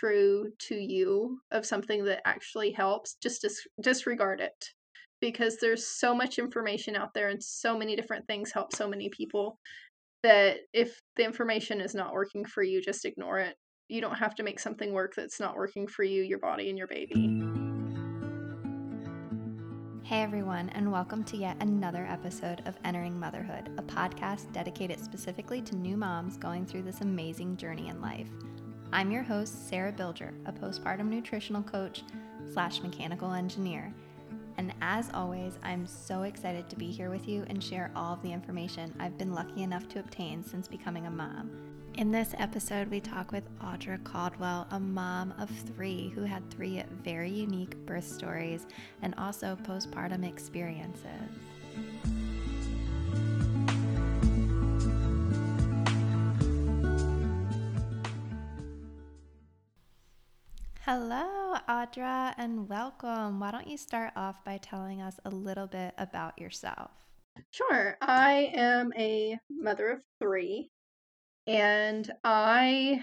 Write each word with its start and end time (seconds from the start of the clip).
true 0.00 0.50
to 0.58 0.74
you 0.74 1.38
of 1.52 1.66
something 1.66 2.04
that 2.04 2.26
actually 2.26 2.72
helps, 2.72 3.16
just 3.22 3.42
dis- 3.42 3.66
disregard 3.82 4.40
it 4.40 4.64
because 5.20 5.58
there's 5.58 5.86
so 5.86 6.14
much 6.14 6.38
information 6.38 6.96
out 6.96 7.12
there 7.14 7.28
and 7.28 7.42
so 7.42 7.76
many 7.76 7.94
different 7.94 8.26
things 8.26 8.50
help 8.52 8.74
so 8.74 8.88
many 8.88 9.10
people 9.10 9.58
that 10.22 10.56
if 10.72 10.98
the 11.16 11.24
information 11.24 11.80
is 11.80 11.94
not 11.94 12.12
working 12.12 12.44
for 12.44 12.62
you, 12.62 12.80
just 12.80 13.04
ignore 13.04 13.38
it. 13.38 13.54
You 13.88 14.00
don't 14.00 14.16
have 14.16 14.34
to 14.36 14.42
make 14.42 14.60
something 14.60 14.92
work 14.92 15.14
that's 15.14 15.40
not 15.40 15.56
working 15.56 15.86
for 15.86 16.04
you, 16.04 16.22
your 16.22 16.38
body, 16.38 16.68
and 16.68 16.78
your 16.78 16.86
baby. 16.86 17.42
Hey 20.02 20.22
everyone, 20.22 20.70
and 20.70 20.90
welcome 20.90 21.22
to 21.24 21.36
yet 21.36 21.56
another 21.60 22.06
episode 22.08 22.62
of 22.66 22.76
Entering 22.84 23.18
Motherhood, 23.18 23.70
a 23.78 23.82
podcast 23.82 24.52
dedicated 24.52 24.98
specifically 24.98 25.62
to 25.62 25.76
new 25.76 25.96
moms 25.96 26.36
going 26.36 26.66
through 26.66 26.82
this 26.82 27.00
amazing 27.00 27.56
journey 27.56 27.88
in 27.88 28.00
life. 28.00 28.30
I'm 28.92 29.12
your 29.12 29.22
host, 29.22 29.68
Sarah 29.68 29.92
Bilger, 29.92 30.32
a 30.46 30.52
postpartum 30.52 31.08
nutritional 31.08 31.62
coach 31.62 32.02
slash 32.52 32.82
mechanical 32.82 33.32
engineer. 33.32 33.94
And 34.58 34.74
as 34.82 35.10
always, 35.14 35.60
I'm 35.62 35.86
so 35.86 36.22
excited 36.24 36.68
to 36.68 36.76
be 36.76 36.90
here 36.90 37.08
with 37.08 37.28
you 37.28 37.44
and 37.48 37.62
share 37.62 37.92
all 37.94 38.14
of 38.14 38.22
the 38.22 38.32
information 38.32 38.92
I've 38.98 39.16
been 39.16 39.32
lucky 39.32 39.62
enough 39.62 39.88
to 39.90 40.00
obtain 40.00 40.42
since 40.42 40.66
becoming 40.66 41.06
a 41.06 41.10
mom. 41.10 41.52
In 41.94 42.10
this 42.10 42.34
episode, 42.36 42.88
we 42.90 43.00
talk 43.00 43.30
with 43.30 43.44
Audra 43.60 44.02
Caldwell, 44.02 44.66
a 44.72 44.80
mom 44.80 45.34
of 45.38 45.50
three 45.50 46.08
who 46.08 46.22
had 46.22 46.50
three 46.50 46.82
very 47.04 47.30
unique 47.30 47.76
birth 47.86 48.08
stories 48.08 48.66
and 49.02 49.14
also 49.16 49.56
postpartum 49.62 50.28
experiences. 50.28 51.30
Hello, 60.92 61.54
Audra, 61.68 62.34
and 62.36 62.68
welcome. 62.68 63.38
Why 63.38 63.52
don't 63.52 63.68
you 63.68 63.76
start 63.76 64.12
off 64.16 64.44
by 64.44 64.58
telling 64.58 65.00
us 65.00 65.20
a 65.24 65.30
little 65.30 65.68
bit 65.68 65.94
about 65.96 66.36
yourself? 66.36 66.90
Sure. 67.52 67.96
I 68.00 68.50
am 68.56 68.92
a 68.98 69.38
mother 69.48 69.92
of 69.92 70.02
three, 70.20 70.68
and 71.46 72.10
I 72.24 73.02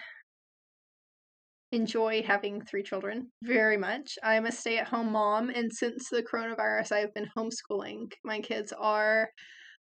enjoy 1.72 2.24
having 2.24 2.62
three 2.62 2.84
children 2.84 3.30
very 3.42 3.78
much. 3.78 4.18
I'm 4.22 4.48
a 4.48 4.52
stay 4.52 4.80
at 4.80 4.90
home 4.90 5.14
mom, 5.14 5.50
and 5.50 5.72
since 5.72 6.10
the 6.10 6.24
coronavirus, 6.24 6.92
I've 6.92 7.14
been 7.14 7.30
homeschooling. 7.38 8.12
My 8.26 8.42
kids 8.42 8.74
are 8.78 9.30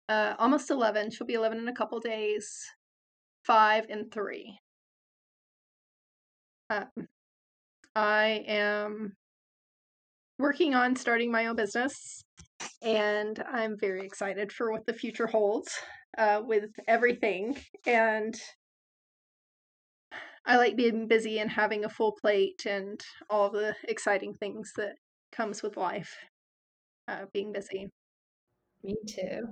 uh, 0.08 0.34
almost 0.40 0.72
11. 0.72 1.12
She'll 1.12 1.24
be 1.28 1.34
11 1.34 1.56
in 1.56 1.68
a 1.68 1.72
couple 1.72 2.00
days, 2.00 2.52
five 3.46 3.86
and 3.88 4.12
three. 4.12 4.58
Um, 6.68 6.88
I 7.94 8.44
am 8.46 9.12
working 10.38 10.74
on 10.74 10.96
starting 10.96 11.30
my 11.30 11.46
own 11.46 11.56
business, 11.56 12.24
and 12.82 13.42
I'm 13.50 13.76
very 13.78 14.04
excited 14.04 14.52
for 14.52 14.72
what 14.72 14.86
the 14.86 14.94
future 14.94 15.26
holds 15.26 15.70
uh, 16.18 16.42
with 16.44 16.70
everything. 16.88 17.56
And 17.86 18.34
I 20.44 20.56
like 20.56 20.76
being 20.76 21.06
busy 21.06 21.38
and 21.38 21.50
having 21.50 21.84
a 21.84 21.90
full 21.90 22.12
plate 22.20 22.66
and 22.66 23.00
all 23.30 23.50
the 23.50 23.74
exciting 23.84 24.34
things 24.34 24.72
that 24.76 24.96
comes 25.30 25.62
with 25.62 25.76
life, 25.76 26.12
uh, 27.08 27.26
being 27.32 27.52
busy. 27.52 27.88
Me 28.82 28.96
too. 29.06 29.46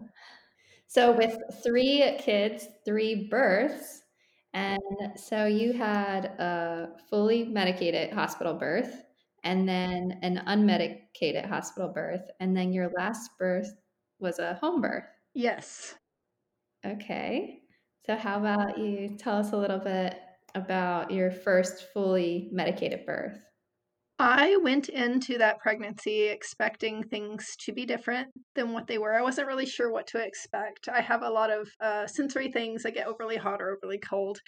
So, 0.88 1.12
with 1.12 1.38
three 1.62 2.16
kids, 2.18 2.66
three 2.84 3.28
births, 3.30 4.02
and 4.52 4.80
so 5.16 5.46
you 5.46 5.72
had 5.72 6.26
a 6.26 6.96
fully 7.08 7.44
medicated 7.44 8.12
hospital 8.12 8.54
birth 8.54 9.04
and 9.44 9.68
then 9.68 10.18
an 10.22 10.42
unmedicated 10.46 11.46
hospital 11.46 11.88
birth. 11.88 12.28
And 12.40 12.56
then 12.56 12.72
your 12.72 12.90
last 12.96 13.30
birth 13.38 13.72
was 14.18 14.38
a 14.38 14.54
home 14.54 14.80
birth. 14.80 15.04
Yes. 15.34 15.94
Okay. 16.84 17.62
So, 18.06 18.16
how 18.16 18.38
about 18.38 18.78
you 18.78 19.16
tell 19.18 19.36
us 19.36 19.52
a 19.52 19.56
little 19.56 19.78
bit 19.78 20.18
about 20.54 21.10
your 21.10 21.30
first 21.30 21.92
fully 21.92 22.48
medicated 22.52 23.06
birth? 23.06 23.44
I 24.20 24.58
went 24.62 24.90
into 24.90 25.38
that 25.38 25.60
pregnancy 25.60 26.24
expecting 26.24 27.02
things 27.02 27.56
to 27.60 27.72
be 27.72 27.86
different 27.86 28.28
than 28.54 28.74
what 28.74 28.86
they 28.86 28.98
were. 28.98 29.14
I 29.14 29.22
wasn't 29.22 29.46
really 29.46 29.64
sure 29.64 29.90
what 29.90 30.06
to 30.08 30.18
expect. 30.18 30.90
I 30.92 31.00
have 31.00 31.22
a 31.22 31.30
lot 31.30 31.50
of 31.50 31.70
uh, 31.80 32.06
sensory 32.06 32.52
things. 32.52 32.84
I 32.84 32.90
get 32.90 33.06
overly 33.06 33.36
hot 33.36 33.62
or 33.62 33.74
overly 33.74 33.98
cold. 33.98 34.38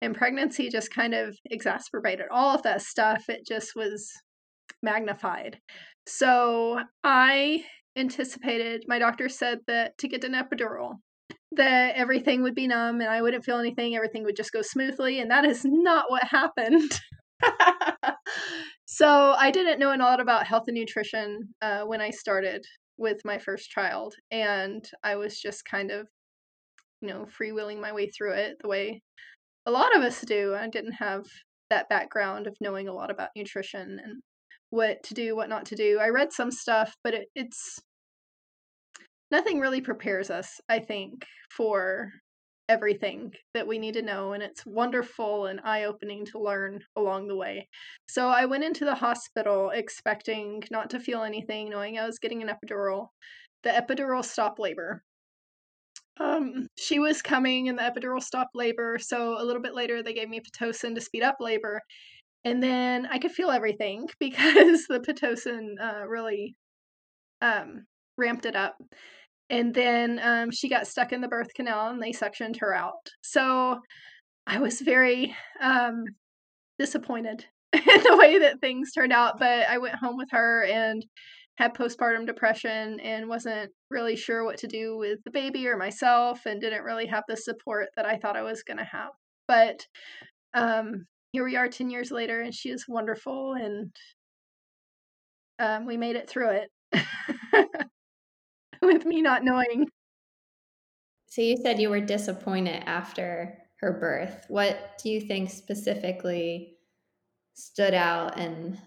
And 0.00 0.16
pregnancy 0.16 0.70
just 0.70 0.94
kind 0.94 1.12
of 1.12 1.36
exacerbated 1.50 2.24
all 2.30 2.54
of 2.54 2.62
that 2.62 2.80
stuff. 2.80 3.24
It 3.28 3.46
just 3.46 3.76
was 3.76 4.10
magnified. 4.82 5.58
So 6.06 6.80
I 7.04 7.64
anticipated, 7.96 8.84
my 8.88 8.98
doctor 8.98 9.28
said 9.28 9.58
that 9.66 9.98
to 9.98 10.08
get 10.08 10.24
an 10.24 10.32
epidural, 10.32 10.94
that 11.52 11.96
everything 11.96 12.42
would 12.44 12.54
be 12.54 12.66
numb 12.66 13.02
and 13.02 13.10
I 13.10 13.20
wouldn't 13.20 13.44
feel 13.44 13.58
anything. 13.58 13.94
Everything 13.94 14.24
would 14.24 14.36
just 14.36 14.52
go 14.52 14.62
smoothly. 14.62 15.20
And 15.20 15.30
that 15.30 15.44
is 15.44 15.66
not 15.66 16.06
what 16.08 16.24
happened. 16.24 16.98
so 18.90 19.34
I 19.36 19.50
didn't 19.50 19.78
know 19.78 19.94
a 19.94 19.98
lot 19.98 20.18
about 20.18 20.46
health 20.46 20.64
and 20.66 20.74
nutrition 20.74 21.40
uh, 21.60 21.82
when 21.82 22.00
I 22.00 22.08
started 22.08 22.64
with 22.96 23.18
my 23.22 23.36
first 23.36 23.68
child, 23.68 24.14
and 24.30 24.82
I 25.04 25.16
was 25.16 25.38
just 25.38 25.62
kind 25.70 25.90
of, 25.90 26.08
you 27.02 27.08
know, 27.08 27.26
freewheeling 27.38 27.82
my 27.82 27.92
way 27.92 28.08
through 28.08 28.32
it 28.32 28.56
the 28.62 28.68
way 28.68 29.02
a 29.66 29.70
lot 29.70 29.94
of 29.94 30.00
us 30.00 30.22
do. 30.22 30.54
I 30.54 30.68
didn't 30.68 30.94
have 30.94 31.26
that 31.68 31.90
background 31.90 32.46
of 32.46 32.56
knowing 32.62 32.88
a 32.88 32.94
lot 32.94 33.10
about 33.10 33.28
nutrition 33.36 34.00
and 34.02 34.22
what 34.70 35.02
to 35.02 35.12
do, 35.12 35.36
what 35.36 35.50
not 35.50 35.66
to 35.66 35.76
do. 35.76 35.98
I 36.00 36.08
read 36.08 36.32
some 36.32 36.50
stuff, 36.50 36.94
but 37.04 37.12
it, 37.12 37.28
it's 37.34 37.78
nothing 39.30 39.60
really 39.60 39.82
prepares 39.82 40.30
us, 40.30 40.62
I 40.66 40.78
think, 40.78 41.26
for 41.54 42.10
everything 42.68 43.32
that 43.54 43.66
we 43.66 43.78
need 43.78 43.94
to 43.94 44.02
know 44.02 44.32
and 44.32 44.42
it's 44.42 44.66
wonderful 44.66 45.46
and 45.46 45.60
eye-opening 45.64 46.24
to 46.26 46.38
learn 46.38 46.80
along 46.96 47.26
the 47.26 47.36
way. 47.36 47.66
So 48.08 48.28
I 48.28 48.44
went 48.44 48.64
into 48.64 48.84
the 48.84 48.94
hospital 48.94 49.70
expecting 49.70 50.62
not 50.70 50.90
to 50.90 51.00
feel 51.00 51.22
anything, 51.22 51.70
knowing 51.70 51.98
I 51.98 52.06
was 52.06 52.18
getting 52.18 52.42
an 52.42 52.50
epidural. 52.50 53.08
The 53.62 53.70
epidural 53.70 54.24
stopped 54.24 54.58
labor. 54.58 55.02
Um, 56.20 56.66
she 56.76 56.98
was 56.98 57.22
coming 57.22 57.68
and 57.68 57.78
the 57.78 57.82
epidural 57.82 58.22
stopped 58.22 58.54
labor, 58.54 58.98
so 59.00 59.40
a 59.40 59.44
little 59.44 59.62
bit 59.62 59.74
later 59.74 60.02
they 60.02 60.12
gave 60.12 60.28
me 60.28 60.40
pitocin 60.40 60.94
to 60.94 61.00
speed 61.00 61.22
up 61.22 61.36
labor. 61.40 61.80
And 62.44 62.62
then 62.62 63.06
I 63.10 63.18
could 63.18 63.32
feel 63.32 63.50
everything 63.50 64.06
because 64.20 64.86
the 64.88 65.00
pitocin 65.00 65.80
uh, 65.80 66.06
really 66.06 66.56
um, 67.40 67.86
ramped 68.16 68.46
it 68.46 68.56
up 68.56 68.76
and 69.50 69.74
then 69.74 70.20
um, 70.22 70.50
she 70.50 70.68
got 70.68 70.86
stuck 70.86 71.12
in 71.12 71.20
the 71.20 71.28
birth 71.28 71.54
canal 71.54 71.90
and 71.90 72.02
they 72.02 72.12
suctioned 72.12 72.60
her 72.60 72.74
out. 72.74 73.08
So 73.22 73.80
I 74.46 74.58
was 74.58 74.80
very 74.80 75.34
um, 75.60 76.04
disappointed 76.78 77.46
in 77.72 77.82
the 77.82 78.16
way 78.18 78.38
that 78.38 78.60
things 78.60 78.92
turned 78.92 79.12
out. 79.12 79.38
But 79.38 79.68
I 79.68 79.78
went 79.78 79.96
home 79.96 80.16
with 80.16 80.28
her 80.32 80.64
and 80.64 81.04
had 81.56 81.74
postpartum 81.74 82.26
depression 82.26 83.00
and 83.00 83.28
wasn't 83.28 83.70
really 83.90 84.16
sure 84.16 84.44
what 84.44 84.58
to 84.58 84.68
do 84.68 84.96
with 84.96 85.18
the 85.24 85.30
baby 85.30 85.66
or 85.66 85.76
myself 85.76 86.46
and 86.46 86.60
didn't 86.60 86.84
really 86.84 87.06
have 87.06 87.24
the 87.26 87.36
support 87.36 87.88
that 87.96 88.06
I 88.06 88.16
thought 88.16 88.36
I 88.36 88.42
was 88.42 88.62
going 88.62 88.78
to 88.78 88.84
have. 88.84 89.10
But 89.48 89.86
um, 90.54 91.06
here 91.32 91.44
we 91.44 91.56
are 91.56 91.68
10 91.68 91.90
years 91.90 92.10
later 92.10 92.40
and 92.40 92.54
she 92.54 92.68
is 92.68 92.84
wonderful 92.86 93.54
and 93.54 93.90
um, 95.58 95.86
we 95.86 95.96
made 95.96 96.16
it 96.16 96.28
through 96.28 96.50
it. 96.50 96.70
with 98.92 99.04
me 99.04 99.22
not 99.22 99.44
knowing. 99.44 99.86
So 101.26 101.42
you 101.42 101.56
said 101.62 101.80
you 101.80 101.90
were 101.90 102.00
disappointed 102.00 102.82
after 102.86 103.58
her 103.80 103.92
birth. 103.92 104.46
What 104.48 104.98
do 105.02 105.10
you 105.10 105.20
think 105.20 105.50
specifically 105.50 106.78
stood 107.54 107.94
out 107.94 108.38
and 108.38 108.78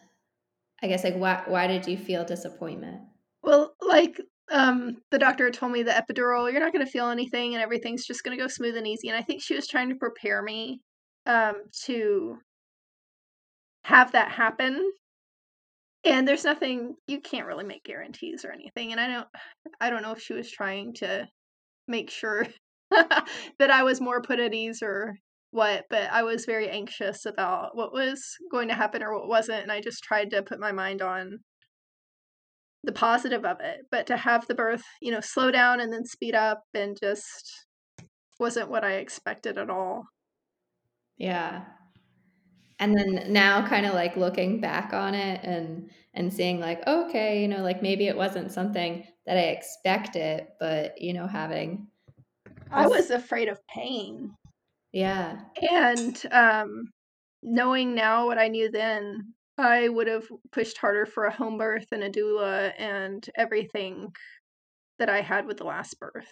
I 0.81 0.88
guess 0.88 1.03
like 1.03 1.15
why 1.15 1.44
why 1.45 1.68
did 1.68 1.88
you 1.88 1.98
feel 1.98 2.25
disappointment? 2.25 3.01
Well, 3.44 3.75
like 3.80 4.19
um 4.51 4.98
the 5.12 5.19
doctor 5.19 5.50
told 5.51 5.71
me 5.71 5.83
the 5.83 5.92
epidural, 5.92 6.51
you're 6.51 6.59
not 6.62 6.74
going 6.74 6.86
to 6.86 6.92
feel 6.92 7.09
anything 7.09 7.54
and 7.54 7.62
everything's 7.62 8.06
just 8.06 8.24
going 8.24 8.36
to 8.36 8.44
go 8.44 8.47
smooth 8.47 8.75
and 8.75 8.88
easy 8.88 9.07
and 9.07 9.18
I 9.18 9.21
think 9.21 9.42
she 9.42 9.56
was 9.56 9.68
trying 9.68 9.89
to 9.89 9.95
prepare 9.95 10.42
me 10.42 10.81
um 11.27 11.56
to 11.86 12.38
have 13.83 14.12
that 14.13 14.31
happen 14.31 14.92
and 16.03 16.27
there's 16.27 16.44
nothing 16.44 16.95
you 17.07 17.19
can't 17.21 17.48
really 17.48 17.63
make 17.63 17.83
guarantees 17.83 18.44
or 18.45 18.51
anything 18.51 18.92
and 18.92 19.00
i 19.00 19.07
don't 19.07 19.27
i 19.80 19.89
don't 19.89 20.01
know 20.01 20.12
if 20.12 20.21
she 20.21 20.33
was 20.33 20.50
trying 20.50 20.94
to 20.94 21.27
make 21.88 22.09
sure 22.09 22.45
that 22.92 23.69
i 23.69 23.83
was 23.83 24.01
more 24.01 24.21
put 24.21 24.39
at 24.39 24.53
ease 24.53 24.81
or 24.81 25.15
what 25.51 25.86
but 25.89 26.09
i 26.12 26.24
was 26.24 26.45
very 26.45 26.69
anxious 26.69 27.25
about 27.25 27.75
what 27.75 27.94
was 27.94 28.24
going 28.51 28.68
to 28.68 28.74
happen 28.74 29.03
or 29.03 29.13
what 29.13 29.27
wasn't 29.27 29.62
and 29.62 29.71
i 29.71 29.81
just 29.81 30.03
tried 30.03 30.30
to 30.30 30.42
put 30.42 30.59
my 30.59 30.71
mind 30.71 31.01
on 31.01 31.38
the 32.83 32.92
positive 32.92 33.45
of 33.45 33.59
it 33.59 33.81
but 33.92 34.07
to 34.07 34.18
have 34.18 34.47
the 34.47 34.56
birth 34.56 34.83
you 35.01 35.12
know 35.12 35.19
slow 35.19 35.51
down 35.51 35.80
and 35.80 35.94
then 35.94 36.06
speed 36.06 36.33
up 36.33 36.63
and 36.74 36.97
just 37.01 37.51
wasn't 38.39 38.69
what 38.69 38.83
i 38.83 38.94
expected 38.94 39.57
at 39.57 39.69
all. 39.69 40.06
Yeah 41.18 41.65
and 42.81 42.98
then 42.98 43.31
now 43.31 43.66
kind 43.66 43.86
of 43.86 43.94
like 43.94 44.18
looking 44.18 44.60
back 44.60 44.92
on 44.92 45.13
it 45.13 45.39
and 45.44 45.89
and 46.13 46.33
seeing 46.33 46.60
like 46.60 46.86
okay 46.88 47.42
you 47.42 47.48
know 47.48 47.62
like 47.62 47.81
maybe 47.81 48.07
it 48.07 48.18
wasn't 48.18 48.51
something 48.51 49.06
that 49.25 49.38
i 49.38 49.42
expected 49.42 50.48
but 50.60 51.00
you 51.00 51.13
know 51.13 51.28
having 51.28 51.88
i 52.72 52.88
was 52.88 53.12
afraid 53.12 53.48
of 53.48 53.60
pain. 53.68 54.33
Yeah. 54.94 55.39
And 55.72 56.22
um 56.31 56.89
knowing 57.44 57.95
now 57.95 58.25
what 58.25 58.38
i 58.38 58.50
knew 58.50 58.69
then 58.69 59.33
i 59.57 59.88
would 59.88 60.07
have 60.07 60.25
pushed 60.51 60.78
harder 60.78 61.06
for 61.06 61.25
a 61.25 61.33
home 61.33 61.57
birth 61.57 61.88
and 61.92 62.04
a 62.04 62.10
doula 62.10 62.74
and 62.78 63.30
everything 63.36 64.12
that 65.00 65.10
i 65.10 65.22
had 65.22 65.45
with 65.45 65.57
the 65.57 65.63
last 65.63 66.00
birth. 66.00 66.28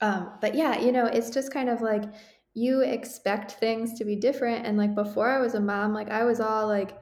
Um 0.00 0.30
but 0.40 0.54
yeah 0.54 0.78
you 0.78 0.92
know 0.92 1.06
it's 1.06 1.30
just 1.30 1.52
kind 1.52 1.68
of 1.68 1.82
like 1.82 2.04
you 2.54 2.82
expect 2.82 3.52
things 3.52 3.94
to 3.94 4.04
be 4.04 4.16
different 4.16 4.64
and 4.64 4.78
like 4.78 4.94
before 4.94 5.28
i 5.28 5.40
was 5.40 5.54
a 5.54 5.60
mom 5.60 5.92
like 5.92 6.10
i 6.10 6.24
was 6.24 6.40
all 6.40 6.66
like 6.66 6.96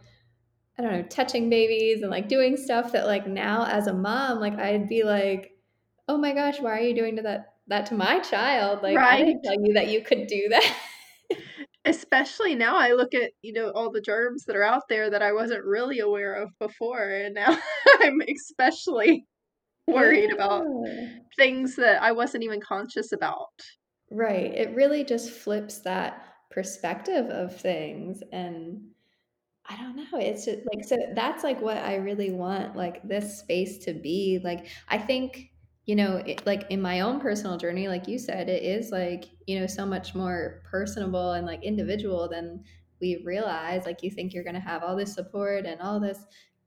i 0.78 0.82
don't 0.82 0.92
know 0.92 1.02
touching 1.02 1.50
babies 1.50 2.02
and 2.02 2.10
like 2.10 2.28
doing 2.28 2.56
stuff 2.56 2.92
that 2.92 3.06
like 3.06 3.26
now 3.26 3.64
as 3.66 3.86
a 3.86 3.92
mom 3.92 4.40
like 4.40 4.58
i'd 4.58 4.88
be 4.88 5.04
like 5.04 5.52
oh 6.08 6.16
my 6.16 6.32
gosh 6.32 6.60
why 6.60 6.78
are 6.78 6.80
you 6.80 6.94
doing 6.94 7.16
to 7.16 7.22
that 7.22 7.54
that 7.68 7.86
to 7.86 7.94
my 7.94 8.18
child 8.18 8.82
like 8.82 8.96
right. 8.96 9.20
i 9.20 9.24
didn't 9.24 9.42
tell 9.42 9.54
you 9.62 9.74
that 9.74 9.88
you 9.88 10.02
could 10.02 10.26
do 10.26 10.48
that 10.48 10.74
especially 11.84 12.54
now 12.54 12.76
i 12.76 12.92
look 12.92 13.12
at 13.12 13.32
you 13.42 13.52
know 13.52 13.70
all 13.70 13.90
the 13.90 14.00
germs 14.00 14.44
that 14.44 14.56
are 14.56 14.62
out 14.62 14.82
there 14.88 15.10
that 15.10 15.22
i 15.22 15.32
wasn't 15.32 15.62
really 15.64 15.98
aware 15.98 16.34
of 16.34 16.50
before 16.58 17.08
and 17.10 17.34
now 17.34 17.56
i'm 18.00 18.20
especially 18.34 19.26
worried 19.88 20.30
yeah. 20.30 20.34
about 20.36 20.64
things 21.36 21.76
that 21.76 22.00
i 22.02 22.12
wasn't 22.12 22.42
even 22.42 22.60
conscious 22.60 23.12
about 23.12 23.50
Right. 24.12 24.52
It 24.52 24.74
really 24.74 25.04
just 25.04 25.30
flips 25.30 25.78
that 25.80 26.24
perspective 26.50 27.26
of 27.30 27.58
things. 27.58 28.22
And 28.30 28.90
I 29.66 29.76
don't 29.76 29.96
know. 29.96 30.18
It's 30.18 30.44
just 30.44 30.60
like, 30.72 30.84
so 30.84 30.98
that's 31.14 31.42
like 31.44 31.62
what 31.62 31.78
I 31.78 31.96
really 31.96 32.30
want, 32.30 32.76
like 32.76 33.06
this 33.08 33.38
space 33.38 33.78
to 33.84 33.94
be. 33.94 34.38
Like, 34.44 34.66
I 34.88 34.98
think, 34.98 35.50
you 35.86 35.96
know, 35.96 36.16
it, 36.16 36.44
like 36.46 36.64
in 36.70 36.82
my 36.82 37.00
own 37.00 37.20
personal 37.20 37.56
journey, 37.56 37.88
like 37.88 38.06
you 38.06 38.18
said, 38.18 38.50
it 38.50 38.62
is 38.62 38.90
like, 38.90 39.24
you 39.46 39.58
know, 39.58 39.66
so 39.66 39.86
much 39.86 40.14
more 40.14 40.62
personable 40.70 41.32
and 41.32 41.46
like 41.46 41.62
individual 41.64 42.28
than 42.28 42.64
we 43.00 43.22
realize. 43.24 43.86
Like, 43.86 44.02
you 44.02 44.10
think 44.10 44.34
you're 44.34 44.44
going 44.44 44.54
to 44.54 44.60
have 44.60 44.82
all 44.82 44.94
this 44.94 45.14
support 45.14 45.64
and 45.64 45.80
all 45.80 46.00
this 46.00 46.18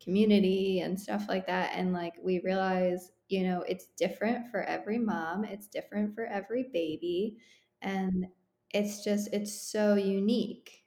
community 0.05 0.79
and 0.79 0.97
stuff 0.97 1.25
like 1.27 1.45
that. 1.47 1.71
And 1.75 1.91
like, 1.91 2.13
we 2.23 2.39
realize 2.45 3.11
you 3.29 3.43
know, 3.43 3.63
it's 3.67 3.87
different 3.97 4.49
for 4.51 4.61
every 4.63 4.99
mom, 4.99 5.45
it's 5.45 5.67
different 5.67 6.13
for 6.13 6.25
every 6.25 6.65
baby, 6.71 7.37
and 7.81 8.27
it's 8.71 9.03
just 9.03 9.29
it's 9.33 9.71
so 9.71 9.95
unique. 9.95 10.83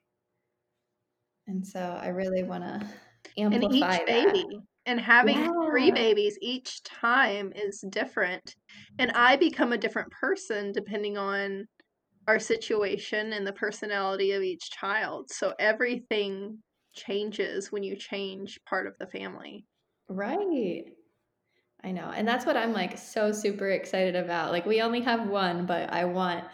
And 1.47 1.67
so 1.67 1.81
I 1.81 2.09
really 2.09 2.43
want 2.43 2.65
to 2.65 2.87
amplify 3.39 3.67
and 3.67 3.75
each 3.75 4.07
baby 4.07 4.61
and 4.87 5.01
having 5.01 5.39
yeah. 5.39 5.51
three 5.69 5.91
babies 5.91 6.39
each 6.41 6.83
time 6.83 7.53
is 7.57 7.83
different. 7.91 8.55
And 8.99 9.11
I 9.13 9.37
become 9.37 9.73
a 9.73 9.79
different 9.79 10.11
person 10.13 10.73
depending 10.73 11.17
on 11.17 11.67
our 12.27 12.39
situation 12.39 13.33
and 13.33 13.47
the 13.47 13.53
personality 13.53 14.33
of 14.33 14.43
each 14.43 14.71
child. 14.71 15.31
So 15.31 15.55
everything 15.59 16.59
changes 16.99 17.73
when 17.73 17.83
you 17.83 17.97
change 17.97 18.59
part 18.69 18.87
of 18.87 18.95
the 18.99 19.07
family. 19.07 19.65
Right. 20.09 20.85
I 21.85 21.93
know. 21.93 22.11
And 22.15 22.27
that's 22.27 22.45
what 22.45 22.57
I'm 22.57 22.73
like 22.73 22.99
so 22.99 23.31
super 23.33 23.71
excited 23.71 24.17
about. 24.17 24.51
Like 24.51 24.67
we 24.67 24.83
only 24.83 25.01
have 25.03 25.29
one, 25.29 25.65
but 25.65 25.93
I 25.93 26.05
want 26.05 26.45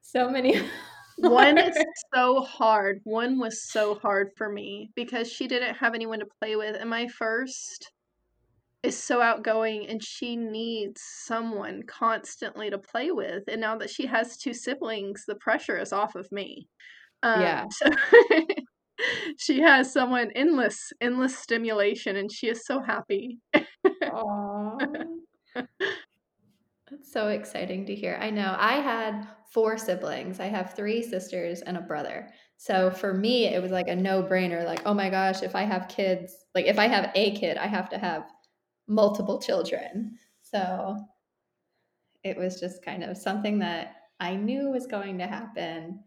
so 0.00 0.30
many. 0.30 0.60
one 1.18 1.58
is 1.58 1.76
so 2.14 2.40
hard. 2.42 3.00
One 3.04 3.38
was 3.38 3.70
so 3.70 3.96
hard 3.96 4.30
for 4.36 4.50
me 4.50 4.90
because 4.94 5.30
she 5.30 5.46
didn't 5.46 5.76
have 5.76 5.94
anyone 5.94 6.20
to 6.20 6.26
play 6.40 6.56
with. 6.56 6.76
And 6.76 6.88
my 6.88 7.06
first 7.08 7.92
is 8.82 8.96
so 8.96 9.20
outgoing 9.20 9.86
and 9.86 10.02
she 10.02 10.36
needs 10.36 11.02
someone 11.26 11.82
constantly 11.86 12.70
to 12.70 12.78
play 12.78 13.10
with. 13.10 13.44
And 13.48 13.60
now 13.60 13.76
that 13.76 13.90
she 13.90 14.06
has 14.06 14.38
two 14.38 14.54
siblings, 14.54 15.24
the 15.26 15.34
pressure 15.34 15.76
is 15.76 15.92
off 15.92 16.14
of 16.14 16.30
me. 16.32 16.68
Um, 17.22 17.42
yeah. 17.42 17.66
So 17.70 17.86
she 19.38 19.60
has 19.60 19.92
someone 19.92 20.30
endless, 20.34 20.92
endless 21.00 21.38
stimulation, 21.38 22.16
and 22.16 22.30
she 22.30 22.48
is 22.48 22.64
so 22.64 22.80
happy. 22.80 23.38
That's 26.90 27.12
so 27.12 27.28
exciting 27.28 27.86
to 27.86 27.94
hear. 27.94 28.18
I 28.20 28.30
know 28.30 28.56
I 28.58 28.74
had 28.74 29.26
four 29.52 29.78
siblings. 29.78 30.40
I 30.40 30.46
have 30.46 30.74
three 30.74 31.02
sisters 31.02 31.60
and 31.60 31.76
a 31.76 31.80
brother. 31.80 32.28
So 32.56 32.90
for 32.90 33.14
me, 33.14 33.46
it 33.46 33.62
was 33.62 33.70
like 33.70 33.88
a 33.88 33.96
no 33.96 34.22
brainer. 34.22 34.64
Like, 34.64 34.82
oh 34.84 34.94
my 34.94 35.08
gosh, 35.08 35.42
if 35.42 35.54
I 35.54 35.62
have 35.62 35.88
kids, 35.88 36.34
like 36.54 36.66
if 36.66 36.78
I 36.78 36.88
have 36.88 37.10
a 37.14 37.30
kid, 37.36 37.56
I 37.56 37.66
have 37.66 37.88
to 37.90 37.98
have 37.98 38.24
multiple 38.88 39.40
children. 39.40 40.16
So 40.42 40.96
it 42.24 42.36
was 42.36 42.60
just 42.60 42.84
kind 42.84 43.04
of 43.04 43.16
something 43.16 43.60
that 43.60 43.96
I 44.18 44.36
knew 44.36 44.70
was 44.70 44.86
going 44.86 45.18
to 45.18 45.26
happen. 45.26 46.00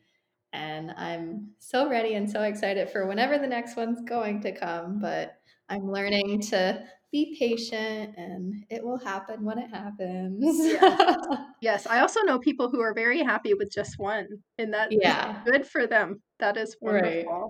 And 0.54 0.92
I'm 0.92 1.50
so 1.60 1.90
ready 1.90 2.14
and 2.14 2.30
so 2.30 2.44
excited 2.44 2.90
for 2.90 3.08
whenever 3.08 3.38
the 3.38 3.48
next 3.48 3.76
one's 3.76 4.02
going 4.02 4.42
to 4.42 4.52
come. 4.52 5.00
But 5.00 5.34
I'm 5.68 5.92
learning 5.92 6.42
to 6.42 6.84
be 7.12 7.36
patient 7.40 8.16
and 8.18 8.66
it 8.70 8.84
will 8.84 8.98
happen 8.98 9.44
when 9.44 9.58
it 9.58 9.70
happens. 9.70 10.44
yes. 10.44 11.26
yes. 11.62 11.88
I 11.88 12.00
also 12.00 12.22
know 12.22 12.40
people 12.40 12.70
who 12.70 12.82
are 12.82 12.94
very 12.94 13.22
happy 13.24 13.54
with 13.54 13.72
just 13.72 13.98
one, 13.98 14.28
and 14.58 14.74
that 14.74 14.92
yeah. 14.92 15.42
good 15.46 15.66
for 15.66 15.88
them. 15.88 16.22
That 16.40 16.58
is 16.58 16.76
wonderful. 16.82 17.32
Right. 17.32 17.50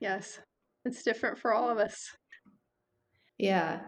Yes. 0.00 0.38
It's 0.84 1.02
different 1.02 1.38
for 1.38 1.54
all 1.54 1.70
of 1.70 1.78
us. 1.78 2.10
Yeah. 3.38 3.80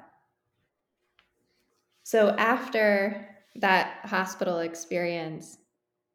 So 2.03 2.31
after 2.31 3.29
that 3.57 3.99
hospital 4.05 4.61
experience, 4.61 5.59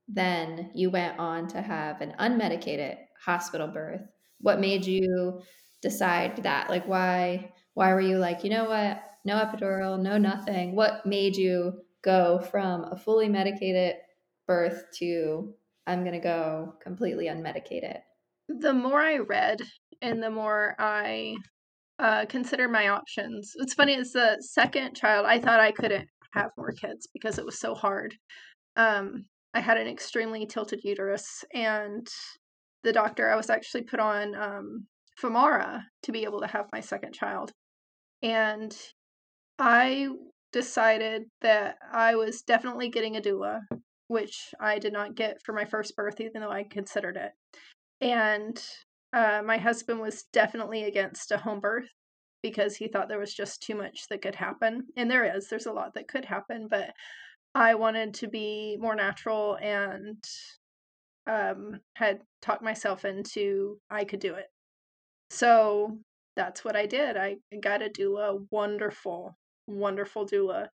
then 0.07 0.71
you 0.73 0.89
went 0.89 1.19
on 1.19 1.47
to 1.49 1.61
have 1.61 2.01
an 2.01 2.13
unmedicated 2.19 2.97
hospital 3.23 3.67
birth. 3.67 4.01
What 4.39 4.59
made 4.59 4.85
you 4.85 5.41
decide 5.81 6.43
that? 6.43 6.69
Like 6.69 6.87
why 6.87 7.53
why 7.73 7.93
were 7.93 8.01
you 8.01 8.17
like, 8.17 8.43
you 8.43 8.49
know 8.49 8.65
what? 8.65 9.01
No 9.23 9.35
epidural, 9.35 9.99
no 9.99 10.17
nothing. 10.17 10.75
What 10.75 11.05
made 11.05 11.35
you 11.37 11.81
go 12.03 12.39
from 12.39 12.85
a 12.85 12.97
fully 12.97 13.29
medicated 13.29 13.95
birth 14.47 14.85
to 14.99 15.53
I'm 15.87 16.01
going 16.01 16.13
to 16.13 16.19
go 16.19 16.75
completely 16.81 17.25
unmedicated? 17.25 17.99
The 18.47 18.73
more 18.73 18.99
I 18.99 19.17
read 19.17 19.61
and 20.01 20.21
the 20.21 20.29
more 20.29 20.75
I 20.77 21.35
uh, 21.99 22.25
considered 22.25 22.71
my 22.71 22.89
options. 22.89 23.53
It's 23.57 23.73
funny, 23.73 23.93
it's 23.93 24.13
the 24.13 24.37
second 24.41 24.95
child. 24.95 25.25
I 25.25 25.39
thought 25.39 25.59
I 25.59 25.71
couldn't 25.71 26.07
have 26.33 26.51
more 26.57 26.71
kids 26.71 27.07
because 27.13 27.37
it 27.37 27.45
was 27.45 27.59
so 27.59 27.75
hard. 27.75 28.15
Um, 28.75 29.25
I 29.53 29.59
had 29.59 29.77
an 29.77 29.87
extremely 29.87 30.45
tilted 30.45 30.81
uterus, 30.83 31.43
and 31.53 32.07
the 32.83 32.93
doctor, 32.93 33.29
I 33.29 33.35
was 33.35 33.49
actually 33.49 33.83
put 33.83 33.99
on 33.99 34.35
um, 34.35 34.87
Femara 35.21 35.83
to 36.03 36.11
be 36.11 36.23
able 36.23 36.39
to 36.41 36.47
have 36.47 36.71
my 36.71 36.79
second 36.79 37.13
child. 37.13 37.51
And 38.23 38.75
I 39.59 40.09
decided 40.53 41.23
that 41.41 41.77
I 41.91 42.15
was 42.15 42.41
definitely 42.41 42.89
getting 42.89 43.17
a 43.17 43.21
doula, 43.21 43.61
which 44.07 44.53
I 44.59 44.79
did 44.79 44.93
not 44.93 45.15
get 45.15 45.41
for 45.43 45.53
my 45.53 45.65
first 45.65 45.95
birth, 45.95 46.19
even 46.19 46.41
though 46.41 46.51
I 46.51 46.63
considered 46.63 47.17
it. 47.17 47.31
And 48.01 48.61
uh, 49.13 49.41
my 49.45 49.57
husband 49.57 49.99
was 49.99 50.23
definitely 50.33 50.83
against 50.83 51.31
a 51.31 51.37
home 51.37 51.59
birth 51.59 51.89
because 52.41 52.75
he 52.75 52.87
thought 52.87 53.07
there 53.07 53.19
was 53.19 53.33
just 53.33 53.61
too 53.61 53.75
much 53.75 54.07
that 54.09 54.21
could 54.21 54.35
happen. 54.35 54.87
And 54.97 55.09
there 55.09 55.35
is, 55.35 55.47
there's 55.47 55.67
a 55.67 55.73
lot 55.73 55.93
that 55.93 56.07
could 56.07 56.25
happen, 56.25 56.67
but 56.69 56.91
I 57.53 57.75
wanted 57.75 58.13
to 58.15 58.27
be 58.27 58.77
more 58.79 58.95
natural 58.95 59.57
and 59.61 60.23
um, 61.27 61.79
had 61.95 62.21
talked 62.41 62.63
myself 62.63 63.05
into 63.05 63.77
I 63.89 64.05
could 64.05 64.19
do 64.19 64.35
it. 64.35 64.47
So 65.29 65.97
that's 66.35 66.63
what 66.63 66.75
I 66.75 66.85
did. 66.85 67.17
I 67.17 67.37
got 67.61 67.81
a 67.81 67.89
doula, 67.89 68.45
wonderful, 68.51 69.37
wonderful 69.67 70.25
doula. 70.25 70.67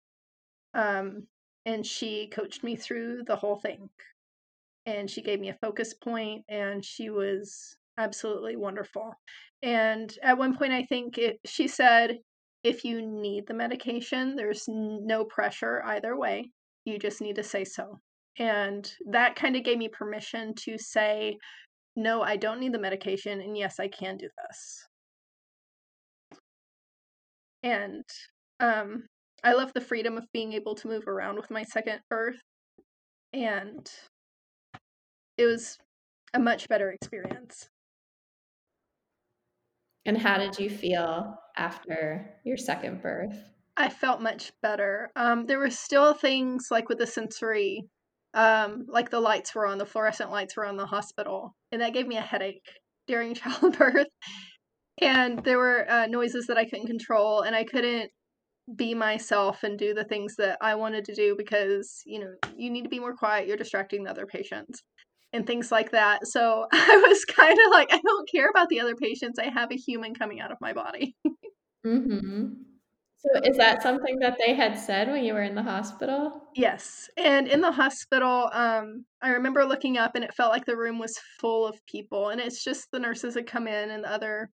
Um, 0.74 1.28
and 1.66 1.86
she 1.86 2.28
coached 2.28 2.64
me 2.64 2.76
through 2.76 3.24
the 3.26 3.36
whole 3.36 3.58
thing. 3.58 3.90
And 4.86 5.10
she 5.10 5.22
gave 5.22 5.40
me 5.40 5.50
a 5.50 5.58
focus 5.62 5.96
point, 5.96 6.44
and 6.48 6.86
she 6.86 7.10
was 7.10 7.76
absolutely 7.98 8.56
wonderful. 8.56 9.16
And 9.64 10.14
at 10.22 10.38
one 10.38 10.56
point, 10.56 10.74
I 10.74 10.84
think 10.84 11.18
it, 11.18 11.40
she 11.46 11.68
said, 11.68 12.20
if 12.64 12.84
you 12.84 13.02
need 13.02 13.48
the 13.48 13.54
medication, 13.56 14.36
there's 14.36 14.66
no 14.68 15.26
pressure 15.26 15.82
either 15.86 16.16
way. 16.16 16.52
You 16.86 17.00
just 17.00 17.22
need 17.22 17.36
to 17.36 17.44
say 17.44 17.64
so. 17.64 18.00
And 18.38 18.92
that 19.10 19.36
kind 19.36 19.56
of 19.56 19.64
gave 19.64 19.78
me 19.78 19.90
permission 19.90 20.54
to 20.66 20.78
say, 20.78 21.38
no, 21.96 22.22
I 22.22 22.36
don't 22.36 22.60
need 22.60 22.74
the 22.74 22.80
medication, 22.80 23.42
and 23.42 23.58
yes, 23.58 23.80
I 23.80 23.88
can 23.88 24.18
do 24.18 24.28
this 24.48 24.88
and 27.66 28.04
um, 28.60 29.04
I 29.44 29.54
love 29.54 29.74
the 29.74 29.82
freedom 29.82 30.18
of 30.18 30.32
being 30.32 30.54
able 30.54 30.76
to 30.76 30.88
move 30.88 31.08
around 31.08 31.36
with 31.36 31.50
my 31.50 31.64
second 31.64 32.00
birth, 32.10 32.40
and 33.34 33.92
it 35.38 35.46
was 35.46 35.78
a 36.34 36.40
much 36.40 36.70
better 36.70 36.92
experience. 36.92 37.68
And 40.06 40.18
how 40.18 40.38
did 40.38 40.60
you 40.60 40.70
feel 40.70 41.36
after 41.58 42.36
your 42.46 42.58
second 42.58 43.02
birth? 43.02 43.36
I 43.78 43.90
felt 43.90 44.22
much 44.22 44.52
better. 44.62 45.12
Um, 45.16 45.46
there 45.46 45.60
were 45.60 45.70
still 45.70 46.14
things 46.14 46.68
like 46.72 46.88
with 46.88 46.98
the 46.98 47.08
sensory, 47.08 47.86
um, 48.34 48.86
like 48.88 49.10
the 49.10 49.20
lights 49.20 49.54
were 49.54 49.68
on, 49.68 49.78
the 49.78 49.86
fluorescent 49.86 50.32
lights 50.32 50.56
were 50.56 50.66
on 50.66 50.78
the 50.78 50.86
hospital, 50.86 51.56
and 51.72 51.82
that 51.82 51.94
gave 51.94 52.08
me 52.08 52.18
a 52.18 52.22
headache 52.22 52.66
during 53.08 53.34
childbirth. 53.36 54.08
And 55.02 55.44
there 55.44 55.58
were 55.58 55.90
uh, 55.90 56.06
noises 56.08 56.48
that 56.48 56.58
I 56.58 56.66
couldn't 56.66 56.88
control, 56.88 57.42
and 57.42 57.56
I 57.56 57.66
couldn't 57.66 58.12
be 58.76 58.96
myself 58.96 59.64
and 59.64 59.78
do 59.78 59.94
the 59.94 60.06
things 60.06 60.36
that 60.38 60.58
I 60.62 60.76
wanted 60.76 61.06
to 61.06 61.16
do 61.16 61.36
because, 61.38 62.02
you 62.06 62.20
know, 62.20 62.34
you 62.58 62.72
need 62.72 62.84
to 62.84 62.90
be 62.90 63.00
more 63.00 63.16
quiet, 63.16 63.48
you're 63.48 63.58
distracting 63.58 64.04
the 64.04 64.10
other 64.10 64.26
patients 64.26 64.82
and 65.34 65.46
things 65.46 65.72
like 65.72 65.92
that. 65.92 66.26
So 66.26 66.66
I 66.72 67.04
was 67.08 67.26
kind 67.26 67.58
of 67.66 67.72
like, 67.72 67.90
I 67.92 68.00
don't 68.00 68.30
care 68.30 68.50
about 68.50 68.70
the 68.70 68.80
other 68.80 68.96
patients. 68.96 69.38
I 69.38 69.50
have 69.50 69.72
a 69.72 69.76
human 69.76 70.16
coming 70.16 70.40
out 70.40 70.52
of 70.52 70.58
my 70.62 70.74
body. 70.74 71.16
mm-hmm. 71.86 72.54
So 73.18 73.42
is 73.44 73.58
that 73.58 73.82
something 73.82 74.20
that 74.20 74.38
they 74.38 74.54
had 74.54 74.78
said 74.78 75.08
when 75.08 75.24
you 75.24 75.34
were 75.34 75.44
in 75.44 75.56
the 75.56 75.64
hospital? 75.64 76.50
Yes. 76.56 77.10
And 77.18 77.48
in 77.48 77.62
the 77.62 77.72
hospital, 77.72 78.50
um, 78.54 79.06
I 79.22 79.30
remember 79.30 79.66
looking 79.66 79.98
up 79.98 80.16
and 80.16 80.24
it 80.24 80.34
felt 80.34 80.52
like 80.52 80.66
the 80.66 80.78
room 80.78 81.00
was 81.00 81.20
full 81.40 81.66
of 81.66 81.80
people. 81.88 82.30
And 82.30 82.40
it's 82.40 82.64
just 82.64 82.92
the 82.92 83.00
nurses 83.00 83.34
that 83.34 83.48
come 83.48 83.68
in 83.68 83.90
and 83.90 84.04
the 84.04 84.12
other 84.12 84.50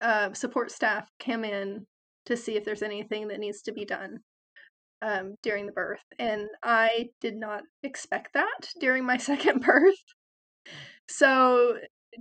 uh, 0.00 0.32
support 0.32 0.70
staff 0.70 1.08
come 1.18 1.44
in 1.44 1.86
to 2.26 2.36
see 2.36 2.56
if 2.56 2.64
there's 2.64 2.82
anything 2.82 3.28
that 3.28 3.40
needs 3.40 3.62
to 3.62 3.72
be 3.72 3.84
done 3.84 4.18
um, 5.02 5.34
during 5.42 5.66
the 5.66 5.72
birth. 5.72 6.04
And 6.18 6.46
I 6.62 7.08
did 7.20 7.36
not 7.36 7.62
expect 7.82 8.34
that 8.34 8.70
during 8.80 9.04
my 9.04 9.16
second 9.18 9.60
birth. 9.60 10.02
So 11.08 11.74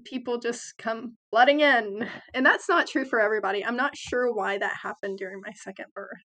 people 0.06 0.40
just 0.40 0.78
come 0.78 1.18
flooding 1.30 1.62
in. 1.62 2.08
And 2.34 2.46
that's 2.46 2.70
not 2.70 2.88
true 2.88 3.06
for 3.06 3.20
everybody. 3.20 3.66
I'm 3.66 3.76
not 3.76 3.96
sure 3.96 4.34
why 4.34 4.58
that 4.58 4.78
happened 4.82 5.18
during 5.18 5.42
my 5.46 5.52
second 5.54 5.86
birth. 5.94 6.22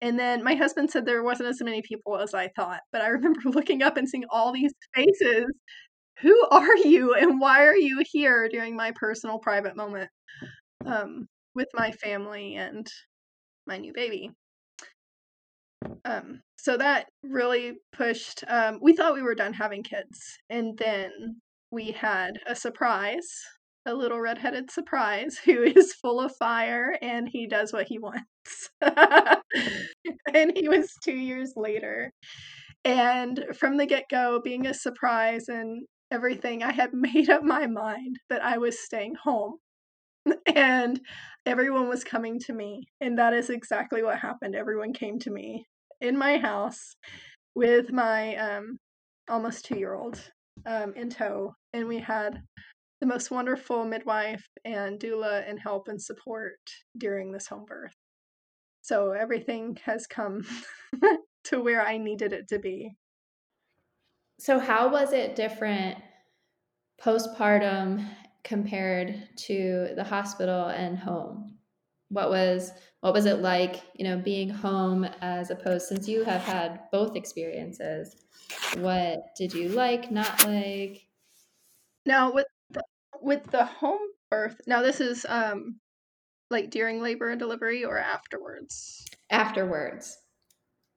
And 0.00 0.18
then 0.18 0.42
my 0.42 0.54
husband 0.54 0.90
said 0.90 1.06
there 1.06 1.22
wasn't 1.22 1.48
as 1.48 1.62
many 1.62 1.80
people 1.82 2.18
as 2.18 2.34
I 2.34 2.48
thought. 2.56 2.80
But 2.90 3.02
I 3.02 3.06
remember 3.08 3.40
looking 3.46 3.82
up 3.82 3.96
and 3.96 4.08
seeing 4.08 4.24
all 4.30 4.52
these 4.52 4.72
faces. 4.94 5.46
Who 6.20 6.46
are 6.50 6.76
you 6.76 7.14
and 7.14 7.40
why 7.40 7.64
are 7.64 7.76
you 7.76 8.02
here 8.10 8.48
during 8.48 8.76
my 8.76 8.92
personal 8.94 9.38
private 9.38 9.76
moment 9.76 10.10
um, 10.84 11.26
with 11.54 11.68
my 11.74 11.90
family 11.92 12.56
and 12.56 12.86
my 13.66 13.78
new 13.78 13.92
baby? 13.92 14.30
Um, 16.04 16.40
so 16.58 16.76
that 16.76 17.06
really 17.22 17.78
pushed. 17.92 18.44
Um, 18.46 18.78
we 18.80 18.94
thought 18.94 19.14
we 19.14 19.22
were 19.22 19.34
done 19.34 19.52
having 19.52 19.82
kids, 19.82 20.38
and 20.48 20.78
then 20.78 21.40
we 21.72 21.90
had 21.90 22.38
a 22.46 22.54
surprise, 22.54 23.26
a 23.86 23.94
little 23.94 24.20
redheaded 24.20 24.70
surprise 24.70 25.38
who 25.44 25.62
is 25.62 25.94
full 25.94 26.20
of 26.20 26.36
fire 26.36 26.96
and 27.02 27.28
he 27.28 27.48
does 27.48 27.72
what 27.72 27.88
he 27.88 27.98
wants. 27.98 28.22
and 30.34 30.52
he 30.54 30.68
was 30.68 30.92
two 31.02 31.16
years 31.16 31.54
later. 31.56 32.12
And 32.84 33.44
from 33.58 33.76
the 33.76 33.86
get 33.86 34.04
go, 34.10 34.40
being 34.44 34.66
a 34.66 34.74
surprise 34.74 35.48
and 35.48 35.86
everything, 36.12 36.62
I 36.62 36.72
had 36.72 36.90
made 36.92 37.30
up 37.30 37.42
my 37.42 37.66
mind 37.66 38.18
that 38.28 38.44
I 38.44 38.58
was 38.58 38.78
staying 38.78 39.14
home. 39.22 39.56
and 40.54 41.00
everyone 41.46 41.88
was 41.88 42.04
coming 42.04 42.38
to 42.40 42.52
me. 42.52 42.84
And 43.00 43.18
that 43.18 43.32
is 43.32 43.50
exactly 43.50 44.02
what 44.02 44.18
happened. 44.18 44.54
Everyone 44.54 44.92
came 44.92 45.18
to 45.20 45.30
me 45.30 45.64
in 46.00 46.16
my 46.16 46.38
house 46.38 46.96
with 47.54 47.92
my 47.92 48.36
um, 48.36 48.78
almost 49.28 49.64
two 49.64 49.78
year 49.78 49.94
old 49.94 50.20
um, 50.66 50.92
in 50.94 51.10
tow, 51.10 51.54
and 51.72 51.88
we 51.88 51.98
had 51.98 52.42
the 53.00 53.06
most 53.06 53.30
wonderful 53.30 53.84
midwife 53.84 54.46
and 54.64 55.00
doula 55.00 55.48
and 55.48 55.58
help 55.58 55.88
and 55.88 56.00
support 56.00 56.58
during 56.96 57.32
this 57.32 57.46
home 57.46 57.64
birth. 57.66 57.96
So 58.82 59.12
everything 59.12 59.78
has 59.84 60.06
come 60.06 60.44
to 61.44 61.60
where 61.60 61.84
I 61.84 61.98
needed 61.98 62.32
it 62.32 62.48
to 62.48 62.58
be. 62.58 62.96
So, 64.38 64.58
how 64.58 64.90
was 64.90 65.12
it 65.12 65.36
different 65.36 65.98
postpartum 67.00 68.08
compared 68.44 69.28
to 69.36 69.90
the 69.94 70.04
hospital 70.04 70.66
and 70.66 70.98
home? 70.98 71.58
What 72.08 72.30
was 72.30 72.72
what 73.00 73.14
was 73.14 73.26
it 73.26 73.40
like, 73.40 73.82
you 73.94 74.04
know, 74.04 74.18
being 74.18 74.48
home 74.48 75.04
as 75.20 75.50
opposed 75.50 75.86
since 75.86 76.08
you 76.08 76.24
have 76.24 76.42
had 76.42 76.80
both 76.90 77.16
experiences? 77.16 78.16
What 78.78 79.34
did 79.36 79.54
you 79.54 79.68
like, 79.70 80.10
not 80.10 80.44
like? 80.44 81.06
Now 82.04 82.32
with 82.32 82.46
the, 82.70 82.82
with 83.20 83.44
the 83.50 83.64
home 83.64 84.00
birth. 84.30 84.60
Now 84.66 84.82
this 84.82 85.00
is 85.00 85.26
um 85.28 85.80
like 86.50 86.70
during 86.70 87.00
labor 87.00 87.30
and 87.30 87.38
delivery 87.38 87.84
or 87.84 87.98
afterwards. 87.98 89.04
Afterwards. 89.30 90.18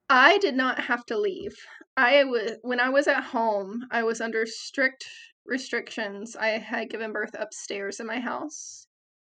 I 0.08 0.38
did 0.38 0.54
not 0.54 0.78
have 0.80 1.04
to 1.06 1.18
leave. 1.18 1.56
I 1.96 2.24
was 2.24 2.52
when 2.62 2.80
I 2.80 2.90
was 2.90 3.08
at 3.08 3.24
home, 3.24 3.86
I 3.90 4.02
was 4.02 4.20
under 4.20 4.46
strict 4.46 5.06
restrictions. 5.44 6.36
I 6.36 6.58
had 6.58 6.90
given 6.90 7.12
birth 7.12 7.34
upstairs 7.38 8.00
in 8.00 8.06
my 8.06 8.20
house. 8.20 8.86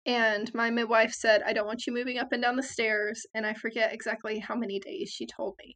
And 0.07 0.53
my 0.55 0.71
midwife 0.71 1.13
said, 1.13 1.43
I 1.45 1.53
don't 1.53 1.67
want 1.67 1.87
you 1.87 1.93
moving 1.93 2.19
up 2.19 2.33
and 2.33 2.43
down 2.43 2.57
the 2.57 2.63
stairs. 2.63 3.27
And 3.35 3.45
I 3.45 3.53
forget 3.55 3.93
exactly 3.93 4.39
how 4.39 4.55
many 4.55 4.79
days 4.81 5.11
she 5.11 5.27
told 5.27 5.57
me 5.59 5.75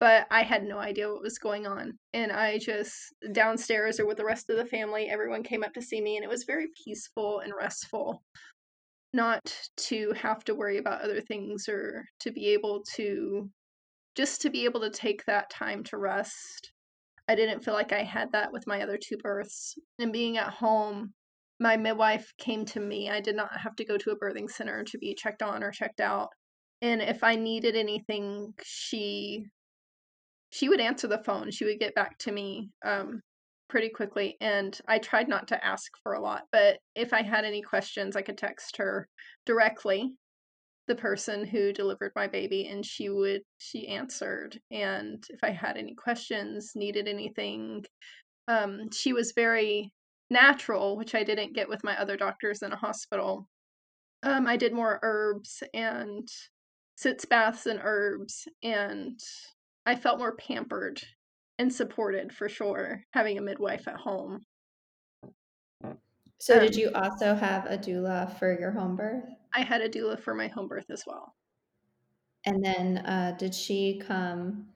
but 0.00 0.26
I 0.30 0.42
had 0.42 0.64
no 0.64 0.78
idea 0.78 1.08
what 1.08 1.22
was 1.22 1.38
going 1.38 1.66
on. 1.66 1.98
And 2.12 2.32
I 2.32 2.58
just, 2.58 2.92
downstairs 3.32 4.00
or 4.00 4.06
with 4.06 4.16
the 4.16 4.24
rest 4.24 4.50
of 4.50 4.56
the 4.56 4.66
family, 4.66 5.08
everyone 5.08 5.42
came 5.42 5.62
up 5.62 5.72
to 5.74 5.82
see 5.82 6.00
me, 6.00 6.16
and 6.16 6.24
it 6.24 6.30
was 6.30 6.44
very 6.44 6.66
peaceful 6.84 7.40
and 7.40 7.52
restful. 7.56 8.22
Not 9.12 9.54
to 9.76 10.12
have 10.16 10.42
to 10.44 10.54
worry 10.54 10.78
about 10.78 11.02
other 11.02 11.20
things 11.20 11.68
or 11.68 12.04
to 12.20 12.32
be 12.32 12.48
able 12.48 12.82
to, 12.96 13.48
just 14.16 14.42
to 14.42 14.50
be 14.50 14.64
able 14.64 14.80
to 14.80 14.90
take 14.90 15.24
that 15.24 15.50
time 15.50 15.84
to 15.84 15.98
rest. 15.98 16.72
I 17.28 17.34
didn't 17.34 17.64
feel 17.64 17.74
like 17.74 17.92
I 17.92 18.02
had 18.02 18.32
that 18.32 18.52
with 18.52 18.66
my 18.66 18.82
other 18.82 18.98
two 18.98 19.16
births. 19.16 19.78
And 19.98 20.12
being 20.12 20.36
at 20.36 20.52
home, 20.52 21.14
my 21.60 21.76
midwife 21.76 22.32
came 22.38 22.64
to 22.66 22.80
me. 22.80 23.08
I 23.08 23.20
did 23.20 23.36
not 23.36 23.56
have 23.56 23.76
to 23.76 23.84
go 23.84 23.96
to 23.96 24.10
a 24.10 24.18
birthing 24.18 24.50
center 24.50 24.82
to 24.84 24.98
be 24.98 25.14
checked 25.14 25.42
on 25.42 25.62
or 25.62 25.70
checked 25.70 26.00
out. 26.00 26.28
And 26.82 27.00
if 27.00 27.22
I 27.22 27.36
needed 27.36 27.76
anything, 27.76 28.52
she 28.62 29.46
she 30.54 30.68
would 30.68 30.80
answer 30.80 31.08
the 31.08 31.18
phone. 31.18 31.50
She 31.50 31.64
would 31.64 31.80
get 31.80 31.96
back 31.96 32.16
to 32.18 32.30
me 32.30 32.70
um, 32.84 33.20
pretty 33.68 33.88
quickly. 33.88 34.36
And 34.40 34.78
I 34.86 35.00
tried 35.00 35.28
not 35.28 35.48
to 35.48 35.64
ask 35.66 35.90
for 36.04 36.14
a 36.14 36.20
lot, 36.20 36.42
but 36.52 36.78
if 36.94 37.12
I 37.12 37.22
had 37.22 37.44
any 37.44 37.60
questions, 37.60 38.14
I 38.14 38.22
could 38.22 38.38
text 38.38 38.76
her 38.76 39.08
directly, 39.46 40.12
the 40.86 40.94
person 40.94 41.44
who 41.44 41.72
delivered 41.72 42.12
my 42.14 42.28
baby, 42.28 42.68
and 42.68 42.86
she 42.86 43.08
would, 43.08 43.42
she 43.58 43.88
answered. 43.88 44.60
And 44.70 45.24
if 45.28 45.40
I 45.42 45.50
had 45.50 45.76
any 45.76 45.96
questions, 45.96 46.70
needed 46.76 47.08
anything, 47.08 47.84
um, 48.46 48.90
she 48.92 49.12
was 49.12 49.32
very 49.32 49.92
natural, 50.30 50.96
which 50.96 51.16
I 51.16 51.24
didn't 51.24 51.56
get 51.56 51.68
with 51.68 51.82
my 51.82 52.00
other 52.00 52.16
doctors 52.16 52.62
in 52.62 52.70
a 52.70 52.76
hospital. 52.76 53.48
Um, 54.22 54.46
I 54.46 54.56
did 54.56 54.72
more 54.72 55.00
herbs 55.02 55.64
and 55.74 56.28
sitz 56.94 57.24
baths 57.24 57.66
and 57.66 57.80
herbs 57.82 58.46
and 58.62 59.18
I 59.86 59.96
felt 59.96 60.18
more 60.18 60.36
pampered 60.36 61.02
and 61.58 61.72
supported 61.72 62.32
for 62.32 62.48
sure 62.48 63.04
having 63.12 63.38
a 63.38 63.42
midwife 63.42 63.86
at 63.88 63.96
home. 63.96 64.44
So, 66.38 66.54
um, 66.54 66.60
did 66.60 66.76
you 66.76 66.90
also 66.94 67.34
have 67.34 67.66
a 67.66 67.78
doula 67.78 68.38
for 68.38 68.58
your 68.58 68.70
home 68.72 68.96
birth? 68.96 69.24
I 69.54 69.62
had 69.62 69.80
a 69.80 69.88
doula 69.88 70.18
for 70.18 70.34
my 70.34 70.48
home 70.48 70.68
birth 70.68 70.90
as 70.90 71.04
well. 71.06 71.34
And 72.46 72.62
then, 72.64 72.98
uh, 72.98 73.34
did 73.38 73.54
she 73.54 73.98
come 73.98 74.68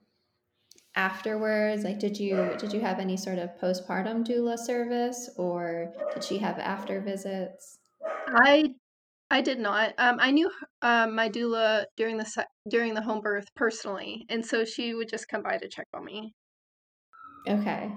afterwards? 0.95 1.85
Like, 1.85 1.99
did 1.99 2.19
you 2.19 2.55
did 2.59 2.73
you 2.73 2.81
have 2.81 2.99
any 2.99 3.17
sort 3.17 3.38
of 3.38 3.57
postpartum 3.59 4.27
doula 4.27 4.59
service, 4.59 5.31
or 5.37 5.93
did 6.15 6.25
she 6.25 6.38
have 6.38 6.59
after 6.59 7.00
visits? 7.00 7.79
I 8.03 8.75
I 9.31 9.41
did 9.43 9.59
not. 9.59 9.93
Um, 9.99 10.17
I 10.21 10.31
knew 10.31 10.51
um, 10.81 11.15
my 11.15 11.29
doula 11.29 11.85
during 11.97 12.17
the 12.17 12.25
se- 12.25 12.47
during 12.69 12.95
the 12.95 13.03
home 13.03 13.21
birth 13.21 13.47
personally, 13.55 14.25
and 14.29 14.45
so 14.45 14.65
she 14.65 14.95
would 14.95 15.09
just 15.09 15.29
come 15.29 15.43
by 15.43 15.59
to 15.59 15.69
check 15.69 15.87
on 15.95 16.05
me. 16.05 16.33
Okay. 17.47 17.93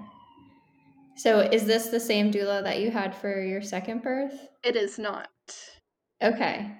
So 1.16 1.40
is 1.40 1.64
this 1.66 1.88
the 1.88 2.00
same 2.00 2.30
doula 2.30 2.62
that 2.64 2.80
you 2.80 2.90
had 2.90 3.14
for 3.14 3.42
your 3.42 3.62
second 3.62 4.02
birth? 4.02 4.48
It 4.62 4.76
is 4.76 4.98
not. 4.98 5.28
Okay. 6.22 6.70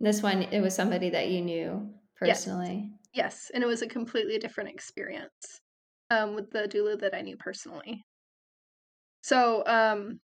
This 0.00 0.22
one, 0.22 0.42
it 0.42 0.60
was 0.60 0.74
somebody 0.74 1.10
that 1.10 1.28
you 1.28 1.40
knew 1.40 1.88
personally. 2.16 2.90
Yes, 3.14 3.40
yes. 3.44 3.50
and 3.54 3.62
it 3.62 3.66
was 3.66 3.82
a 3.82 3.86
completely 3.86 4.38
different 4.38 4.70
experience 4.70 5.60
um, 6.10 6.34
with 6.34 6.50
the 6.50 6.68
doula 6.68 6.98
that 7.00 7.14
I 7.14 7.20
knew 7.20 7.36
personally. 7.36 8.02
So 9.22 9.64
um, 9.66 10.20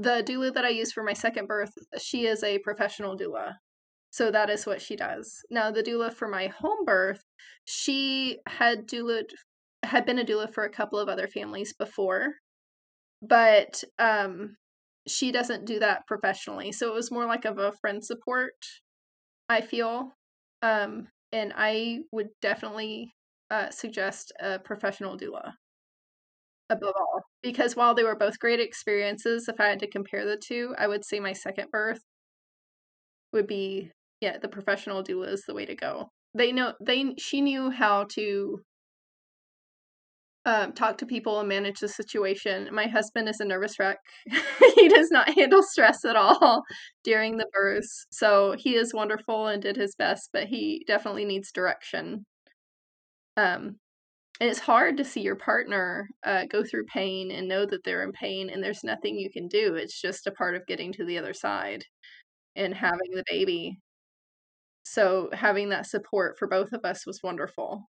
the 0.00 0.22
doula 0.24 0.52
that 0.54 0.64
I 0.64 0.70
use 0.70 0.92
for 0.92 1.02
my 1.02 1.12
second 1.12 1.46
birth, 1.46 1.72
she 1.98 2.26
is 2.26 2.42
a 2.42 2.58
professional 2.60 3.16
doula. 3.16 3.54
So 4.10 4.30
that 4.30 4.50
is 4.50 4.66
what 4.66 4.82
she 4.82 4.96
does. 4.96 5.32
Now 5.50 5.70
the 5.70 5.82
doula 5.82 6.12
for 6.12 6.28
my 6.28 6.48
home 6.48 6.84
birth, 6.84 7.22
she 7.66 8.40
had 8.48 8.86
doula 8.88 9.24
had 9.84 10.06
been 10.06 10.18
a 10.18 10.24
doula 10.24 10.52
for 10.52 10.64
a 10.64 10.70
couple 10.70 10.98
of 10.98 11.08
other 11.08 11.28
families 11.28 11.74
before, 11.74 12.34
but 13.22 13.82
um 13.98 14.56
she 15.08 15.32
doesn't 15.32 15.64
do 15.66 15.78
that 15.80 16.06
professionally. 16.06 16.72
So 16.72 16.88
it 16.90 16.94
was 16.94 17.10
more 17.10 17.26
like 17.26 17.44
of 17.46 17.58
a 17.58 17.72
friend 17.80 18.04
support, 18.04 18.54
I 19.48 19.60
feel. 19.60 20.12
Um, 20.62 21.08
and 21.32 21.52
I 21.56 22.00
would 22.12 22.28
definitely 22.42 23.12
uh, 23.50 23.70
suggest 23.70 24.32
a 24.40 24.58
professional 24.58 25.18
doula 25.18 25.52
above 26.70 26.94
all. 26.96 27.29
Because 27.42 27.74
while 27.74 27.94
they 27.94 28.04
were 28.04 28.16
both 28.16 28.38
great 28.38 28.60
experiences, 28.60 29.48
if 29.48 29.58
I 29.58 29.68
had 29.68 29.80
to 29.80 29.86
compare 29.88 30.26
the 30.26 30.36
two, 30.36 30.74
I 30.78 30.86
would 30.86 31.04
say 31.04 31.20
my 31.20 31.32
second 31.32 31.70
birth 31.70 32.00
would 33.32 33.46
be 33.46 33.92
yeah, 34.20 34.36
the 34.38 34.48
professional 34.48 35.02
doula 35.02 35.32
is 35.32 35.44
the 35.46 35.54
way 35.54 35.64
to 35.64 35.74
go. 35.74 36.10
They 36.34 36.52
know 36.52 36.74
they 36.80 37.14
she 37.18 37.40
knew 37.40 37.70
how 37.70 38.04
to 38.14 38.60
um, 40.46 40.72
talk 40.72 40.98
to 40.98 41.06
people 41.06 41.38
and 41.40 41.48
manage 41.48 41.80
the 41.80 41.88
situation. 41.88 42.68
My 42.72 42.86
husband 42.86 43.28
is 43.28 43.40
a 43.40 43.44
nervous 43.44 43.78
wreck. 43.78 43.98
he 44.76 44.88
does 44.88 45.10
not 45.10 45.34
handle 45.34 45.62
stress 45.62 46.04
at 46.04 46.16
all 46.16 46.62
during 47.04 47.36
the 47.36 47.46
births. 47.52 48.06
So 48.10 48.54
he 48.58 48.74
is 48.74 48.94
wonderful 48.94 49.48
and 49.48 49.62
did 49.62 49.76
his 49.76 49.94
best, 49.96 50.30
but 50.32 50.46
he 50.46 50.84
definitely 50.86 51.24
needs 51.24 51.52
direction. 51.52 52.24
Um, 53.36 53.76
and 54.40 54.48
it's 54.48 54.58
hard 54.58 54.96
to 54.96 55.04
see 55.04 55.20
your 55.20 55.36
partner 55.36 56.08
uh, 56.24 56.46
go 56.50 56.64
through 56.64 56.86
pain 56.86 57.30
and 57.30 57.46
know 57.46 57.66
that 57.66 57.84
they're 57.84 58.02
in 58.02 58.12
pain 58.12 58.48
and 58.48 58.64
there's 58.64 58.82
nothing 58.82 59.18
you 59.18 59.30
can 59.30 59.48
do. 59.48 59.74
It's 59.74 60.00
just 60.00 60.26
a 60.26 60.32
part 60.32 60.54
of 60.56 60.66
getting 60.66 60.92
to 60.94 61.04
the 61.04 61.18
other 61.18 61.34
side 61.34 61.84
and 62.56 62.74
having 62.74 63.10
the 63.12 63.24
baby. 63.28 63.78
So 64.84 65.28
having 65.34 65.68
that 65.68 65.86
support 65.86 66.38
for 66.38 66.48
both 66.48 66.72
of 66.72 66.84
us 66.84 67.06
was 67.06 67.20
wonderful. 67.22 67.84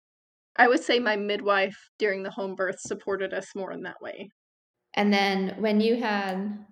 I 0.56 0.68
would 0.68 0.82
say 0.82 0.98
my 0.98 1.16
midwife 1.16 1.76
during 1.98 2.22
the 2.22 2.30
home 2.30 2.54
birth 2.54 2.80
supported 2.80 3.34
us 3.34 3.54
more 3.54 3.70
in 3.70 3.82
that 3.82 4.00
way. 4.00 4.30
And 4.94 5.12
then 5.12 5.54
when 5.58 5.82
you 5.82 5.96
had 5.96 6.64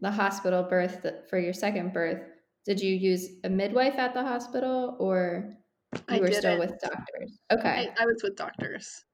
the 0.00 0.10
hospital 0.10 0.62
birth 0.62 1.06
for 1.28 1.38
your 1.38 1.52
second 1.52 1.92
birth, 1.92 2.22
did 2.64 2.80
you 2.80 2.94
use 2.94 3.28
a 3.44 3.48
midwife 3.50 3.98
at 3.98 4.14
the 4.14 4.22
hospital 4.22 4.96
or 4.98 5.54
you 5.94 6.02
I 6.08 6.18
were 6.18 6.26
didn't. 6.26 6.40
still 6.40 6.58
with 6.58 6.72
doctors? 6.82 7.38
Okay. 7.52 7.90
I, 7.98 8.02
I 8.02 8.06
was 8.06 8.20
with 8.22 8.34
doctors. 8.34 9.04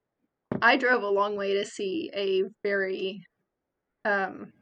I 0.63 0.77
drove 0.77 1.03
a 1.03 1.09
long 1.09 1.37
way 1.37 1.55
to 1.55 1.65
see 1.65 2.11
a 2.15 2.43
very 2.63 3.25
um 4.05 4.53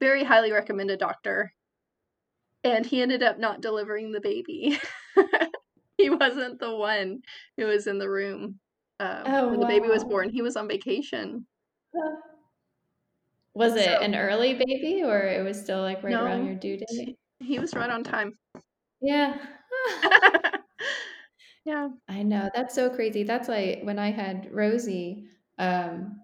very 0.00 0.24
highly 0.24 0.52
recommended 0.52 0.98
doctor 0.98 1.52
and 2.64 2.84
he 2.84 3.02
ended 3.02 3.22
up 3.22 3.38
not 3.38 3.60
delivering 3.60 4.12
the 4.12 4.20
baby. 4.20 4.78
he 5.98 6.10
wasn't 6.10 6.58
the 6.60 6.74
one 6.74 7.20
who 7.56 7.66
was 7.66 7.86
in 7.86 7.98
the 7.98 8.08
room 8.08 8.58
um, 9.00 9.22
oh, 9.26 9.48
when 9.48 9.60
the 9.60 9.66
baby 9.66 9.88
was 9.88 10.04
born. 10.04 10.30
He 10.30 10.42
was 10.42 10.56
on 10.56 10.68
vacation. 10.68 11.46
Was 13.54 13.74
it 13.74 13.84
so, 13.84 13.98
an 13.98 14.14
early 14.14 14.54
baby 14.54 15.02
or 15.04 15.20
it 15.20 15.44
was 15.44 15.58
still 15.60 15.82
like 15.82 16.02
right 16.02 16.12
no, 16.12 16.24
around 16.24 16.46
your 16.46 16.54
due 16.56 16.78
date? 16.78 17.16
He 17.40 17.58
was 17.58 17.74
right 17.74 17.90
on 17.90 18.04
time. 18.04 18.32
Yeah. 19.00 19.36
yeah. 21.64 21.88
I 22.08 22.22
know. 22.22 22.50
That's 22.54 22.74
so 22.74 22.90
crazy. 22.90 23.24
That's 23.24 23.48
like 23.48 23.80
when 23.82 23.98
I 23.98 24.10
had 24.10 24.48
Rosie, 24.52 25.26
um, 25.58 26.20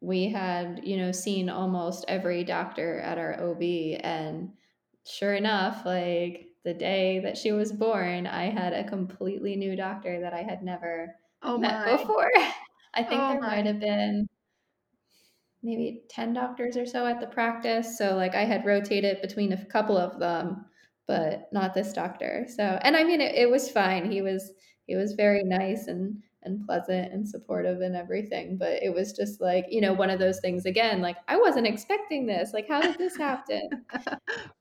we 0.00 0.28
had, 0.28 0.80
you 0.84 0.96
know, 0.96 1.12
seen 1.12 1.48
almost 1.48 2.04
every 2.08 2.44
doctor 2.44 3.00
at 3.00 3.18
our 3.18 3.40
OB 3.40 3.62
and 4.02 4.52
sure 5.06 5.34
enough, 5.34 5.84
like 5.86 6.48
the 6.64 6.74
day 6.74 7.20
that 7.20 7.36
she 7.38 7.52
was 7.52 7.72
born, 7.72 8.26
I 8.26 8.50
had 8.50 8.72
a 8.72 8.84
completely 8.88 9.56
new 9.56 9.76
doctor 9.76 10.20
that 10.20 10.32
I 10.34 10.42
had 10.42 10.62
never 10.62 11.14
oh 11.42 11.58
met 11.58 11.84
my. 11.86 11.96
before. 11.96 12.30
I 12.94 13.02
think 13.04 13.20
oh 13.22 13.28
there 13.28 13.40
my. 13.40 13.56
might 13.56 13.66
have 13.66 13.80
been 13.80 14.28
maybe 15.62 16.02
10 16.08 16.32
doctors 16.32 16.76
or 16.76 16.86
so 16.86 17.06
at 17.06 17.20
the 17.20 17.26
practice. 17.26 17.96
So, 17.96 18.16
like, 18.16 18.34
I 18.34 18.44
had 18.44 18.64
rotated 18.66 19.20
between 19.22 19.52
a 19.52 19.64
couple 19.66 19.96
of 19.96 20.18
them, 20.18 20.64
but 21.06 21.48
not 21.52 21.74
this 21.74 21.92
doctor. 21.92 22.46
So, 22.54 22.78
and 22.82 22.96
I 22.96 23.04
mean, 23.04 23.20
it, 23.20 23.34
it 23.34 23.50
was 23.50 23.70
fine. 23.70 24.10
He 24.10 24.22
was, 24.22 24.52
he 24.86 24.96
was 24.96 25.12
very 25.12 25.42
nice 25.44 25.86
and, 25.88 26.22
and 26.44 26.64
pleasant 26.66 27.12
and 27.12 27.28
supportive 27.28 27.80
and 27.80 27.94
everything. 27.96 28.56
But 28.56 28.82
it 28.82 28.92
was 28.92 29.12
just 29.12 29.40
like, 29.40 29.66
you 29.70 29.80
know, 29.80 29.92
one 29.92 30.10
of 30.10 30.18
those 30.18 30.40
things 30.40 30.66
again, 30.66 31.00
like, 31.00 31.16
I 31.28 31.36
wasn't 31.36 31.66
expecting 31.66 32.26
this. 32.26 32.52
Like, 32.52 32.68
how 32.68 32.80
did 32.80 32.98
this 32.98 33.16
happen? 33.18 33.68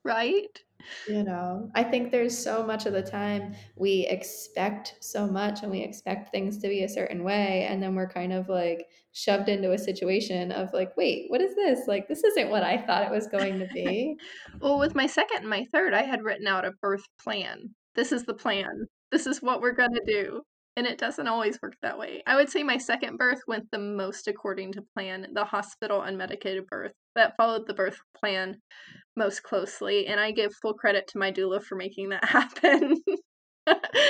right? 0.04 0.60
You 1.08 1.24
know, 1.24 1.70
I 1.76 1.84
think 1.84 2.12
there's 2.12 2.38
so 2.38 2.65
much 2.65 2.86
of 2.86 2.94
the 2.94 3.04
time 3.04 3.56
we 3.76 4.08
expect 4.08 4.96
so 5.00 5.28
much 5.28 5.62
and 5.62 5.72
we 5.72 5.82
expect 5.82 6.32
things 6.32 6.58
to 6.60 6.67
be 6.67 6.84
a 6.84 6.89
certain 6.89 7.24
way. 7.24 7.67
And 7.70 7.82
then 7.82 7.96
we're 7.96 8.10
kind 8.10 8.34
of 8.34 8.50
like 8.50 8.88
shoved 9.12 9.50
into 9.50 9.74
a 9.74 9.78
situation 9.78 10.52
of 10.52 10.74
like, 10.74 10.96
wait, 10.98 11.26
what 11.30 11.41
is 11.41 11.56
this? 11.56 11.88
Like, 11.88 12.08
this 12.08 12.24
isn't 12.24 12.50
what 12.50 12.63
I 12.63 12.78
thought 12.78 13.04
it 13.04 13.12
was 13.12 13.28
going 13.28 13.60
to 13.60 13.67
be. 13.67 14.15
well, 14.62 14.80
with 14.80 14.96
my 14.96 15.06
second 15.06 15.39
and 15.39 15.50
my 15.50 15.65
third, 15.72 15.94
I 15.94 16.04
had 16.04 16.24
written 16.24 16.48
out 16.48 16.65
a 16.65 16.72
birth 16.82 17.06
plan. 17.22 17.76
This 17.96 18.12
is 18.12 18.24
the 18.24 18.34
plan. 18.34 18.88
This 19.12 19.28
is 19.28 19.41
what 19.41 19.62
we're 19.62 19.74
going 19.74 19.94
to 19.94 20.02
do. 20.06 20.41
And 20.77 20.88
it 20.88 20.97
doesn't 20.97 21.27
always 21.27 21.60
work 21.62 21.73
that 21.81 21.99
way. 21.99 22.23
I 22.25 22.36
would 22.36 22.49
say 22.49 22.63
my 22.63 22.77
second 22.77 23.17
birth 23.17 23.41
went 23.47 23.69
the 23.71 23.77
most 23.77 24.27
according 24.27 24.71
to 24.73 24.84
plan, 24.95 25.27
the 25.34 25.43
hospital 25.43 25.99
unmedicated 26.01 26.67
birth 26.67 26.93
that 27.15 27.36
followed 27.38 27.67
the 27.67 27.73
birth 27.73 27.97
plan 28.17 28.57
most 29.15 29.43
closely 29.43 30.07
and 30.07 30.19
i 30.19 30.31
give 30.31 30.53
full 30.62 30.73
credit 30.73 31.07
to 31.07 31.17
my 31.17 31.31
doula 31.31 31.62
for 31.62 31.75
making 31.75 32.10
that 32.10 32.23
happen. 32.25 32.95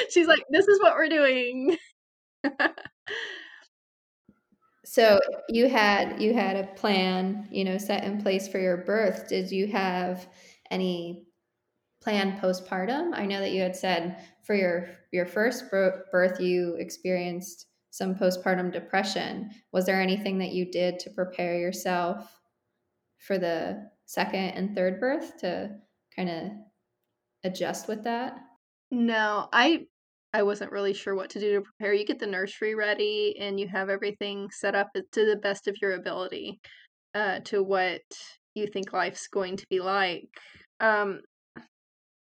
She's 0.10 0.28
like 0.28 0.44
this 0.50 0.68
is 0.68 0.80
what 0.80 0.96
we're 0.96 1.10
doing. 1.10 1.78
So 4.86 5.20
you 5.50 5.70
had 5.70 6.22
you 6.22 6.34
had 6.34 6.56
a 6.58 6.68
plan 6.76 7.48
you 7.52 7.64
know 7.64 7.78
set 7.78 8.04
in 8.04 8.22
place 8.22 8.48
for 8.48 8.60
your 8.60 8.78
birth. 8.78 9.28
Did 9.28 9.52
you 9.52 9.68
have 9.68 10.28
any 10.70 11.26
plan 12.02 12.40
postpartum 12.40 13.12
i 13.14 13.26
know 13.26 13.40
that 13.40 13.52
you 13.52 13.62
had 13.62 13.76
said 13.76 14.26
for 14.44 14.56
your 14.56 14.90
your 15.12 15.26
first 15.26 15.70
birth 15.70 16.40
you 16.40 16.76
experienced 16.80 17.68
some 17.92 18.16
postpartum 18.16 18.72
depression 18.72 19.50
was 19.72 19.86
there 19.86 20.02
anything 20.02 20.38
that 20.38 20.52
you 20.52 20.70
did 20.72 21.00
to 21.00 21.10
prepare 21.10 21.58
yourself 21.58 22.42
for 23.20 23.38
the 23.38 23.90
second 24.06 24.50
and 24.52 24.76
third 24.76 25.00
birth 25.00 25.38
to 25.38 25.70
kind 26.16 26.30
of 26.30 26.52
adjust 27.44 27.88
with 27.88 28.04
that? 28.04 28.38
No, 28.92 29.48
I 29.54 29.86
I 30.34 30.44
wasn't 30.44 30.72
really 30.72 30.94
sure 30.94 31.16
what 31.16 31.30
to 31.32 31.40
do 31.40 31.56
to 31.56 31.62
prepare. 31.62 31.94
You 31.94 32.06
get 32.06 32.20
the 32.20 32.28
nursery 32.28 32.76
ready 32.76 33.36
and 33.40 33.60
you 33.60 33.68
have 33.68 33.90
everything 33.90 34.50
set 34.52 34.76
up 34.76 34.90
to 34.94 35.26
the 35.26 35.40
best 35.42 35.68
of 35.68 35.76
your 35.82 35.94
ability 35.94 36.60
uh, 37.14 37.40
to 37.46 37.62
what 37.64 38.02
you 38.56 38.68
think 38.68 38.94
life's 38.94 39.28
going 39.28 39.58
to 39.58 39.66
be 39.70 39.82
like. 39.82 40.30
Um, 40.80 41.22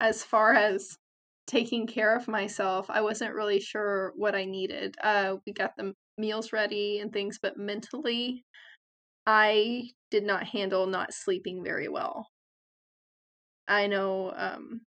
as 0.02 0.24
far 0.24 0.54
as 0.54 0.98
taking 1.46 1.86
care 1.86 2.16
of 2.16 2.28
myself, 2.28 2.88
I 2.90 3.02
wasn't 3.02 3.36
really 3.36 3.60
sure 3.60 4.14
what 4.16 4.36
I 4.36 4.46
needed. 4.46 4.96
Uh, 5.02 5.36
we 5.46 5.54
got 5.54 5.72
the 5.78 5.94
meals 6.18 6.52
ready 6.52 7.00
and 7.00 7.14
things, 7.14 7.38
but 7.42 7.58
mentally, 7.58 8.44
I 9.28 9.90
did 10.10 10.24
not 10.24 10.48
handle 10.48 10.88
not 10.88 11.14
sleeping 11.14 11.64
very 11.64 11.88
well. 11.88 12.28
I 13.68 13.88
know 13.88 14.34
um, 14.36 14.82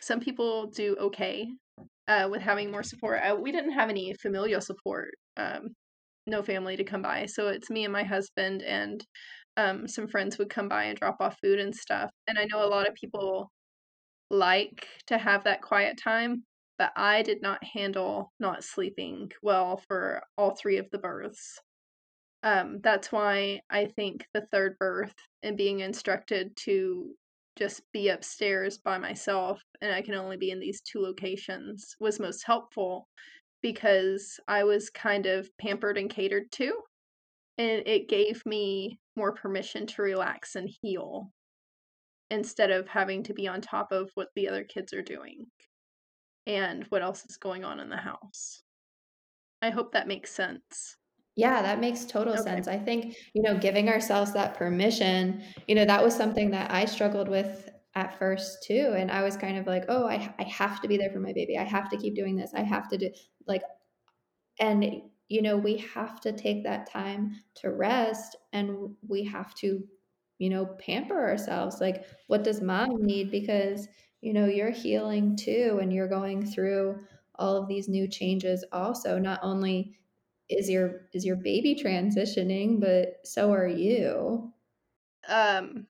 some 0.00 0.20
people 0.20 0.68
do 0.70 0.96
okay 1.00 1.48
uh, 2.08 2.28
with 2.30 2.40
having 2.40 2.70
more 2.70 2.82
support. 2.82 3.20
Uh, 3.22 3.36
we 3.36 3.52
didn't 3.52 3.72
have 3.72 3.90
any 3.90 4.14
familial 4.22 4.62
support, 4.62 5.10
um, 5.36 5.68
no 6.26 6.42
family 6.42 6.76
to 6.76 6.84
come 6.84 7.02
by. 7.02 7.26
So 7.26 7.48
it's 7.48 7.68
me 7.68 7.84
and 7.84 7.92
my 7.92 8.04
husband, 8.04 8.62
and 8.62 9.04
um, 9.58 9.86
some 9.86 10.08
friends 10.08 10.38
would 10.38 10.48
come 10.48 10.68
by 10.68 10.84
and 10.84 10.98
drop 10.98 11.16
off 11.20 11.36
food 11.42 11.58
and 11.60 11.74
stuff. 11.74 12.10
And 12.26 12.38
I 12.38 12.46
know 12.50 12.64
a 12.64 12.70
lot 12.70 12.88
of 12.88 12.94
people 12.94 13.50
like 14.30 14.88
to 15.06 15.18
have 15.18 15.44
that 15.44 15.62
quiet 15.62 15.98
time, 16.02 16.44
but 16.78 16.92
I 16.96 17.22
did 17.22 17.42
not 17.42 17.62
handle 17.64 18.32
not 18.40 18.64
sleeping 18.64 19.30
well 19.42 19.82
for 19.88 20.22
all 20.36 20.54
three 20.54 20.78
of 20.78 20.90
the 20.90 20.98
births. 20.98 21.60
Um, 22.42 22.80
that's 22.82 23.10
why 23.10 23.60
I 23.70 23.86
think 23.86 24.26
the 24.32 24.46
third 24.52 24.76
birth 24.78 25.14
and 25.42 25.56
being 25.56 25.80
instructed 25.80 26.56
to 26.64 27.14
just 27.56 27.82
be 27.92 28.10
upstairs 28.10 28.78
by 28.78 28.98
myself 28.98 29.62
and 29.80 29.92
I 29.92 30.02
can 30.02 30.14
only 30.14 30.36
be 30.36 30.50
in 30.50 30.60
these 30.60 30.82
two 30.82 31.00
locations 31.00 31.96
was 31.98 32.20
most 32.20 32.44
helpful 32.44 33.08
because 33.62 34.38
I 34.46 34.64
was 34.64 34.90
kind 34.90 35.26
of 35.26 35.48
pampered 35.58 35.98
and 35.98 36.10
catered 36.10 36.52
to. 36.52 36.74
And 37.58 37.82
it 37.86 38.08
gave 38.08 38.44
me 38.44 38.98
more 39.16 39.32
permission 39.32 39.86
to 39.86 40.02
relax 40.02 40.54
and 40.56 40.68
heal 40.82 41.32
instead 42.30 42.70
of 42.70 42.88
having 42.88 43.22
to 43.24 43.34
be 43.34 43.46
on 43.46 43.60
top 43.60 43.92
of 43.92 44.10
what 44.14 44.28
the 44.34 44.48
other 44.48 44.64
kids 44.64 44.92
are 44.92 45.02
doing 45.02 45.46
and 46.46 46.84
what 46.88 47.02
else 47.02 47.24
is 47.28 47.36
going 47.36 47.64
on 47.64 47.80
in 47.80 47.88
the 47.88 47.96
house. 47.96 48.62
I 49.62 49.70
hope 49.70 49.92
that 49.92 50.08
makes 50.08 50.32
sense. 50.32 50.96
Yeah, 51.36 51.60
that 51.62 51.80
makes 51.80 52.04
total 52.04 52.34
okay. 52.34 52.42
sense. 52.42 52.68
I 52.68 52.78
think, 52.78 53.16
you 53.34 53.42
know, 53.42 53.58
giving 53.58 53.88
ourselves 53.88 54.32
that 54.32 54.54
permission, 54.54 55.42
you 55.68 55.74
know, 55.74 55.84
that 55.84 56.02
was 56.02 56.16
something 56.16 56.50
that 56.52 56.70
I 56.70 56.86
struggled 56.86 57.28
with 57.28 57.68
at 57.94 58.18
first 58.18 58.62
too. 58.62 58.94
And 58.96 59.10
I 59.10 59.22
was 59.22 59.36
kind 59.36 59.58
of 59.58 59.66
like, 59.66 59.84
oh, 59.88 60.06
I, 60.06 60.34
I 60.38 60.44
have 60.44 60.80
to 60.82 60.88
be 60.88 60.96
there 60.96 61.10
for 61.10 61.20
my 61.20 61.32
baby. 61.32 61.58
I 61.58 61.64
have 61.64 61.90
to 61.90 61.96
keep 61.96 62.14
doing 62.14 62.36
this. 62.36 62.52
I 62.54 62.62
have 62.62 62.88
to 62.88 62.98
do 62.98 63.10
like, 63.46 63.62
and, 64.58 65.02
you 65.28 65.42
know, 65.42 65.56
we 65.56 65.78
have 65.94 66.20
to 66.22 66.32
take 66.32 66.64
that 66.64 66.90
time 66.90 67.36
to 67.56 67.70
rest 67.70 68.36
and 68.52 68.94
we 69.06 69.24
have 69.24 69.54
to 69.56 69.82
you 70.38 70.50
know, 70.50 70.66
pamper 70.66 71.28
ourselves. 71.28 71.80
Like, 71.80 72.04
what 72.26 72.44
does 72.44 72.60
mom 72.60 73.02
need? 73.04 73.30
Because, 73.30 73.88
you 74.20 74.32
know, 74.32 74.46
you're 74.46 74.70
healing 74.70 75.36
too, 75.36 75.78
and 75.80 75.92
you're 75.92 76.08
going 76.08 76.46
through 76.46 77.00
all 77.36 77.56
of 77.56 77.68
these 77.68 77.88
new 77.88 78.08
changes 78.08 78.64
also. 78.72 79.18
Not 79.18 79.40
only 79.42 79.96
is 80.48 80.70
your 80.70 81.02
is 81.12 81.24
your 81.24 81.36
baby 81.36 81.74
transitioning, 81.74 82.80
but 82.80 83.16
so 83.24 83.52
are 83.52 83.68
you. 83.68 84.52
Um 85.28 85.86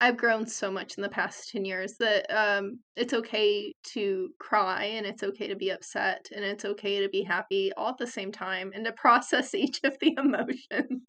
I've 0.00 0.16
grown 0.16 0.46
so 0.46 0.70
much 0.70 0.96
in 0.96 1.02
the 1.02 1.08
past 1.08 1.50
10 1.50 1.64
years 1.64 1.94
that 1.98 2.26
um 2.30 2.78
it's 2.96 3.12
okay 3.12 3.72
to 3.94 4.30
cry 4.38 4.84
and 4.84 5.06
it's 5.06 5.22
okay 5.24 5.48
to 5.48 5.56
be 5.56 5.70
upset 5.70 6.28
and 6.34 6.44
it's 6.44 6.64
okay 6.64 7.00
to 7.00 7.08
be 7.08 7.22
happy 7.22 7.72
all 7.76 7.90
at 7.90 7.98
the 7.98 8.06
same 8.06 8.30
time 8.30 8.72
and 8.74 8.84
to 8.84 8.92
process 8.96 9.54
each 9.54 9.80
of 9.84 9.96
the 10.00 10.14
emotions 10.16 11.02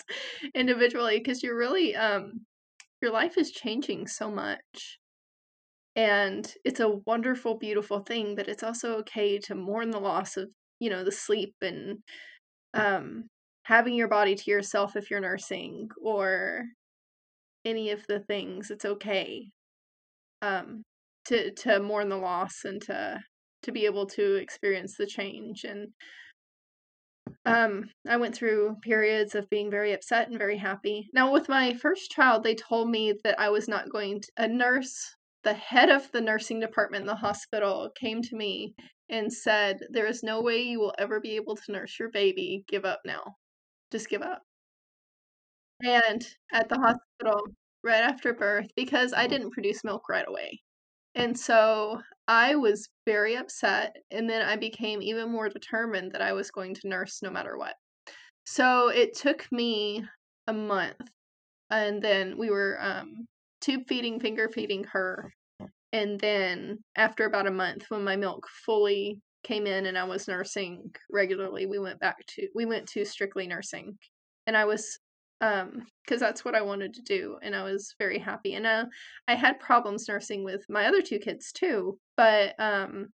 individually 0.55 1.19
because 1.19 1.43
you're 1.43 1.57
really 1.57 1.95
um 1.95 2.41
your 3.01 3.11
life 3.11 3.37
is 3.37 3.51
changing 3.51 4.07
so 4.07 4.29
much. 4.29 4.99
And 5.95 6.51
it's 6.63 6.79
a 6.79 6.97
wonderful, 7.05 7.57
beautiful 7.57 7.99
thing, 7.99 8.35
but 8.35 8.47
it's 8.47 8.63
also 8.63 8.97
okay 8.97 9.37
to 9.39 9.55
mourn 9.55 9.91
the 9.91 9.99
loss 9.99 10.37
of, 10.37 10.51
you 10.79 10.89
know, 10.89 11.03
the 11.03 11.11
sleep 11.11 11.55
and 11.61 11.99
um, 12.73 13.25
having 13.63 13.95
your 13.95 14.07
body 14.07 14.35
to 14.35 14.51
yourself 14.51 14.95
if 14.95 15.09
you're 15.09 15.19
nursing 15.19 15.89
or 16.01 16.63
any 17.65 17.91
of 17.91 18.05
the 18.07 18.19
things. 18.21 18.71
It's 18.71 18.85
okay 18.85 19.49
um, 20.41 20.83
to 21.25 21.51
to 21.51 21.79
mourn 21.79 22.09
the 22.09 22.17
loss 22.17 22.63
and 22.65 22.81
to 22.83 23.19
to 23.63 23.71
be 23.71 23.85
able 23.85 24.05
to 24.05 24.35
experience 24.35 24.95
the 24.97 25.05
change 25.05 25.63
and 25.65 25.89
um, 27.45 27.89
I 28.07 28.17
went 28.17 28.35
through 28.35 28.77
periods 28.81 29.35
of 29.35 29.49
being 29.49 29.69
very 29.71 29.93
upset 29.93 30.29
and 30.29 30.37
very 30.37 30.57
happy. 30.57 31.09
Now, 31.13 31.31
with 31.31 31.49
my 31.49 31.73
first 31.73 32.11
child, 32.11 32.43
they 32.43 32.55
told 32.55 32.89
me 32.89 33.13
that 33.23 33.39
I 33.39 33.49
was 33.49 33.67
not 33.67 33.89
going 33.91 34.21
to. 34.21 34.31
A 34.37 34.47
nurse, 34.47 35.15
the 35.43 35.53
head 35.53 35.89
of 35.89 36.11
the 36.11 36.21
nursing 36.21 36.59
department 36.59 37.01
in 37.01 37.07
the 37.07 37.15
hospital, 37.15 37.89
came 37.99 38.21
to 38.21 38.35
me 38.35 38.73
and 39.09 39.31
said, 39.31 39.79
There 39.89 40.07
is 40.07 40.23
no 40.23 40.41
way 40.41 40.61
you 40.61 40.79
will 40.79 40.93
ever 40.97 41.19
be 41.19 41.35
able 41.35 41.55
to 41.55 41.71
nurse 41.71 41.97
your 41.99 42.09
baby. 42.11 42.63
Give 42.67 42.85
up 42.85 42.99
now. 43.05 43.35
Just 43.91 44.09
give 44.09 44.21
up. 44.21 44.41
And 45.81 46.27
at 46.51 46.69
the 46.69 46.77
hospital, 46.77 47.47
right 47.83 48.03
after 48.03 48.33
birth, 48.33 48.67
because 48.75 49.13
I 49.13 49.27
didn't 49.27 49.51
produce 49.51 49.83
milk 49.83 50.09
right 50.09 50.27
away. 50.27 50.61
And 51.15 51.37
so 51.37 52.01
I 52.29 52.55
was 52.55 52.87
very 53.07 53.35
upset, 53.35 53.95
and 54.11 54.29
then 54.29 54.43
I 54.43 54.55
became 54.55 55.01
even 55.01 55.31
more 55.31 55.49
determined 55.49 56.11
that 56.11 56.21
I 56.21 56.33
was 56.33 56.51
going 56.51 56.75
to 56.75 56.87
nurse 56.87 57.23
no 57.23 57.31
matter 57.31 57.57
what. 57.57 57.73
So 58.45 58.89
it 58.89 59.15
took 59.15 59.51
me 59.51 60.05
a 60.45 60.53
month, 60.53 61.09
and 61.71 61.99
then 61.99 62.37
we 62.37 62.51
were 62.51 62.77
um, 62.79 63.25
tube 63.61 63.81
feeding, 63.87 64.19
finger 64.19 64.47
feeding 64.47 64.83
her. 64.91 65.33
And 65.91 66.19
then 66.19 66.77
after 66.95 67.25
about 67.25 67.47
a 67.47 67.51
month, 67.51 67.85
when 67.89 68.03
my 68.03 68.15
milk 68.15 68.45
fully 68.63 69.19
came 69.43 69.65
in 69.65 69.87
and 69.87 69.97
I 69.97 70.03
was 70.03 70.27
nursing 70.27 70.91
regularly, 71.11 71.65
we 71.65 71.79
went 71.79 71.99
back 71.99 72.17
to 72.35 72.47
we 72.53 72.65
went 72.65 72.87
to 72.89 73.05
strictly 73.05 73.47
nursing. 73.47 73.97
And 74.45 74.55
I 74.55 74.65
was 74.65 74.99
um 75.41 75.85
because 76.03 76.19
that's 76.19 76.43
what 76.43 76.55
I 76.55 76.61
wanted 76.61 76.93
to 76.95 77.01
do 77.03 77.37
and 77.41 77.55
I 77.55 77.63
was 77.63 77.93
very 77.99 78.19
happy. 78.19 78.55
And 78.55 78.65
uh, 78.65 78.85
I 79.27 79.35
had 79.35 79.59
problems 79.59 80.07
nursing 80.07 80.43
with 80.43 80.65
my 80.69 80.85
other 80.85 81.01
two 81.01 81.19
kids 81.19 81.51
too, 81.51 81.97
but 82.17 82.55
um 82.59 83.07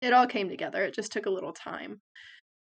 it 0.00 0.12
all 0.12 0.26
came 0.26 0.48
together. 0.48 0.84
It 0.84 0.94
just 0.94 1.12
took 1.12 1.26
a 1.26 1.30
little 1.30 1.52
time. 1.52 2.00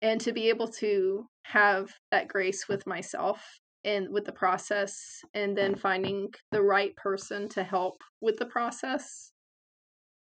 And 0.03 0.20
to 0.22 0.33
be 0.33 0.48
able 0.48 0.68
to 0.68 1.27
have 1.44 1.92
that 2.11 2.29
grace 2.29 2.66
with 2.68 2.87
myself 2.87 3.44
and 3.85 4.09
with 4.11 4.25
the 4.25 4.33
process 4.33 5.20
and 5.35 5.57
then 5.57 5.75
finding 5.75 6.29
the 6.51 6.62
right 6.62 6.94
person 6.96 7.48
to 7.51 7.64
help 7.64 8.03
with 8.20 8.37
the 8.38 8.46
process 8.46 9.33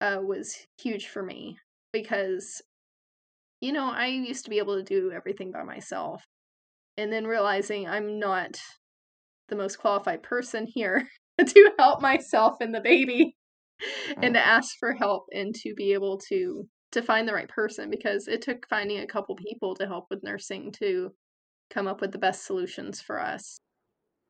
uh, 0.02 0.19
was 0.21 0.56
huge 0.82 1.08
for 1.08 1.23
me 1.23 1.58
because 1.91 2.62
you 3.60 3.73
know 3.73 3.91
i 3.91 4.08
used 4.08 4.45
to 4.45 4.49
be 4.49 4.60
able 4.60 4.78
to 4.78 4.84
do 4.84 5.12
everything 5.12 5.52
by 5.52 5.63
myself 5.63 6.23
and 6.99 7.12
then 7.12 7.25
realizing 7.25 7.88
I'm 7.88 8.19
not 8.19 8.59
the 9.47 9.55
most 9.55 9.79
qualified 9.79 10.21
person 10.21 10.67
here 10.67 11.07
to 11.39 11.71
help 11.79 12.01
myself 12.01 12.57
and 12.59 12.75
the 12.75 12.81
baby 12.81 13.35
and 14.21 14.33
to 14.33 14.45
ask 14.45 14.75
for 14.79 14.93
help 14.93 15.25
and 15.31 15.55
to 15.55 15.73
be 15.75 15.93
able 15.93 16.17
to 16.29 16.67
to 16.91 17.01
find 17.01 17.27
the 17.27 17.33
right 17.33 17.47
person 17.47 17.89
because 17.89 18.27
it 18.27 18.41
took 18.41 18.67
finding 18.67 18.99
a 18.99 19.07
couple 19.07 19.35
people 19.35 19.75
to 19.75 19.88
help 19.88 20.07
with 20.09 20.23
nursing 20.23 20.71
to 20.71 21.12
come 21.69 21.88
up 21.88 22.01
with 22.01 22.12
the 22.12 22.17
best 22.17 22.45
solutions 22.45 22.99
for 22.99 23.21
us. 23.21 23.59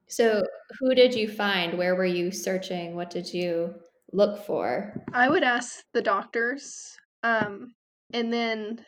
So, 0.07 0.43
who 0.79 0.93
did 0.93 1.13
you 1.13 1.29
find? 1.29 1.77
Where 1.77 1.95
were 1.95 2.05
you 2.05 2.31
searching? 2.31 2.95
What 2.95 3.09
did 3.09 3.33
you 3.33 3.73
look 4.11 4.45
for? 4.45 4.93
I 5.13 5.29
would 5.29 5.43
ask 5.43 5.83
the 5.93 6.01
doctors 6.01 6.95
um 7.23 7.73
and 8.13 8.31
then 8.31 8.85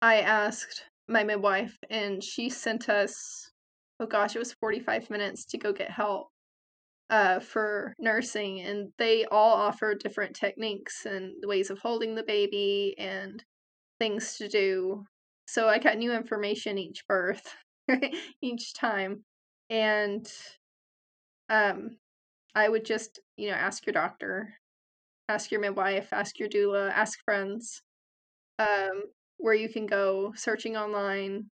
I 0.00 0.20
asked 0.20 0.84
my 1.12 1.24
midwife, 1.24 1.76
and 1.90 2.22
she 2.22 2.48
sent 2.48 2.88
us, 2.88 3.50
oh 4.00 4.06
gosh, 4.06 4.34
it 4.34 4.38
was 4.38 4.54
45 4.54 5.10
minutes 5.10 5.44
to 5.46 5.58
go 5.58 5.72
get 5.72 5.90
help 5.90 6.28
uh, 7.10 7.40
for 7.40 7.94
nursing. 7.98 8.60
And 8.60 8.90
they 8.98 9.24
all 9.26 9.54
offer 9.54 9.94
different 9.94 10.34
techniques 10.34 11.06
and 11.06 11.34
ways 11.46 11.70
of 11.70 11.78
holding 11.78 12.14
the 12.14 12.22
baby 12.22 12.94
and 12.98 13.42
things 13.98 14.36
to 14.38 14.48
do. 14.48 15.04
So 15.46 15.68
I 15.68 15.78
got 15.78 15.98
new 15.98 16.12
information 16.12 16.78
each 16.78 17.04
birth, 17.06 17.42
each 18.42 18.74
time. 18.74 19.24
And 19.70 20.26
um, 21.48 21.98
I 22.54 22.68
would 22.68 22.84
just, 22.84 23.20
you 23.36 23.48
know, 23.50 23.54
ask 23.54 23.86
your 23.86 23.92
doctor, 23.92 24.54
ask 25.28 25.50
your 25.50 25.60
midwife, 25.60 26.12
ask 26.12 26.38
your 26.38 26.48
doula, 26.48 26.90
ask 26.90 27.18
friends. 27.24 27.82
Um, 28.58 29.02
where 29.42 29.54
you 29.54 29.68
can 29.68 29.86
go 29.86 30.32
searching 30.36 30.76
online 30.76 31.44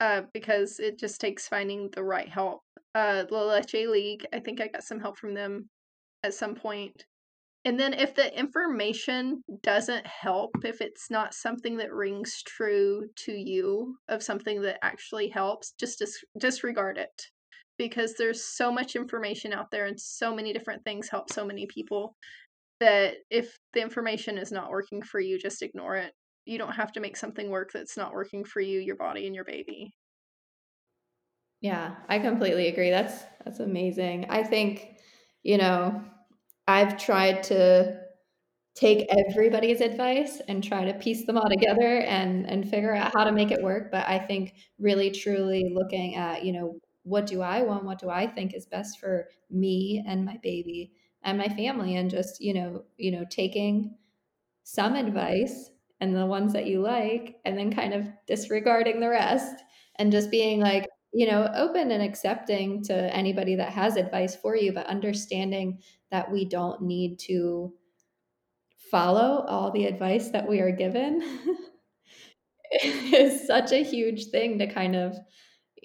uh, 0.00 0.22
because 0.32 0.78
it 0.78 0.98
just 0.98 1.20
takes 1.20 1.48
finding 1.48 1.90
the 1.92 2.02
right 2.02 2.28
help. 2.28 2.60
Uh, 2.94 3.24
La 3.30 3.42
Leche 3.42 3.86
League, 3.88 4.24
I 4.32 4.38
think 4.38 4.60
I 4.60 4.68
got 4.68 4.84
some 4.84 5.00
help 5.00 5.18
from 5.18 5.34
them 5.34 5.68
at 6.22 6.34
some 6.34 6.54
point. 6.54 7.04
And 7.64 7.80
then 7.80 7.94
if 7.94 8.14
the 8.14 8.36
information 8.38 9.42
doesn't 9.62 10.06
help, 10.06 10.50
if 10.64 10.80
it's 10.80 11.10
not 11.10 11.34
something 11.34 11.76
that 11.78 11.92
rings 11.92 12.42
true 12.46 13.08
to 13.24 13.32
you 13.32 13.96
of 14.08 14.22
something 14.22 14.62
that 14.62 14.78
actually 14.82 15.28
helps, 15.28 15.72
just 15.80 15.98
dis- 15.98 16.24
disregard 16.38 16.98
it 16.98 17.22
because 17.76 18.14
there's 18.14 18.44
so 18.44 18.70
much 18.70 18.94
information 18.94 19.52
out 19.52 19.70
there 19.72 19.86
and 19.86 19.98
so 19.98 20.32
many 20.32 20.52
different 20.52 20.84
things 20.84 21.08
help 21.08 21.32
so 21.32 21.44
many 21.44 21.66
people 21.66 22.14
that 22.78 23.14
if 23.30 23.56
the 23.72 23.80
information 23.80 24.38
is 24.38 24.52
not 24.52 24.70
working 24.70 25.02
for 25.02 25.18
you, 25.18 25.38
just 25.38 25.62
ignore 25.62 25.96
it 25.96 26.12
you 26.46 26.58
don't 26.58 26.72
have 26.74 26.92
to 26.92 27.00
make 27.00 27.16
something 27.16 27.50
work 27.50 27.72
that's 27.72 27.96
not 27.96 28.12
working 28.12 28.44
for 28.44 28.60
you, 28.60 28.80
your 28.80 28.96
body, 28.96 29.26
and 29.26 29.34
your 29.34 29.44
baby. 29.44 29.94
Yeah, 31.60 31.96
I 32.08 32.18
completely 32.18 32.68
agree. 32.68 32.90
That's 32.90 33.22
that's 33.44 33.60
amazing. 33.60 34.26
I 34.28 34.42
think, 34.42 34.98
you 35.42 35.56
know, 35.58 36.04
I've 36.66 36.98
tried 36.98 37.42
to 37.44 38.02
take 38.74 39.06
everybody's 39.30 39.80
advice 39.80 40.40
and 40.48 40.64
try 40.64 40.84
to 40.84 40.94
piece 40.98 41.26
them 41.26 41.38
all 41.38 41.48
together 41.50 42.00
and 42.00 42.46
and 42.50 42.68
figure 42.68 42.94
out 42.94 43.12
how 43.14 43.24
to 43.24 43.32
make 43.32 43.50
it 43.50 43.62
work, 43.62 43.90
but 43.92 44.06
I 44.08 44.18
think 44.18 44.54
really 44.78 45.10
truly 45.10 45.70
looking 45.74 46.16
at, 46.16 46.44
you 46.44 46.52
know, 46.52 46.80
what 47.04 47.26
do 47.26 47.42
I 47.42 47.62
want? 47.62 47.84
What 47.84 47.98
do 48.00 48.10
I 48.10 48.26
think 48.26 48.54
is 48.54 48.66
best 48.66 49.00
for 49.00 49.28
me 49.50 50.04
and 50.06 50.24
my 50.24 50.38
baby 50.38 50.92
and 51.22 51.38
my 51.38 51.48
family 51.48 51.96
and 51.96 52.10
just, 52.10 52.40
you 52.42 52.54
know, 52.54 52.84
you 52.98 53.10
know, 53.12 53.24
taking 53.30 53.98
some 54.64 54.94
advice 54.96 55.70
and 56.00 56.14
the 56.14 56.26
ones 56.26 56.52
that 56.52 56.66
you 56.66 56.80
like, 56.80 57.36
and 57.44 57.56
then 57.56 57.72
kind 57.72 57.94
of 57.94 58.08
disregarding 58.26 59.00
the 59.00 59.08
rest 59.08 59.54
and 59.98 60.12
just 60.12 60.30
being 60.30 60.60
like, 60.60 60.86
you 61.12 61.26
know, 61.26 61.48
open 61.54 61.92
and 61.92 62.02
accepting 62.02 62.82
to 62.82 62.94
anybody 63.14 63.54
that 63.54 63.72
has 63.72 63.96
advice 63.96 64.34
for 64.34 64.56
you, 64.56 64.72
but 64.72 64.86
understanding 64.86 65.78
that 66.10 66.30
we 66.30 66.44
don't 66.44 66.82
need 66.82 67.18
to 67.20 67.72
follow 68.90 69.44
all 69.46 69.70
the 69.70 69.86
advice 69.86 70.30
that 70.30 70.48
we 70.48 70.60
are 70.60 70.72
given 70.72 71.22
is 72.82 73.46
such 73.46 73.72
a 73.72 73.82
huge 73.82 74.26
thing 74.26 74.58
to 74.58 74.66
kind 74.66 74.96
of 74.96 75.16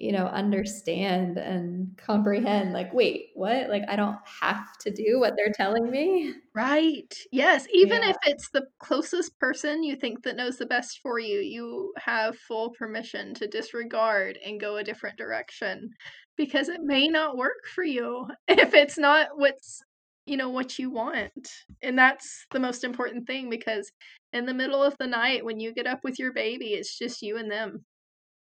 you 0.00 0.12
know, 0.12 0.26
understand 0.26 1.36
and 1.36 1.94
comprehend 1.98 2.72
like, 2.72 2.92
wait, 2.94 3.28
what? 3.34 3.68
Like 3.68 3.82
I 3.86 3.96
don't 3.96 4.16
have 4.40 4.78
to 4.78 4.90
do 4.90 5.20
what 5.20 5.34
they're 5.36 5.52
telling 5.52 5.90
me. 5.90 6.34
Right. 6.54 7.14
Yes, 7.30 7.66
even 7.72 8.02
yeah. 8.02 8.10
if 8.10 8.16
it's 8.24 8.48
the 8.48 8.66
closest 8.78 9.38
person 9.38 9.82
you 9.82 9.96
think 9.96 10.22
that 10.22 10.36
knows 10.36 10.56
the 10.56 10.64
best 10.64 11.00
for 11.02 11.18
you, 11.18 11.40
you 11.40 11.92
have 11.98 12.38
full 12.38 12.70
permission 12.70 13.34
to 13.34 13.46
disregard 13.46 14.38
and 14.44 14.58
go 14.58 14.78
a 14.78 14.84
different 14.84 15.18
direction 15.18 15.90
because 16.34 16.70
it 16.70 16.80
may 16.82 17.06
not 17.06 17.36
work 17.36 17.66
for 17.74 17.84
you 17.84 18.26
if 18.48 18.72
it's 18.72 18.96
not 18.96 19.28
what's 19.36 19.82
you 20.24 20.38
know 20.38 20.48
what 20.48 20.78
you 20.78 20.90
want. 20.90 21.50
And 21.82 21.98
that's 21.98 22.46
the 22.52 22.60
most 22.60 22.84
important 22.84 23.26
thing 23.26 23.50
because 23.50 23.90
in 24.32 24.46
the 24.46 24.54
middle 24.54 24.82
of 24.82 24.96
the 24.98 25.06
night 25.06 25.44
when 25.44 25.60
you 25.60 25.74
get 25.74 25.86
up 25.86 26.04
with 26.04 26.18
your 26.18 26.32
baby, 26.32 26.68
it's 26.68 26.96
just 26.98 27.20
you 27.20 27.36
and 27.36 27.50
them. 27.50 27.84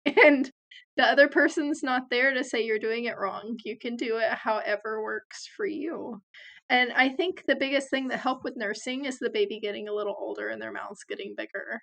And 0.24 0.50
the 0.96 1.04
other 1.04 1.28
person's 1.28 1.82
not 1.82 2.10
there 2.10 2.34
to 2.34 2.44
say 2.44 2.64
you're 2.64 2.78
doing 2.78 3.04
it 3.04 3.18
wrong. 3.18 3.56
You 3.64 3.78
can 3.78 3.96
do 3.96 4.18
it 4.18 4.32
however 4.32 5.02
works 5.02 5.48
for 5.56 5.66
you. 5.66 6.20
And 6.70 6.92
I 6.92 7.08
think 7.08 7.44
the 7.46 7.56
biggest 7.56 7.88
thing 7.90 8.08
that 8.08 8.18
helped 8.18 8.44
with 8.44 8.56
nursing 8.56 9.06
is 9.06 9.18
the 9.18 9.30
baby 9.30 9.60
getting 9.60 9.88
a 9.88 9.94
little 9.94 10.16
older 10.18 10.48
and 10.48 10.60
their 10.60 10.72
mouths 10.72 11.04
getting 11.08 11.34
bigger. 11.36 11.80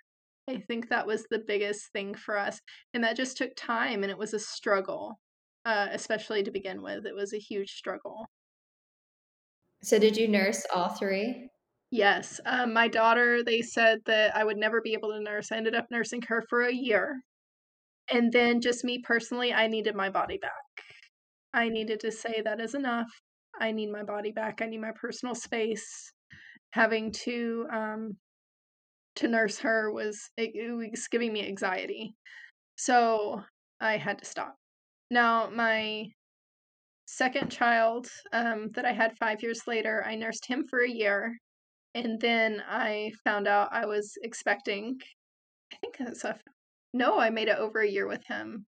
I 0.47 0.57
think 0.67 0.89
that 0.89 1.07
was 1.07 1.25
the 1.29 1.43
biggest 1.47 1.91
thing 1.91 2.13
for 2.13 2.37
us. 2.37 2.59
And 2.93 3.03
that 3.03 3.17
just 3.17 3.37
took 3.37 3.51
time 3.55 4.03
and 4.03 4.11
it 4.11 4.17
was 4.17 4.33
a 4.33 4.39
struggle, 4.39 5.19
uh, 5.65 5.87
especially 5.91 6.43
to 6.43 6.51
begin 6.51 6.83
with. 6.83 7.05
It 7.05 7.15
was 7.15 7.33
a 7.33 7.39
huge 7.39 7.71
struggle. 7.71 8.27
So, 9.81 9.97
did 9.97 10.17
you 10.17 10.27
nurse 10.27 10.65
all 10.73 10.89
three? 10.89 11.49
Yes. 11.91 12.39
Um, 12.45 12.73
my 12.73 12.87
daughter, 12.87 13.43
they 13.43 13.61
said 13.61 13.99
that 14.05 14.35
I 14.35 14.43
would 14.43 14.57
never 14.57 14.81
be 14.81 14.93
able 14.93 15.11
to 15.11 15.19
nurse. 15.21 15.51
I 15.51 15.57
ended 15.57 15.75
up 15.75 15.85
nursing 15.89 16.21
her 16.27 16.43
for 16.49 16.63
a 16.63 16.73
year. 16.73 17.21
And 18.11 18.31
then, 18.31 18.61
just 18.61 18.83
me 18.83 18.99
personally, 18.99 19.53
I 19.53 19.67
needed 19.67 19.95
my 19.95 20.09
body 20.09 20.37
back. 20.37 20.51
I 21.53 21.69
needed 21.69 21.99
to 22.01 22.11
say 22.11 22.41
that 22.43 22.59
is 22.59 22.75
enough. 22.75 23.09
I 23.59 23.71
need 23.71 23.91
my 23.91 24.03
body 24.03 24.31
back. 24.31 24.61
I 24.61 24.65
need 24.65 24.81
my 24.81 24.91
personal 24.91 25.35
space. 25.35 26.11
Having 26.71 27.13
to 27.23 27.67
um, 27.71 28.17
to 29.15 29.27
nurse 29.27 29.57
her 29.59 29.91
was 29.91 30.29
it, 30.37 30.51
it 30.53 30.71
was 30.71 31.07
giving 31.07 31.31
me 31.31 31.47
anxiety. 31.47 32.13
So 32.75 33.41
I 33.79 33.97
had 33.97 34.19
to 34.19 34.25
stop. 34.25 34.55
Now 35.09 35.49
my 35.49 36.07
second 37.05 37.49
child 37.49 38.07
um, 38.33 38.69
that 38.73 38.85
I 38.85 38.91
had 38.91 39.17
five 39.17 39.41
years 39.41 39.61
later, 39.67 40.03
I 40.05 40.15
nursed 40.15 40.45
him 40.45 40.65
for 40.69 40.83
a 40.83 40.89
year, 40.89 41.37
and 41.93 42.19
then 42.19 42.61
I 42.67 43.11
found 43.23 43.47
out 43.47 43.69
I 43.71 43.85
was 43.85 44.13
expecting. 44.23 44.97
I 45.71 45.77
think 45.77 45.95
that's 45.97 46.23
a 46.25 46.37
no. 46.95 47.19
I 47.19 47.29
made 47.29 47.47
it 47.49 47.57
over 47.59 47.81
a 47.81 47.89
year 47.89 48.07
with 48.07 48.23
him. 48.27 48.65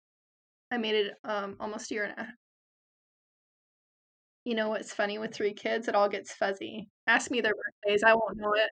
I 0.72 0.78
made 0.78 0.96
it 0.96 1.14
um, 1.24 1.56
almost 1.60 1.90
a 1.90 1.94
year 1.94 2.04
and 2.06 2.14
a. 2.18 2.28
You 4.44 4.54
know 4.54 4.68
what's 4.68 4.92
funny 4.94 5.18
with 5.18 5.34
three 5.34 5.52
kids? 5.54 5.88
It 5.88 5.94
all 5.94 6.08
gets 6.08 6.32
fuzzy. 6.32 6.88
Ask 7.06 7.30
me 7.30 7.40
their 7.40 7.52
birthdays, 7.54 8.02
I 8.04 8.14
won't 8.14 8.36
know 8.38 8.52
it. 8.54 8.70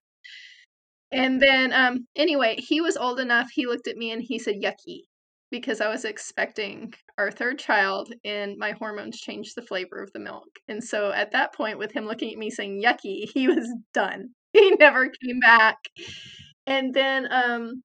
And 1.12 1.40
then, 1.40 1.73
um, 1.73 2.07
anyway, 2.17 2.57
he 2.59 2.81
was 2.81 2.97
old 2.97 3.21
enough, 3.21 3.49
he 3.53 3.67
looked 3.67 3.87
at 3.88 3.97
me 3.97 4.11
and 4.11 4.23
he 4.23 4.38
said, 4.38 4.57
"Yucky," 4.57 5.03
because 5.51 5.81
I 5.81 5.88
was 5.88 6.05
expecting 6.05 6.93
our 7.19 7.31
third 7.31 7.59
child 7.59 8.12
and 8.25 8.57
my 8.59 8.73
hormones 8.73 9.21
changed 9.21 9.55
the 9.55 9.62
flavor 9.62 10.03
of 10.03 10.12
the 10.12 10.19
milk. 10.21 10.49
And 10.69 10.83
so 10.83 11.12
at 11.12 11.31
that 11.33 11.55
point, 11.55 11.79
with 11.79 11.93
him 11.93 12.07
looking 12.07 12.33
at 12.33 12.38
me 12.38 12.51
saying, 12.51 12.83
"Yucky," 12.83 13.31
he 13.33 13.49
was 13.49 13.69
done. 13.93 14.35
He 14.55 14.71
never 14.79 15.09
came 15.09 15.40
back. 15.40 15.79
And 16.67 16.95
then, 16.95 17.27
um, 17.33 17.83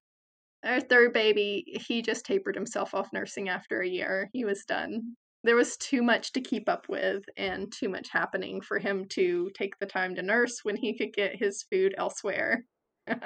our 0.64 0.82
third 0.82 1.14
baby, 1.14 1.64
he 1.88 2.02
just 2.02 2.26
tapered 2.26 2.56
himself 2.56 2.94
off 2.94 3.14
nursing 3.14 3.50
after 3.50 3.82
a 3.82 3.88
year. 3.88 4.30
He 4.34 4.46
was 4.46 4.66
done. 4.66 5.16
There 5.44 5.56
was 5.56 5.78
too 5.78 6.02
much 6.04 6.34
to 6.34 6.42
keep 6.42 6.68
up 6.68 6.90
with 6.90 7.24
and 7.38 7.72
too 7.72 7.88
much 7.90 8.10
happening 8.12 8.62
for 8.62 8.78
him 8.80 9.06
to 9.10 9.50
take 9.56 9.80
the 9.80 9.86
time 9.86 10.16
to 10.16 10.22
nurse 10.22 10.60
when 10.64 10.76
he 10.76 10.98
could 10.98 11.14
get 11.14 11.38
his 11.38 11.64
food 11.64 11.96
elsewhere. 11.98 12.66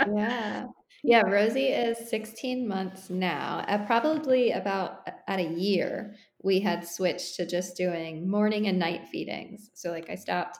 Yeah. 0.03 0.67
Yeah, 1.05 1.23
Rosie 1.23 1.67
is 1.67 2.09
16 2.09 2.65
months 2.65 3.09
now. 3.09 3.65
At 3.67 3.85
probably 3.87 4.51
about 4.51 5.05
at 5.27 5.39
a 5.39 5.43
year, 5.43 6.15
we 6.41 6.61
had 6.61 6.87
switched 6.87 7.35
to 7.35 7.45
just 7.45 7.75
doing 7.75 8.29
morning 8.29 8.67
and 8.67 8.79
night 8.79 9.09
feedings. 9.09 9.69
So 9.73 9.91
like 9.91 10.09
I 10.09 10.15
stopped 10.15 10.59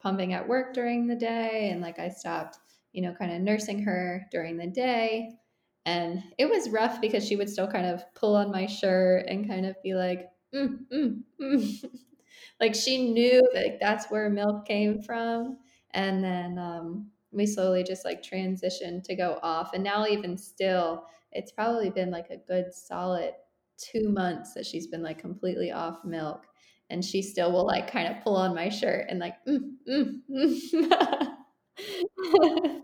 pumping 0.00 0.32
at 0.32 0.48
work 0.48 0.72
during 0.72 1.06
the 1.06 1.16
day 1.16 1.70
and 1.70 1.82
like 1.82 1.98
I 1.98 2.08
stopped, 2.08 2.58
you 2.92 3.02
know, 3.02 3.14
kind 3.14 3.32
of 3.32 3.42
nursing 3.42 3.82
her 3.82 4.26
during 4.30 4.56
the 4.56 4.68
day. 4.68 5.36
And 5.86 6.22
it 6.38 6.48
was 6.48 6.70
rough 6.70 7.00
because 7.00 7.26
she 7.26 7.36
would 7.36 7.50
still 7.50 7.68
kind 7.68 7.86
of 7.86 8.02
pull 8.14 8.36
on 8.36 8.50
my 8.50 8.66
shirt 8.66 9.26
and 9.28 9.46
kind 9.48 9.66
of 9.66 9.80
be 9.82 9.94
like, 9.94 10.28
mm, 10.54 10.78
mm, 10.92 11.20
mm. 11.40 11.84
like 12.60 12.74
she 12.74 13.12
knew 13.12 13.46
that 13.54 13.78
that's 13.80 14.06
where 14.10 14.30
milk 14.30 14.66
came 14.66 15.02
from. 15.02 15.58
And 15.92 16.24
then 16.24 16.58
um, 16.58 17.08
we 17.32 17.46
slowly 17.46 17.84
just 17.84 18.04
like 18.04 18.22
transitioned 18.22 19.04
to 19.04 19.14
go 19.14 19.38
off. 19.42 19.72
And 19.74 19.84
now, 19.84 20.06
even 20.06 20.36
still, 20.36 21.04
it's 21.32 21.52
probably 21.52 21.90
been 21.90 22.10
like 22.10 22.30
a 22.30 22.36
good 22.36 22.72
solid 22.72 23.32
two 23.76 24.08
months 24.08 24.54
that 24.54 24.66
she's 24.66 24.86
been 24.86 25.02
like 25.02 25.18
completely 25.18 25.72
off 25.72 26.04
milk. 26.04 26.46
And 26.90 27.04
she 27.04 27.22
still 27.22 27.52
will 27.52 27.66
like 27.66 27.90
kind 27.90 28.08
of 28.08 28.22
pull 28.22 28.36
on 28.36 28.54
my 28.54 28.68
shirt 28.68 29.06
and 29.08 29.18
like, 29.18 29.34
mm, 29.46 29.72
mm, 29.88 30.20
mm. 30.30 31.30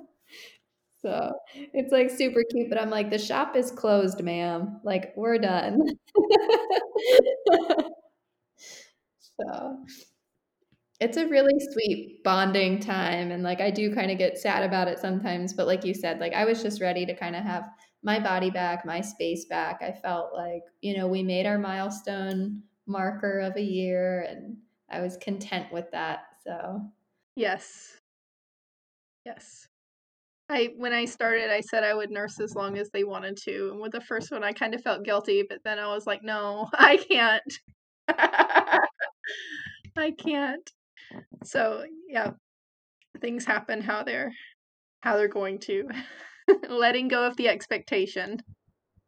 so 1.03 1.33
it's 1.55 1.93
like 1.93 2.11
super 2.11 2.45
cute. 2.51 2.69
But 2.69 2.81
I'm 2.81 2.91
like, 2.91 3.11
the 3.11 3.19
shop 3.19 3.57
is 3.57 3.71
closed, 3.71 4.23
ma'am. 4.23 4.81
Like, 4.85 5.13
we're 5.17 5.39
done. 5.39 5.81
so 9.41 9.85
it's 11.01 11.17
a 11.17 11.27
really 11.27 11.59
sweet 11.73 12.23
bonding 12.23 12.79
time 12.79 13.31
and 13.31 13.43
like 13.43 13.61
I 13.61 13.71
do 13.71 13.95
kind 13.95 14.11
of 14.11 14.19
get 14.19 14.39
sad 14.39 14.63
about 14.63 14.87
it 14.87 14.99
sometimes, 14.99 15.55
but 15.55 15.67
like 15.67 15.85
you 15.85 15.95
said, 15.95 16.21
like 16.21 16.35
I 16.35 16.45
was 16.45 16.63
just 16.63 16.83
ready 16.83 17.07
to 17.07 17.17
kind 17.17 17.35
of 17.35 17.43
have 17.43 17.71
my 18.03 18.21
body 18.21 18.51
back, 18.51 18.85
my 18.85 19.01
space 19.01 19.47
back. 19.47 19.81
I 19.83 19.93
felt 19.93 20.35
like, 20.35 20.63
you 20.83 20.97
know, 20.97 21.09
we 21.09 21.23
made 21.23 21.47
our 21.47 21.59
milestone 21.59 22.63
marker 22.87 23.41
of 23.41 23.57
a 23.57 23.63
year 23.63 24.27
and 24.29 24.59
I 24.91 25.01
was 25.01 25.17
content 25.17 25.73
with 25.73 25.91
that. 25.93 26.21
So, 26.45 26.83
yes. 27.35 27.97
Yes. 29.25 29.70
I 30.51 30.71
when 30.77 30.93
I 30.93 31.05
started, 31.05 31.51
I 31.51 31.61
said 31.61 31.85
I 31.85 31.95
would 31.95 32.11
nurse 32.11 32.41
as 32.41 32.55
long 32.55 32.77
as 32.77 32.91
they 32.91 33.05
wanted 33.05 33.37
to. 33.45 33.71
And 33.73 33.81
with 33.81 33.93
the 33.93 34.01
first 34.01 34.31
one, 34.31 34.43
I 34.43 34.53
kind 34.53 34.75
of 34.75 34.83
felt 34.83 35.05
guilty, 35.05 35.45
but 35.49 35.61
then 35.65 35.79
I 35.79 35.87
was 35.87 36.07
like, 36.07 36.23
no, 36.23 36.69
I 36.75 36.97
can't. 36.97 37.59
I 39.97 40.11
can't. 40.19 40.71
So 41.45 41.85
yeah, 42.09 42.33
things 43.21 43.45
happen 43.45 43.81
how 43.81 44.03
they're 44.03 44.33
how 45.03 45.17
they're 45.17 45.29
going 45.29 45.59
to. 45.61 45.89
Letting 46.69 47.09
go 47.09 47.25
of 47.27 47.37
the 47.37 47.49
expectation. 47.49 48.39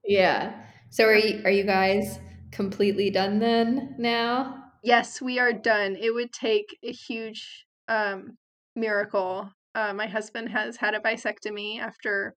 Yeah. 0.05 0.55
So 0.91 1.05
are 1.05 1.17
you 1.17 1.43
are 1.45 1.51
you 1.51 1.65
guys 1.65 2.21
completely 2.53 3.11
done 3.11 3.39
then 3.39 3.97
now? 3.99 4.63
Yes, 4.85 5.21
we 5.21 5.39
are 5.39 5.53
done. 5.53 5.97
It 5.97 6.13
would 6.13 6.33
take 6.33 6.77
a 6.83 6.93
huge 6.93 7.67
um, 7.89 8.37
miracle. 8.75 9.51
Uh, 9.75 9.93
my 9.95 10.07
husband 10.07 10.51
has 10.51 10.77
had 10.77 10.95
a 10.95 11.01
vasectomy 11.01 11.79
after. 11.81 12.35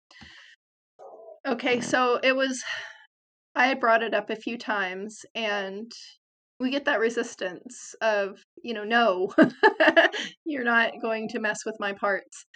Okay, 1.47 1.81
so 1.81 2.21
it 2.23 2.37
was. 2.37 2.63
I 3.55 3.67
had 3.67 3.81
brought 3.81 4.03
it 4.03 4.15
up 4.15 4.31
a 4.31 4.37
few 4.37 4.57
times, 4.57 5.25
and 5.35 5.91
we 6.63 6.71
get 6.71 6.85
that 6.85 7.01
resistance 7.01 7.95
of 8.01 8.39
you 8.63 8.73
know 8.73 8.85
no 8.85 9.33
you're 10.45 10.65
not 10.65 10.93
going 11.03 11.29
to 11.29 11.41
mess 11.41 11.65
with 11.67 11.77
my 11.81 11.93
parts 11.93 12.47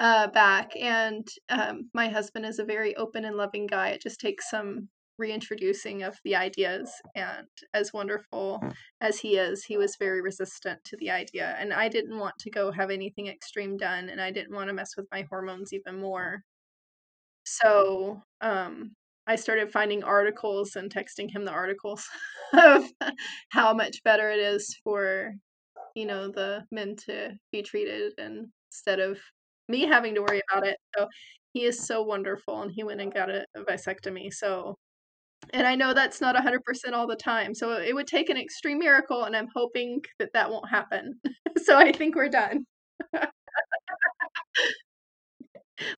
uh, 0.00 0.26
back 0.28 0.70
and 0.80 1.26
um, 1.48 1.88
my 1.94 2.08
husband 2.08 2.44
is 2.44 2.58
a 2.58 2.64
very 2.64 2.96
open 2.96 3.24
and 3.24 3.36
loving 3.36 3.66
guy 3.66 3.90
it 3.90 4.02
just 4.02 4.18
takes 4.18 4.50
some 4.50 4.88
reintroducing 5.18 6.02
of 6.02 6.18
the 6.24 6.34
ideas 6.34 6.90
and 7.14 7.46
as 7.74 7.92
wonderful 7.92 8.62
as 9.00 9.18
he 9.18 9.36
is 9.36 9.64
he 9.64 9.76
was 9.76 9.96
very 9.96 10.20
resistant 10.20 10.82
to 10.84 10.96
the 10.96 11.10
idea 11.10 11.54
and 11.58 11.72
i 11.72 11.88
didn't 11.88 12.18
want 12.18 12.34
to 12.38 12.50
go 12.50 12.72
have 12.72 12.90
anything 12.90 13.26
extreme 13.26 13.76
done 13.76 14.08
and 14.08 14.20
i 14.20 14.30
didn't 14.30 14.54
want 14.54 14.68
to 14.68 14.74
mess 14.74 14.96
with 14.96 15.06
my 15.12 15.24
hormones 15.30 15.72
even 15.72 16.00
more 16.00 16.42
so 17.44 18.22
um 18.40 18.92
I 19.26 19.36
started 19.36 19.70
finding 19.70 20.02
articles 20.02 20.74
and 20.76 20.92
texting 20.92 21.30
him 21.30 21.44
the 21.44 21.52
articles 21.52 22.08
of 22.54 22.84
how 23.50 23.72
much 23.72 24.02
better 24.02 24.30
it 24.30 24.40
is 24.40 24.76
for, 24.82 25.34
you 25.94 26.06
know, 26.06 26.28
the 26.28 26.64
men 26.72 26.96
to 27.06 27.32
be 27.52 27.62
treated 27.62 28.14
and 28.18 28.48
instead 28.70 29.00
of 29.00 29.18
me 29.68 29.86
having 29.86 30.14
to 30.16 30.22
worry 30.22 30.42
about 30.50 30.66
it. 30.66 30.76
So 30.96 31.08
he 31.52 31.64
is 31.64 31.86
so 31.86 32.02
wonderful 32.02 32.62
and 32.62 32.72
he 32.72 32.82
went 32.84 33.00
and 33.00 33.14
got 33.14 33.30
a, 33.30 33.44
a 33.56 33.62
vasectomy. 33.62 34.32
So 34.32 34.76
and 35.50 35.66
I 35.66 35.74
know 35.74 35.92
that's 35.94 36.20
not 36.20 36.36
100% 36.36 36.92
all 36.92 37.06
the 37.06 37.16
time. 37.16 37.54
So 37.54 37.72
it 37.72 37.94
would 37.94 38.06
take 38.06 38.30
an 38.30 38.36
extreme 38.36 38.78
miracle 38.78 39.24
and 39.24 39.34
I'm 39.36 39.48
hoping 39.54 40.00
that 40.18 40.32
that 40.34 40.50
won't 40.50 40.68
happen. 40.68 41.18
so 41.64 41.76
I 41.76 41.92
think 41.92 42.14
we're 42.14 42.28
done. 42.28 42.64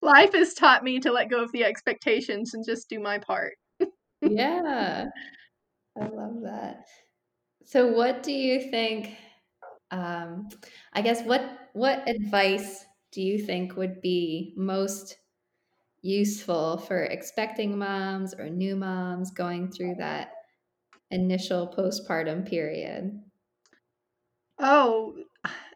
life 0.03 0.33
has 0.35 0.55
taught 0.55 0.83
me 0.85 0.99
to 1.01 1.13
let 1.13 1.31
go 1.31 1.43
of 1.43 1.53
the 1.53 1.65
expectations 1.65 2.55
and 2.55 2.65
just 2.67 2.89
do 2.89 2.99
my 3.01 3.19
part. 3.19 3.55
yeah. 4.21 5.07
I 6.01 6.07
love 6.07 6.41
that. 6.43 6.87
So 7.65 7.87
what 7.89 8.23
do 8.23 8.33
you 8.33 8.71
think 8.71 9.17
um 9.91 10.49
I 10.93 11.03
guess 11.03 11.23
what 11.23 11.69
what 11.75 12.09
advice 12.09 12.85
do 13.13 13.23
you 13.23 13.39
think 13.39 13.77
would 13.77 14.01
be 14.01 14.55
most 14.57 15.17
useful 16.05 16.77
for 16.77 17.05
expecting 17.05 17.79
moms 17.79 18.35
or 18.35 18.51
new 18.51 18.77
moms 18.77 19.31
going 19.31 19.71
through 19.71 19.95
that 19.99 20.33
initial 21.11 21.67
postpartum 21.67 22.47
period? 22.47 23.21
Oh, 24.59 25.15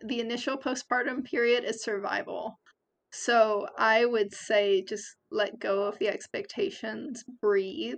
the 0.02 0.20
initial 0.20 0.58
postpartum 0.58 1.24
period 1.24 1.64
is 1.64 1.82
survival. 1.82 2.58
So 3.10 3.66
I 3.78 4.04
would 4.04 4.34
say 4.34 4.82
just 4.82 5.16
let 5.30 5.58
go 5.58 5.84
of 5.84 5.98
the 5.98 6.08
expectations, 6.08 7.24
breathe, 7.40 7.96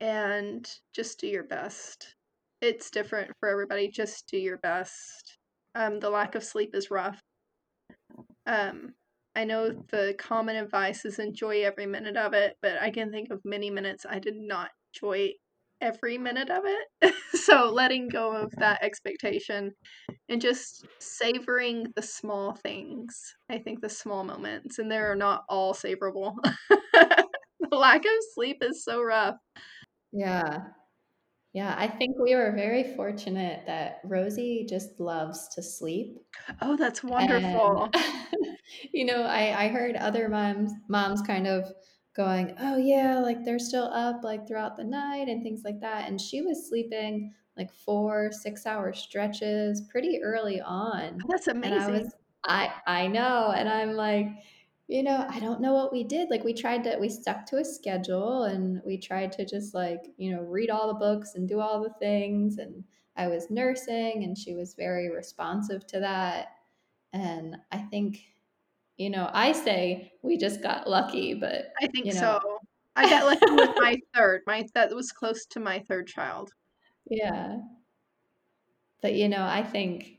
and 0.00 0.68
just 0.94 1.18
do 1.18 1.28
your 1.28 1.44
best. 1.44 2.14
It's 2.60 2.90
different 2.90 3.32
for 3.40 3.48
everybody. 3.48 3.88
Just 3.88 4.28
do 4.28 4.36
your 4.36 4.58
best. 4.58 5.38
Um, 5.74 5.98
the 5.98 6.10
lack 6.10 6.34
of 6.34 6.44
sleep 6.44 6.74
is 6.74 6.90
rough. 6.90 7.20
Um, 8.46 8.92
I 9.36 9.44
know 9.44 9.70
the 9.90 10.14
common 10.18 10.56
advice 10.56 11.04
is 11.04 11.18
enjoy 11.18 11.62
every 11.62 11.84
minute 11.84 12.16
of 12.16 12.32
it, 12.32 12.56
but 12.62 12.80
I 12.80 12.90
can 12.90 13.12
think 13.12 13.30
of 13.30 13.44
many 13.44 13.68
minutes 13.68 14.06
I 14.08 14.18
did 14.18 14.34
not 14.34 14.70
enjoy 14.94 15.32
every 15.82 16.16
minute 16.16 16.48
of 16.48 16.62
it. 16.64 17.14
so 17.34 17.70
letting 17.70 18.08
go 18.08 18.32
of 18.32 18.50
that 18.58 18.82
expectation 18.82 19.72
and 20.30 20.40
just 20.40 20.86
savoring 21.00 21.88
the 21.96 22.02
small 22.02 22.54
things. 22.54 23.14
I 23.50 23.58
think 23.58 23.82
the 23.82 23.90
small 23.90 24.24
moments, 24.24 24.78
and 24.78 24.90
they're 24.90 25.14
not 25.14 25.44
all 25.50 25.74
savorable. 25.74 26.34
the 26.94 27.76
lack 27.76 28.06
of 28.06 28.10
sleep 28.34 28.62
is 28.62 28.82
so 28.84 29.02
rough. 29.02 29.36
Yeah. 30.12 30.60
Yeah, 31.56 31.74
I 31.78 31.88
think 31.88 32.18
we 32.18 32.34
were 32.34 32.52
very 32.52 32.84
fortunate 32.96 33.64
that 33.66 34.00
Rosie 34.04 34.66
just 34.68 35.00
loves 35.00 35.48
to 35.54 35.62
sleep. 35.62 36.18
Oh, 36.60 36.76
that's 36.76 37.02
And 37.18 37.30
wonderful. 37.32 37.90
you 38.92 39.04
know, 39.04 39.22
I 39.22 39.64
I 39.64 39.68
heard 39.68 39.96
other 39.96 40.28
moms 40.28 40.72
moms 40.88 41.22
kind 41.22 41.46
of 41.46 41.72
going, 42.14 42.54
"Oh 42.58 42.76
yeah, 42.76 43.18
like 43.20 43.44
they're 43.44 43.58
still 43.58 43.84
up 43.92 44.22
like 44.24 44.46
throughout 44.46 44.76
the 44.76 44.84
night 44.84 45.28
and 45.28 45.42
things 45.42 45.62
like 45.64 45.80
that." 45.80 46.08
And 46.08 46.20
she 46.20 46.42
was 46.42 46.68
sleeping 46.68 47.34
like 47.56 47.72
4, 47.72 48.32
6-hour 48.32 48.92
stretches 48.94 49.82
pretty 49.90 50.22
early 50.22 50.60
on. 50.60 51.24
Oh, 51.24 51.28
that's 51.30 51.46
And 51.62 51.74
I 51.74 51.88
was 51.88 52.04
amazing. 52.04 52.12
I 52.44 52.72
I 52.86 53.06
know, 53.08 53.50
and 53.52 53.68
I'm 53.68 53.92
like, 53.94 54.28
you 54.88 55.02
know, 55.02 55.26
I 55.28 55.40
don't 55.40 55.60
know 55.60 55.72
what 55.72 55.92
we 55.92 56.04
did. 56.04 56.30
Like 56.30 56.44
we 56.44 56.54
tried 56.54 56.84
to 56.84 56.96
we 57.00 57.08
stuck 57.08 57.44
to 57.46 57.58
a 57.58 57.64
schedule 57.64 58.44
and 58.44 58.80
we 58.84 58.98
tried 58.98 59.32
to 59.32 59.44
just 59.44 59.74
like, 59.74 60.00
you 60.16 60.30
know, 60.30 60.42
read 60.42 60.70
all 60.70 60.88
the 60.88 60.94
books 60.94 61.34
and 61.34 61.48
do 61.48 61.60
all 61.60 61.82
the 61.82 61.94
things 61.98 62.58
and 62.58 62.84
I 63.16 63.26
was 63.28 63.50
nursing 63.50 64.22
and 64.22 64.36
she 64.38 64.54
was 64.54 64.74
very 64.74 65.10
responsive 65.10 65.86
to 65.88 66.00
that. 66.00 66.48
And 67.12 67.56
I 67.72 67.78
think, 67.78 68.20
you 68.96 69.10
know, 69.10 69.28
I 69.32 69.52
say 69.52 70.12
we 70.22 70.36
just 70.36 70.62
got 70.62 70.88
lucky, 70.88 71.34
but, 71.34 71.72
I 71.82 71.86
think 71.88 72.06
you 72.06 72.12
so. 72.12 72.40
I 72.94 73.08
got 73.10 73.26
lucky 73.26 73.52
with 73.52 73.76
my 73.76 73.96
third. 74.14 74.42
My 74.46 74.66
that 74.74 74.94
was 74.94 75.12
close 75.12 75.46
to 75.46 75.60
my 75.60 75.80
third 75.80 76.06
child. 76.06 76.52
yeah. 77.10 77.58
But, 79.02 79.14
you 79.14 79.28
know, 79.28 79.44
I 79.44 79.62
think 79.62 80.15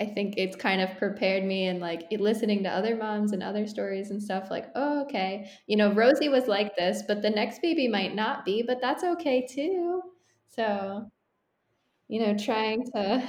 I 0.00 0.06
think 0.06 0.34
it's 0.38 0.56
kind 0.56 0.80
of 0.80 0.96
prepared 0.96 1.44
me 1.44 1.66
and 1.66 1.78
like 1.78 2.06
listening 2.10 2.62
to 2.62 2.70
other 2.70 2.96
moms 2.96 3.32
and 3.32 3.42
other 3.42 3.66
stories 3.66 4.10
and 4.10 4.22
stuff 4.22 4.50
like, 4.50 4.70
oh, 4.74 5.02
okay, 5.02 5.50
you 5.66 5.76
know, 5.76 5.92
Rosie 5.92 6.30
was 6.30 6.46
like 6.46 6.74
this, 6.76 7.02
but 7.06 7.20
the 7.20 7.28
next 7.28 7.60
baby 7.60 7.86
might 7.86 8.14
not 8.14 8.44
be, 8.46 8.62
but 8.62 8.80
that's 8.80 9.04
okay 9.04 9.46
too. 9.46 10.00
So, 10.48 11.10
you 12.08 12.20
know, 12.20 12.36
trying 12.36 12.84
to 12.92 13.22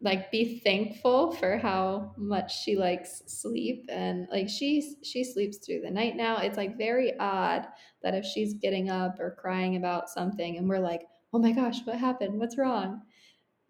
like 0.00 0.30
be 0.32 0.58
thankful 0.60 1.32
for 1.32 1.58
how 1.58 2.12
much 2.16 2.62
she 2.62 2.74
likes 2.74 3.22
sleep 3.26 3.84
and 3.88 4.26
like 4.32 4.48
she 4.48 4.96
she 5.04 5.22
sleeps 5.22 5.58
through 5.58 5.80
the 5.80 5.90
night 5.90 6.16
now. 6.16 6.38
It's 6.38 6.56
like 6.56 6.76
very 6.76 7.16
odd 7.18 7.66
that 8.02 8.14
if 8.14 8.24
she's 8.24 8.54
getting 8.54 8.90
up 8.90 9.20
or 9.20 9.36
crying 9.38 9.76
about 9.76 10.08
something 10.08 10.56
and 10.56 10.68
we're 10.68 10.80
like 10.80 11.02
oh 11.34 11.38
my 11.38 11.52
gosh 11.52 11.84
what 11.84 11.98
happened? 11.98 12.38
What's 12.38 12.58
wrong? 12.58 13.02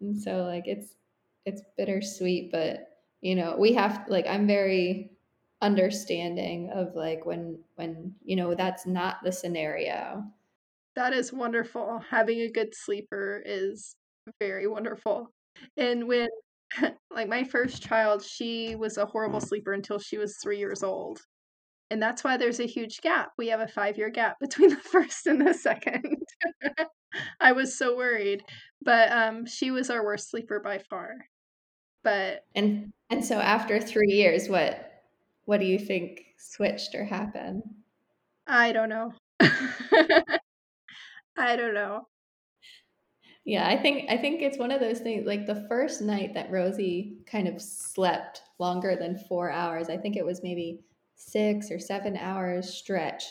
And 0.01 0.17
so 0.19 0.43
like 0.45 0.63
it's 0.67 0.95
it's 1.45 1.61
bittersweet 1.77 2.51
but 2.51 2.99
you 3.21 3.35
know 3.35 3.55
we 3.57 3.73
have 3.73 4.05
like 4.07 4.25
i'm 4.27 4.47
very 4.47 5.11
understanding 5.61 6.69
of 6.71 6.95
like 6.95 7.25
when 7.25 7.57
when 7.75 8.13
you 8.23 8.35
know 8.35 8.53
that's 8.55 8.85
not 8.85 9.17
the 9.23 9.31
scenario 9.31 10.23
That 10.95 11.13
is 11.13 11.33
wonderful. 11.33 11.99
Having 12.09 12.41
a 12.41 12.51
good 12.51 12.75
sleeper 12.75 13.41
is 13.45 13.95
very 14.39 14.67
wonderful. 14.67 15.33
And 15.77 16.07
when 16.07 16.29
like 17.11 17.27
my 17.27 17.43
first 17.43 17.81
child, 17.83 18.23
she 18.23 18.75
was 18.75 18.97
a 18.97 19.05
horrible 19.05 19.41
sleeper 19.41 19.73
until 19.73 19.99
she 19.99 20.17
was 20.17 20.37
3 20.41 20.57
years 20.59 20.83
old. 20.83 21.21
And 21.91 22.01
that's 22.01 22.23
why 22.23 22.37
there's 22.37 22.59
a 22.61 22.67
huge 22.67 23.01
gap. 23.01 23.31
We 23.37 23.49
have 23.49 23.61
a 23.61 23.67
5-year 23.67 24.09
gap 24.11 24.37
between 24.41 24.69
the 24.71 24.77
first 24.77 25.27
and 25.27 25.45
the 25.45 25.53
second. 25.53 26.17
I 27.41 27.53
was 27.53 27.77
so 27.77 27.95
worried, 27.97 28.43
but 28.81 29.11
um 29.11 29.45
she 29.45 29.71
was 29.71 29.89
our 29.89 30.03
worst 30.05 30.29
sleeper 30.31 30.59
by 30.59 30.79
far. 30.79 31.15
But 32.03 32.45
and 32.55 32.91
and 33.09 33.23
so 33.23 33.39
after 33.39 33.79
three 33.79 34.11
years 34.11 34.49
what 34.49 35.03
what 35.45 35.59
do 35.59 35.65
you 35.65 35.79
think 35.79 36.25
switched 36.37 36.95
or 36.95 37.05
happened 37.05 37.63
I 38.47 38.73
don't 38.73 38.89
know. 38.89 39.13
I 39.39 40.39
don't 41.55 41.73
know. 41.73 42.07
Yeah, 43.45 43.67
I 43.67 43.77
think 43.77 44.09
I 44.09 44.17
think 44.17 44.41
it's 44.41 44.57
one 44.57 44.71
of 44.71 44.79
those 44.79 44.99
things 44.99 45.25
like 45.25 45.45
the 45.45 45.65
first 45.67 46.01
night 46.01 46.33
that 46.33 46.51
Rosie 46.51 47.17
kind 47.25 47.47
of 47.47 47.61
slept 47.61 48.41
longer 48.59 48.95
than 48.95 49.17
4 49.17 49.51
hours. 49.51 49.89
I 49.89 49.97
think 49.97 50.15
it 50.15 50.25
was 50.25 50.43
maybe 50.43 50.79
6 51.15 51.71
or 51.71 51.79
7 51.79 52.15
hours 52.17 52.73
stretch 52.73 53.23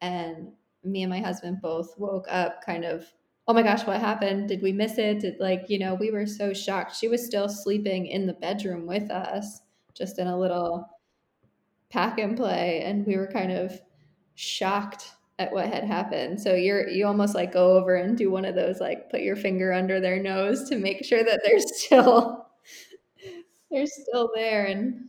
and 0.00 0.52
me 0.82 1.02
and 1.02 1.10
my 1.10 1.20
husband 1.20 1.60
both 1.62 1.94
woke 1.98 2.26
up 2.28 2.64
kind 2.64 2.84
of 2.84 3.06
oh 3.48 3.52
my 3.54 3.62
gosh, 3.62 3.86
what 3.86 4.00
happened? 4.00 4.48
Did 4.48 4.62
we 4.62 4.72
miss 4.72 4.98
it? 4.98 5.20
Did, 5.20 5.36
like, 5.40 5.64
you 5.68 5.78
know, 5.78 5.94
we 5.94 6.10
were 6.10 6.26
so 6.26 6.52
shocked. 6.52 6.96
She 6.96 7.08
was 7.08 7.24
still 7.24 7.48
sleeping 7.48 8.06
in 8.06 8.26
the 8.26 8.34
bedroom 8.34 8.86
with 8.86 9.10
us, 9.10 9.60
just 9.94 10.18
in 10.18 10.26
a 10.28 10.38
little 10.38 10.88
pack 11.90 12.18
and 12.18 12.36
play 12.36 12.82
and 12.82 13.06
we 13.06 13.16
were 13.16 13.26
kind 13.26 13.52
of 13.52 13.80
shocked 14.34 15.12
at 15.38 15.52
what 15.52 15.66
had 15.66 15.84
happened. 15.84 16.40
So 16.40 16.54
you're 16.54 16.88
you 16.88 17.06
almost 17.06 17.34
like 17.34 17.52
go 17.52 17.76
over 17.76 17.96
and 17.96 18.16
do 18.16 18.30
one 18.30 18.44
of 18.44 18.54
those 18.54 18.80
like 18.80 19.10
put 19.10 19.22
your 19.22 19.36
finger 19.36 19.72
under 19.72 20.00
their 20.00 20.22
nose 20.22 20.68
to 20.68 20.76
make 20.76 21.04
sure 21.04 21.24
that 21.24 21.40
they're 21.44 21.58
still 21.60 22.46
they're 23.70 23.86
still 23.86 24.30
there 24.34 24.66
and 24.66 25.08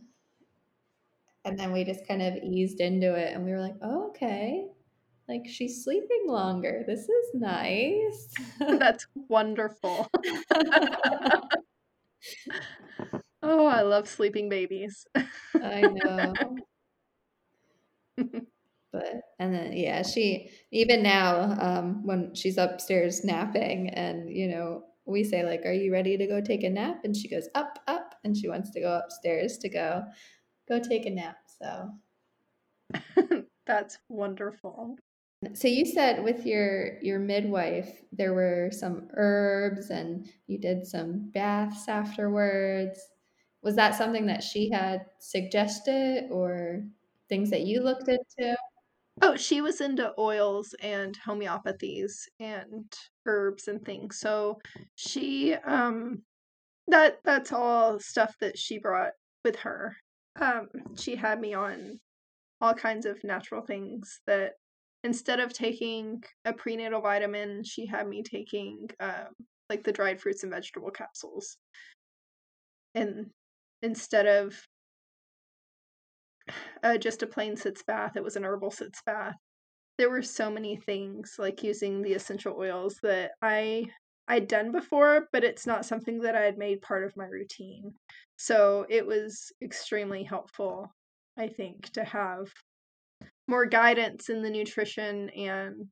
and 1.44 1.58
then 1.58 1.72
we 1.72 1.84
just 1.84 2.06
kind 2.06 2.22
of 2.22 2.36
eased 2.42 2.80
into 2.80 3.14
it 3.14 3.34
and 3.34 3.44
we 3.44 3.52
were 3.52 3.60
like, 3.60 3.74
"Oh, 3.82 4.08
okay. 4.08 4.66
Like 5.32 5.48
she's 5.48 5.82
sleeping 5.82 6.24
longer. 6.26 6.84
This 6.86 7.08
is 7.08 7.34
nice." 7.34 8.34
That's 8.60 9.06
wonderful. 9.14 10.10
Oh, 13.42 13.66
I 13.66 13.82
love 13.82 14.08
sleeping 14.08 14.48
babies. 14.48 15.06
I 15.60 15.86
know. 15.86 16.66
But 18.92 19.22
and 19.38 19.54
then 19.54 19.72
yeah, 19.72 20.02
she 20.02 20.50
even 20.70 21.02
now 21.02 21.58
um, 21.58 22.04
when 22.06 22.34
she's 22.34 22.58
upstairs 22.58 23.24
napping, 23.24 23.88
and 23.88 24.28
you 24.28 24.46
know 24.48 24.84
we 25.06 25.24
say 25.24 25.44
like, 25.46 25.64
"Are 25.64 25.72
you 25.72 25.90
ready 25.90 26.18
to 26.18 26.26
go 26.26 26.42
take 26.42 26.62
a 26.62 26.68
nap?" 26.68 27.00
And 27.04 27.16
she 27.16 27.26
goes 27.26 27.48
up, 27.54 27.78
up, 27.86 28.16
and 28.22 28.36
she 28.36 28.48
wants 28.48 28.70
to 28.72 28.80
go 28.80 29.00
upstairs 29.02 29.56
to 29.58 29.70
go 29.70 30.04
go 30.68 30.78
take 30.78 31.06
a 31.06 31.10
nap. 31.10 31.38
So 31.46 31.90
That's 33.66 33.98
wonderful. 34.08 34.98
So 35.54 35.68
you 35.68 35.84
said 35.84 36.22
with 36.22 36.46
your 36.46 37.00
your 37.02 37.18
midwife 37.18 38.02
there 38.12 38.32
were 38.34 38.70
some 38.70 39.08
herbs 39.14 39.90
and 39.90 40.28
you 40.46 40.58
did 40.58 40.86
some 40.86 41.30
baths 41.32 41.88
afterwards. 41.88 43.00
Was 43.62 43.76
that 43.76 43.94
something 43.94 44.26
that 44.26 44.42
she 44.42 44.70
had 44.70 45.06
suggested 45.18 46.28
or 46.30 46.84
things 47.28 47.50
that 47.50 47.62
you 47.62 47.80
looked 47.82 48.08
into? 48.08 48.56
Oh, 49.20 49.36
she 49.36 49.60
was 49.60 49.80
into 49.80 50.12
oils 50.18 50.74
and 50.80 51.16
homeopathies 51.26 52.28
and 52.40 52.92
herbs 53.26 53.68
and 53.68 53.84
things. 53.84 54.18
So 54.18 54.58
she 54.94 55.54
um 55.54 56.22
that 56.88 57.18
that's 57.24 57.52
all 57.52 57.98
stuff 58.00 58.34
that 58.40 58.58
she 58.58 58.78
brought 58.78 59.12
with 59.44 59.56
her. 59.56 59.96
Um 60.40 60.68
she 60.96 61.16
had 61.16 61.40
me 61.40 61.54
on 61.54 62.00
all 62.60 62.74
kinds 62.74 63.06
of 63.06 63.22
natural 63.24 63.62
things 63.62 64.20
that 64.26 64.52
instead 65.04 65.40
of 65.40 65.52
taking 65.52 66.22
a 66.44 66.52
prenatal 66.52 67.00
vitamin, 67.00 67.64
she 67.64 67.86
had 67.86 68.08
me 68.08 68.22
taking 68.22 68.88
um 69.00 69.28
like 69.68 69.84
the 69.84 69.92
dried 69.92 70.20
fruits 70.20 70.42
and 70.42 70.52
vegetable 70.52 70.90
capsules. 70.90 71.56
And 72.94 73.30
instead 73.80 74.26
of 74.26 74.54
uh, 76.82 76.98
just 76.98 77.22
a 77.22 77.26
plain 77.26 77.56
sitz 77.56 77.82
bath, 77.82 78.16
it 78.16 78.24
was 78.24 78.36
an 78.36 78.44
herbal 78.44 78.70
sitz 78.70 79.00
bath. 79.04 79.36
There 79.98 80.10
were 80.10 80.22
so 80.22 80.50
many 80.50 80.76
things 80.76 81.36
like 81.38 81.62
using 81.62 82.02
the 82.02 82.14
essential 82.14 82.56
oils 82.58 82.98
that 83.02 83.32
I 83.40 83.86
I'd 84.28 84.48
done 84.48 84.72
before, 84.72 85.28
but 85.32 85.44
it's 85.44 85.66
not 85.66 85.84
something 85.84 86.20
that 86.20 86.36
I 86.36 86.42
had 86.42 86.56
made 86.56 86.80
part 86.80 87.04
of 87.04 87.16
my 87.16 87.26
routine. 87.26 87.92
So 88.36 88.86
it 88.88 89.06
was 89.06 89.52
extremely 89.62 90.22
helpful, 90.22 90.94
I 91.36 91.48
think, 91.48 91.90
to 91.92 92.04
have 92.04 92.48
more 93.48 93.66
guidance 93.66 94.28
in 94.28 94.42
the 94.42 94.50
nutrition 94.50 95.28
and 95.30 95.88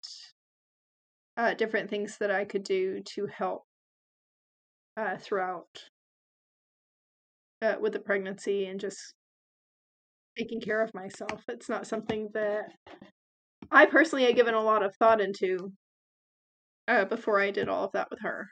uh, 1.37 1.55
different 1.55 1.91
things 1.91 2.17
that 2.19 2.31
I 2.31 2.45
could 2.45 2.65
do 2.65 3.01
to 3.15 3.27
help 3.27 3.65
uh, 4.97 5.17
throughout 5.19 5.69
uh, 7.63 7.77
with 7.81 7.93
the 7.93 8.01
pregnancy 8.01 8.67
and 8.67 8.81
just 8.81 9.15
taking 10.39 10.61
care 10.61 10.83
of 10.83 10.95
myself. 10.95 11.43
It's 11.49 11.69
not 11.69 11.87
something 11.87 12.29
that 12.35 12.73
I 13.71 13.87
personally 13.87 14.25
had 14.25 14.37
given 14.37 14.55
a 14.55 14.63
lot 14.63 14.83
of 14.83 14.95
thought 14.97 15.21
into 15.21 15.73
uh, 16.89 17.05
before 17.05 17.41
I 17.41 17.51
did 17.51 17.69
all 17.69 17.85
of 17.85 17.93
that 17.93 18.09
with 18.11 18.21
her. 18.23 18.49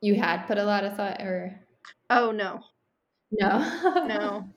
You 0.00 0.14
had 0.14 0.46
put 0.46 0.58
a 0.58 0.64
lot 0.64 0.84
of 0.84 0.96
thought, 0.96 1.20
or 1.20 1.58
oh 2.10 2.30
no, 2.30 2.60
no, 3.32 4.04
no. 4.06 4.48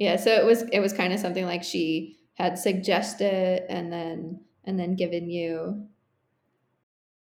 Yeah, 0.00 0.16
so 0.16 0.30
it 0.30 0.46
was 0.46 0.62
it 0.72 0.80
was 0.80 0.94
kind 0.94 1.12
of 1.12 1.20
something 1.20 1.44
like 1.44 1.62
she 1.62 2.16
had 2.32 2.58
suggested 2.58 3.70
and 3.70 3.92
then 3.92 4.40
and 4.64 4.80
then 4.80 4.96
given 4.96 5.28
you. 5.28 5.86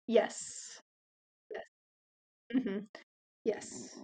Yes. 0.07 0.83
Yes. 1.51 1.65
Mm-hmm. 2.55 2.79
Yes. 3.45 3.97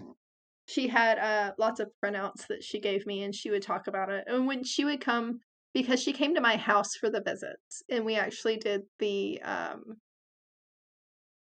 She 0.66 0.88
had 0.88 1.18
uh, 1.18 1.52
lots 1.58 1.78
of 1.78 1.90
printouts 2.02 2.46
that 2.48 2.64
she 2.64 2.80
gave 2.80 3.06
me, 3.06 3.24
and 3.24 3.34
she 3.34 3.50
would 3.50 3.62
talk 3.62 3.86
about 3.86 4.10
it. 4.10 4.24
And 4.26 4.46
when 4.46 4.64
she 4.64 4.86
would 4.86 5.02
come, 5.02 5.40
because 5.74 6.02
she 6.02 6.14
came 6.14 6.34
to 6.34 6.40
my 6.40 6.56
house 6.56 6.94
for 6.94 7.10
the 7.10 7.20
visits, 7.20 7.82
and 7.90 8.02
we 8.06 8.16
actually 8.16 8.56
did 8.56 8.80
the 8.98 9.42
um, 9.42 9.98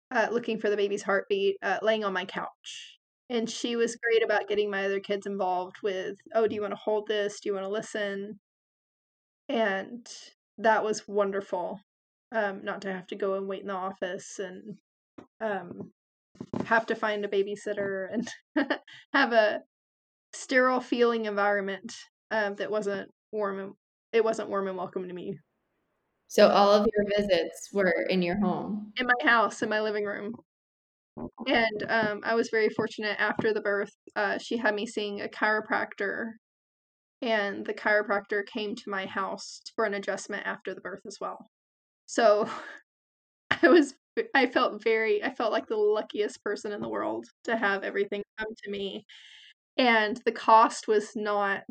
uh, 0.10 0.30
looking 0.32 0.58
for 0.58 0.70
the 0.70 0.78
baby's 0.78 1.04
heartbeat, 1.04 1.58
uh, 1.62 1.80
laying 1.82 2.06
on 2.06 2.14
my 2.14 2.24
couch. 2.24 2.99
And 3.30 3.50
she 3.50 3.76
was 3.76 3.96
great 3.96 4.24
about 4.24 4.48
getting 4.48 4.72
my 4.72 4.86
other 4.86 5.00
kids 5.00 5.28
involved 5.28 5.78
with, 5.84 6.18
oh, 6.34 6.48
do 6.48 6.56
you 6.56 6.62
want 6.62 6.72
to 6.72 6.80
hold 6.80 7.08
this? 7.08 7.40
Do 7.40 7.50
you 7.50 7.54
want 7.54 7.66
to 7.66 7.70
listen? 7.70 8.40
And 9.48 10.08
that 10.58 10.84
was 10.84 11.08
wonderful. 11.08 11.80
Um, 12.32 12.64
not 12.64 12.82
to 12.84 12.94
have 12.94 13.08
to 13.08 13.16
go 13.16 13.36
and 13.36 13.48
wait 13.48 13.62
in 13.62 13.68
the 13.68 13.74
office 13.74 14.40
and 14.40 14.78
um, 15.42 15.92
have 16.66 16.86
to 16.88 16.96
find 16.96 17.26
a 17.26 17.28
babysitter 17.28 18.08
and 18.12 18.28
have 19.14 19.34
a 19.34 19.62
sterile 20.34 20.82
feeling 20.82 21.26
environment 21.26 21.96
um, 22.32 22.56
that 22.56 22.70
wasn't 22.70 23.10
warm 23.32 23.60
and 23.60 23.74
it 24.14 24.24
wasn't 24.24 24.50
warm 24.50 24.68
and 24.68 24.78
welcome 24.78 25.08
to 25.08 25.14
me. 25.14 25.38
So 26.28 26.48
all 26.48 26.72
of 26.72 26.88
your 26.96 27.06
visits 27.18 27.70
were 27.74 28.06
in 28.10 28.22
your 28.22 28.40
home, 28.40 28.94
in 28.98 29.08
my 29.08 29.28
house, 29.28 29.64
in 29.64 29.70
my 29.70 29.82
living 29.82 30.06
room. 30.06 30.36
And 31.48 31.86
um, 31.90 32.22
I 32.24 32.36
was 32.36 32.50
very 32.52 32.70
fortunate 32.70 33.18
after 33.20 33.54
the 33.54 33.62
birth. 33.62 33.92
Uh, 34.16 34.38
she 34.38 34.58
had 34.58 34.76
me 34.76 34.86
seeing 34.86 35.22
a 35.22 35.28
chiropractor, 35.28 36.32
and 37.22 37.66
the 37.66 37.74
chiropractor 37.74 38.46
came 38.46 38.76
to 38.76 38.90
my 38.90 39.06
house 39.06 39.62
for 39.76 39.86
an 39.86 39.94
adjustment 39.94 40.46
after 40.46 40.74
the 40.74 40.82
birth 40.82 41.02
as 41.06 41.18
well. 41.20 41.48
So 42.06 42.50
I 43.64 43.68
was, 43.68 43.96
I 44.36 44.48
felt 44.48 44.84
very, 44.84 45.24
I 45.24 45.34
felt 45.34 45.52
like 45.52 45.68
the 45.68 45.78
luckiest 45.78 46.44
person 46.44 46.72
in 46.72 46.82
the 46.82 46.90
world 46.90 47.26
to 47.46 47.58
have 47.58 47.84
everything 47.84 48.24
come 48.38 48.50
to 48.64 48.72
me. 48.72 49.06
And 49.78 50.22
the 50.26 50.32
cost 50.32 50.88
was 50.88 51.12
not 51.16 51.64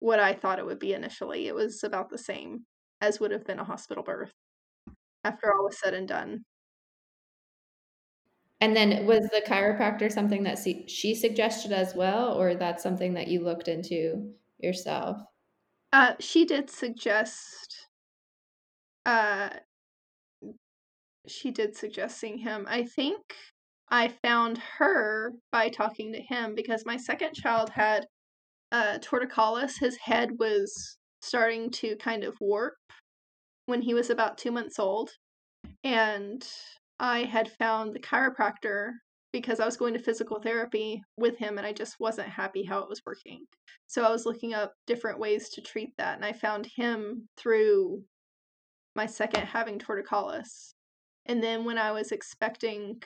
what 0.00 0.20
I 0.20 0.34
thought 0.34 0.58
it 0.58 0.66
would 0.66 0.78
be 0.78 0.92
initially. 0.92 1.48
It 1.48 1.54
was 1.54 1.82
about 1.84 2.10
the 2.10 2.18
same 2.18 2.64
as 3.00 3.20
would 3.20 3.30
have 3.30 3.44
been 3.44 3.58
a 3.58 3.64
hospital 3.64 4.02
birth 4.02 4.32
after 5.24 5.52
all 5.52 5.64
was 5.64 5.78
said 5.78 5.94
and 5.94 6.08
done. 6.08 6.44
And 8.60 8.74
then 8.74 9.06
was 9.06 9.28
the 9.30 9.42
chiropractor 9.46 10.10
something 10.10 10.44
that 10.44 10.58
she 10.88 11.14
suggested 11.14 11.72
as 11.72 11.94
well, 11.94 12.32
or 12.32 12.54
that's 12.54 12.82
something 12.82 13.14
that 13.14 13.28
you 13.28 13.44
looked 13.44 13.68
into 13.68 14.32
yourself? 14.58 15.18
Uh, 15.92 16.14
she 16.18 16.44
did 16.44 16.70
suggest. 16.70 17.88
Uh, 19.04 19.50
she 21.26 21.50
did 21.50 21.76
suggest 21.76 22.18
seeing 22.18 22.38
him. 22.38 22.66
I 22.68 22.84
think 22.84 23.20
I 23.90 24.08
found 24.08 24.58
her 24.78 25.32
by 25.52 25.68
talking 25.68 26.12
to 26.12 26.20
him 26.20 26.54
because 26.54 26.84
my 26.86 26.96
second 26.96 27.34
child 27.34 27.70
had 27.70 28.06
uh, 28.72 28.98
torticollis. 29.00 29.78
His 29.78 29.96
head 29.96 30.30
was 30.38 30.96
starting 31.22 31.70
to 31.70 31.96
kind 31.96 32.24
of 32.24 32.36
warp 32.40 32.74
when 33.66 33.82
he 33.82 33.94
was 33.94 34.10
about 34.10 34.38
two 34.38 34.50
months 34.50 34.78
old. 34.78 35.10
And 35.82 36.46
I 36.98 37.24
had 37.24 37.50
found 37.50 37.94
the 37.94 38.00
chiropractor 38.00 38.92
because 39.32 39.58
I 39.58 39.66
was 39.66 39.76
going 39.76 39.94
to 39.94 40.00
physical 40.00 40.40
therapy 40.40 41.02
with 41.16 41.36
him 41.38 41.58
and 41.58 41.66
I 41.66 41.72
just 41.72 41.96
wasn't 41.98 42.28
happy 42.28 42.62
how 42.62 42.78
it 42.78 42.88
was 42.88 43.02
working. 43.04 43.44
So 43.88 44.04
I 44.04 44.10
was 44.10 44.26
looking 44.26 44.54
up 44.54 44.72
different 44.86 45.18
ways 45.18 45.48
to 45.50 45.60
treat 45.60 45.90
that 45.98 46.16
and 46.16 46.24
I 46.24 46.32
found 46.32 46.68
him 46.76 47.28
through 47.36 48.04
my 48.94 49.06
second 49.06 49.46
having 49.46 49.78
torticollis. 49.78 50.74
And 51.26 51.42
then 51.42 51.64
when 51.64 51.78
I 51.78 51.90
was 51.90 52.12
expecting 52.12 53.02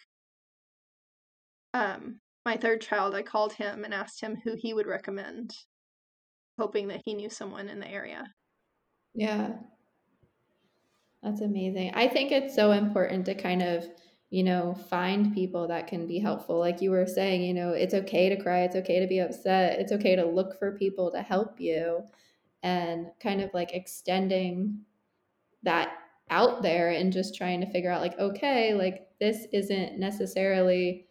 um 1.75 2.21
my 2.45 2.57
third 2.57 2.81
child, 2.81 3.15
I 3.15 3.23
called 3.23 3.53
him 3.53 3.85
and 3.85 3.93
asked 3.93 4.21
him 4.21 4.37
who 4.43 4.55
he 4.57 4.73
would 4.73 4.87
recommend, 4.87 5.55
hoping 6.59 6.89
that 6.89 7.03
he 7.05 7.15
knew 7.15 7.29
someone 7.29 7.69
in 7.69 7.79
the 7.81 7.89
area. 7.89 8.25
Yeah. 9.15 9.53
That's 11.23 11.41
amazing. 11.41 11.93
I 11.95 12.09
think 12.09 12.31
it's 12.33 12.55
so 12.55 12.73
important 12.73 13.27
to 13.27 13.35
kind 13.35 13.63
of, 13.63 13.85
you 14.31 14.43
know, 14.45 14.75
find 14.75 15.35
people 15.35 15.69
that 15.69 15.87
can 15.87 16.07
be 16.07 16.19
helpful. 16.19 16.59
Like 16.59 16.81
you 16.81 16.91
were 16.91 17.07
saying, 17.07 17.43
you 17.43 17.55
know, 17.55 17.71
it's 17.71 17.95
okay 17.95 18.29
to 18.29 18.37
cry, 18.41 18.61
it's 18.61 18.77
okay 18.77 19.01
to 19.01 19.07
be 19.07 19.19
upset, 19.19 19.81
it's 19.81 19.93
okay 19.93 20.15
to 20.17 20.25
look 20.27 20.59
for 20.59 20.77
people 20.77 21.11
to 21.13 21.23
help 21.23 21.61
you 21.61 22.05
and 22.63 23.09
kind 23.21 23.41
of 23.41 23.53
like 23.55 23.73
extending 23.73 24.81
that 25.65 25.93
out 26.31 26.63
there 26.63 26.91
and 26.91 27.13
just 27.13 27.37
trying 27.37 27.61
to 27.61 27.71
figure 27.71 27.93
out 27.93 28.03
like 28.03 28.19
okay, 28.19 28.75
like 28.75 29.09
this 29.21 29.47
isn't 29.53 29.99
necessarily 29.99 31.09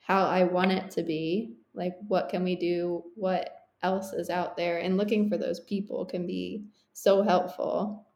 how 0.00 0.26
I 0.26 0.44
want 0.44 0.72
it 0.72 0.90
to 0.92 1.02
be. 1.02 1.56
Like 1.74 1.94
what 2.08 2.28
can 2.30 2.44
we 2.44 2.56
do? 2.56 3.04
What 3.16 3.50
else 3.82 4.12
is 4.12 4.30
out 4.30 4.56
there? 4.56 4.78
And 4.78 4.96
looking 4.96 5.28
for 5.28 5.38
those 5.38 5.60
people 5.60 6.06
can 6.06 6.26
be 6.26 6.66
so 6.92 7.22
helpful 7.22 8.07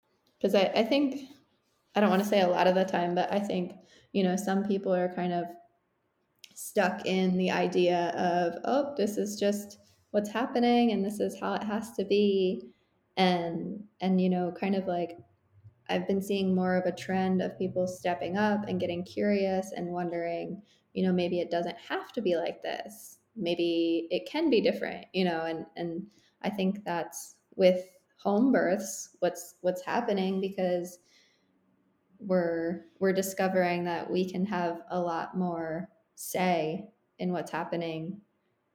because 0.43 0.55
I, 0.57 0.73
I 0.75 0.83
think 0.83 1.21
I 1.95 2.01
don't 2.01 2.11
want 2.11 2.23
to 2.23 2.29
say 2.29 2.41
a 2.41 2.49
lot 2.49 2.67
of 2.67 2.75
the 2.75 2.85
time, 2.85 3.15
but 3.15 3.33
I 3.33 3.39
think, 3.39 3.75
you 4.13 4.25
know, 4.25 4.35
some 4.35 4.65
people 4.65 4.93
are 4.93 5.15
kind 5.15 5.33
of 5.33 5.45
stuck 6.55 7.07
in 7.07 7.37
the 7.37 7.51
idea 7.51 8.09
of, 8.17 8.61
oh, 8.65 8.95
this 8.97 9.19
is 9.19 9.39
just 9.39 9.79
what's 10.11 10.31
happening 10.31 10.93
and 10.93 11.05
this 11.05 11.21
is 11.21 11.39
how 11.39 11.55
it 11.55 11.63
has 11.63 11.93
to 11.93 12.05
be. 12.05 12.71
And, 13.17 13.85
and, 14.01 14.21
you 14.21 14.31
know, 14.31 14.53
kind 14.59 14.75
of 14.75 14.87
like 14.87 15.19
I've 15.89 16.09
been 16.09 16.23
seeing 16.23 16.55
more 16.55 16.77
of 16.77 16.87
a 16.87 16.97
trend 16.97 17.43
of 17.43 17.59
people 17.59 17.87
stepping 17.87 18.37
up 18.37 18.67
and 18.67 18.81
getting 18.81 19.05
curious 19.05 19.73
and 19.77 19.89
wondering, 19.89 20.63
you 20.95 21.07
know, 21.07 21.13
maybe 21.13 21.41
it 21.41 21.51
doesn't 21.51 21.77
have 21.89 22.13
to 22.13 22.23
be 22.23 22.37
like 22.37 22.63
this. 22.63 23.19
Maybe 23.37 24.09
it 24.11 24.29
can 24.29 24.51
be 24.51 24.61
different, 24.61 25.07
you 25.13 25.25
know, 25.25 25.45
and, 25.45 25.67
and 25.77 26.07
I 26.43 26.51
think 26.51 26.85
that's 26.85 27.37
with 27.55 27.85
home 28.23 28.53
births, 28.53 29.17
what's, 29.21 29.55
what's 29.61 29.85
happening 29.85 30.41
because 30.41 30.99
we're 32.25 32.85
we're 33.01 33.13
discovering 33.13 33.85
that 33.85 34.09
we 34.09 34.31
can 34.31 34.47
have 34.47 34.83
a 34.91 35.01
lot 35.01 35.37
more 35.37 35.89
say 36.15 36.85
in 37.19 37.33
what's 37.33 37.51
happening 37.51 38.21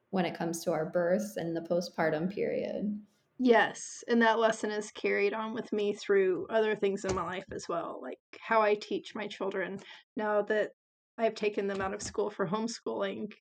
when 0.10 0.26
it 0.26 0.38
comes 0.38 0.64
to 0.64 0.72
our 0.72 0.86
births 0.86 1.38
and 1.38 1.56
the 1.56 1.62
postpartum 1.62 2.34
period. 2.34 3.00
Yes, 3.40 4.04
and 4.08 4.22
that 4.22 4.40
lesson 4.40 4.72
is 4.72 4.92
carried 4.92 5.34
on 5.34 5.54
with 5.54 5.72
me 5.72 5.94
through 5.94 6.48
other 6.50 6.76
things 6.76 7.06
in 7.06 7.14
my 7.14 7.24
life 7.24 7.46
as 7.52 7.68
well, 7.70 8.00
like 8.02 8.18
how 8.40 8.62
I 8.62 8.74
teach 8.76 9.14
my 9.14 9.28
children 9.28 9.80
now 10.16 10.42
that 10.44 10.72
I've 11.20 11.36
taken 11.36 11.68
them 11.68 11.82
out 11.82 11.94
of 11.94 12.02
school 12.02 12.32
for 12.32 12.48
homeschooling. 12.48 13.32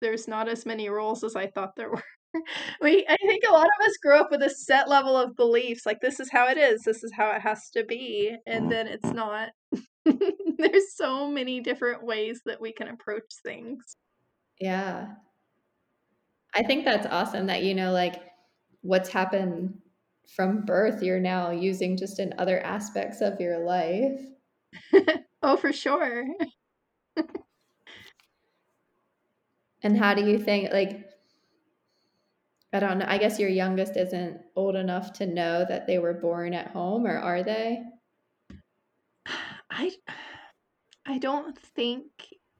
There's 0.00 0.28
not 0.28 0.48
as 0.48 0.64
many 0.64 0.88
rules 0.88 1.24
as 1.24 1.36
I 1.36 1.48
thought 1.48 1.76
there 1.76 1.90
were. 1.90 2.02
we 2.80 3.06
I 3.08 3.16
think 3.16 3.44
a 3.48 3.52
lot 3.52 3.66
of 3.66 3.86
us 3.86 3.96
grow 4.02 4.20
up 4.20 4.30
with 4.30 4.42
a 4.42 4.50
set 4.50 4.88
level 4.88 5.16
of 5.16 5.36
beliefs 5.36 5.86
like 5.86 6.00
this 6.00 6.20
is 6.20 6.30
how 6.30 6.48
it 6.48 6.58
is, 6.58 6.82
this 6.82 7.04
is 7.04 7.12
how 7.16 7.30
it 7.30 7.40
has 7.40 7.70
to 7.70 7.84
be, 7.84 8.36
and 8.46 8.70
then 8.70 8.86
it's 8.86 9.04
mm-hmm. 9.04 9.16
not. 9.16 9.50
There's 10.58 10.96
so 10.96 11.28
many 11.28 11.60
different 11.60 12.04
ways 12.04 12.42
that 12.46 12.60
we 12.60 12.72
can 12.72 12.88
approach 12.88 13.24
things. 13.42 13.96
Yeah. 14.60 15.06
I 16.54 16.62
think 16.62 16.84
that's 16.84 17.06
awesome 17.06 17.46
that 17.46 17.62
you 17.64 17.74
know 17.74 17.92
like 17.92 18.22
what's 18.82 19.08
happened 19.08 19.78
from 20.36 20.64
birth 20.64 21.02
you're 21.02 21.20
now 21.20 21.50
using 21.50 21.96
just 21.96 22.18
in 22.18 22.34
other 22.38 22.60
aspects 22.60 23.20
of 23.20 23.40
your 23.40 23.58
life. 23.58 24.20
oh, 25.42 25.56
for 25.56 25.72
sure. 25.72 26.26
and 29.82 29.98
how 29.98 30.14
do 30.14 30.24
you 30.24 30.38
think 30.38 30.72
like 30.72 31.08
I 32.74 32.80
don't 32.80 32.98
know. 32.98 33.06
I 33.08 33.18
guess 33.18 33.38
your 33.38 33.48
youngest 33.48 33.96
isn't 33.96 34.40
old 34.56 34.74
enough 34.74 35.12
to 35.14 35.26
know 35.26 35.64
that 35.68 35.86
they 35.86 36.00
were 36.00 36.12
born 36.12 36.52
at 36.52 36.72
home, 36.72 37.06
or 37.06 37.16
are 37.16 37.44
they? 37.44 37.78
I 39.70 39.92
I 41.06 41.18
don't 41.18 41.56
think 41.56 42.06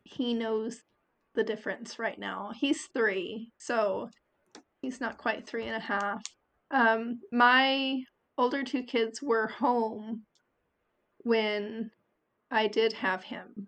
he 0.05 0.33
knows 0.33 0.83
the 1.35 1.43
difference 1.43 1.99
right 1.99 2.19
now. 2.19 2.53
He's 2.55 2.87
three, 2.95 3.51
so 3.59 4.09
he's 4.83 5.01
not 5.01 5.19
quite 5.19 5.49
three 5.49 5.67
and 5.67 5.77
a 5.77 5.81
half. 5.81 6.23
Um, 6.71 7.21
my 7.33 8.05
older 8.39 8.63
two 8.63 8.85
kids 8.85 9.21
were 9.21 9.49
home 9.49 10.23
when 11.25 11.91
I 12.53 12.69
did 12.69 12.93
have 12.93 13.25
him. 13.25 13.67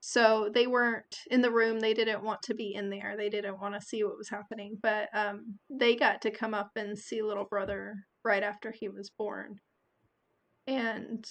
So 0.00 0.50
they 0.52 0.66
weren't 0.66 1.16
in 1.30 1.42
the 1.42 1.50
room. 1.50 1.78
They 1.78 1.94
didn't 1.94 2.24
want 2.24 2.42
to 2.42 2.54
be 2.54 2.74
in 2.74 2.88
there. 2.88 3.16
They 3.16 3.28
didn't 3.28 3.60
want 3.60 3.74
to 3.74 3.86
see 3.86 4.02
what 4.02 4.16
was 4.16 4.30
happening. 4.30 4.78
But 4.82 5.08
um, 5.14 5.58
they 5.68 5.94
got 5.94 6.22
to 6.22 6.30
come 6.30 6.54
up 6.54 6.70
and 6.76 6.98
see 6.98 7.22
little 7.22 7.44
brother 7.44 7.94
right 8.24 8.42
after 8.42 8.72
he 8.72 8.88
was 8.88 9.10
born. 9.10 9.60
And 10.66 11.26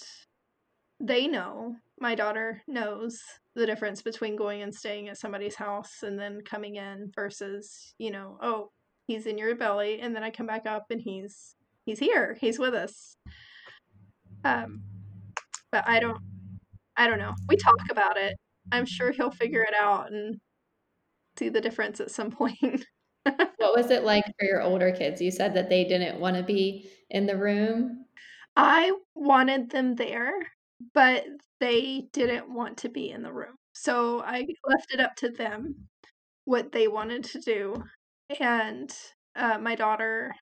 they 1.00 1.26
know. 1.26 1.76
My 1.98 2.14
daughter 2.14 2.62
knows 2.68 3.20
the 3.54 3.66
difference 3.66 4.02
between 4.02 4.36
going 4.36 4.62
and 4.62 4.74
staying 4.74 5.08
at 5.08 5.18
somebody's 5.18 5.56
house 5.56 6.02
and 6.02 6.18
then 6.18 6.40
coming 6.44 6.76
in 6.76 7.10
versus, 7.14 7.94
you 7.98 8.10
know, 8.10 8.38
oh, 8.40 8.70
he's 9.06 9.26
in 9.26 9.36
your 9.36 9.56
belly 9.56 10.00
and 10.00 10.14
then 10.14 10.22
I 10.22 10.30
come 10.30 10.46
back 10.46 10.66
up 10.66 10.86
and 10.90 11.00
he's 11.00 11.56
he's 11.84 11.98
here. 11.98 12.36
He's 12.40 12.58
with 12.58 12.74
us. 12.74 13.16
Um 14.44 14.82
but 15.72 15.84
I 15.88 15.98
don't 16.00 16.18
I 16.96 17.06
don't 17.06 17.18
know. 17.18 17.34
We 17.48 17.56
talk 17.56 17.80
about 17.90 18.16
it. 18.16 18.36
I'm 18.72 18.86
sure 18.86 19.10
he'll 19.12 19.30
figure 19.30 19.62
it 19.62 19.74
out 19.74 20.12
and 20.12 20.40
see 21.38 21.48
the 21.48 21.60
difference 21.60 22.00
at 22.00 22.10
some 22.10 22.30
point. 22.30 22.84
what 23.24 23.76
was 23.76 23.90
it 23.90 24.04
like 24.04 24.24
for 24.38 24.44
your 24.46 24.62
older 24.62 24.92
kids? 24.92 25.20
You 25.20 25.30
said 25.30 25.54
that 25.54 25.68
they 25.68 25.84
didn't 25.84 26.20
want 26.20 26.36
to 26.36 26.42
be 26.42 26.90
in 27.10 27.26
the 27.26 27.36
room. 27.36 28.04
I 28.56 28.92
wanted 29.14 29.70
them 29.70 29.94
there, 29.94 30.32
but 30.94 31.24
they 31.60 32.08
didn't 32.12 32.52
want 32.52 32.78
to 32.78 32.88
be 32.88 33.10
in 33.10 33.22
the 33.22 33.32
room. 33.32 33.54
So 33.74 34.20
I 34.20 34.46
left 34.66 34.92
it 34.92 35.00
up 35.00 35.14
to 35.16 35.30
them 35.30 35.74
what 36.44 36.72
they 36.72 36.88
wanted 36.88 37.24
to 37.24 37.40
do. 37.40 37.82
And 38.38 38.92
uh, 39.36 39.58
my 39.58 39.74
daughter 39.74 40.34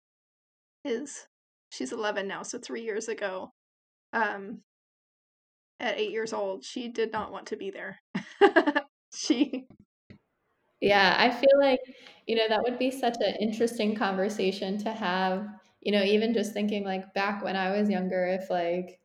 is, 0.85 1.27
she's 1.71 1.93
11 1.93 2.27
now, 2.27 2.43
so 2.43 2.59
three 2.59 2.83
years 2.83 3.09
ago, 3.09 3.53
um, 4.13 4.61
at 5.81 5.99
eight 5.99 6.11
years 6.11 6.33
old, 6.33 6.65
she 6.65 6.89
did 6.89 7.13
not 7.13 7.33
want 7.33 7.47
to 7.49 7.57
be 7.57 7.71
there. 7.71 8.01
she. 9.15 9.67
Yeah, 10.81 11.17
I 11.19 11.31
feel 11.31 11.59
like, 11.61 11.81
you 12.27 12.37
know, 12.37 12.49
that 12.49 12.63
would 12.63 12.79
be 12.79 12.91
such 12.91 13.17
an 13.21 13.35
interesting 13.41 13.95
conversation 13.97 14.79
to 14.79 14.93
have. 14.93 15.47
You 15.81 15.93
know, 15.93 16.03
even 16.03 16.35
just 16.35 16.53
thinking 16.53 16.85
like 16.85 17.15
back 17.15 17.43
when 17.43 17.57
I 17.57 17.79
was 17.79 17.89
younger, 17.89 18.27
if 18.27 18.51
like, 18.51 19.01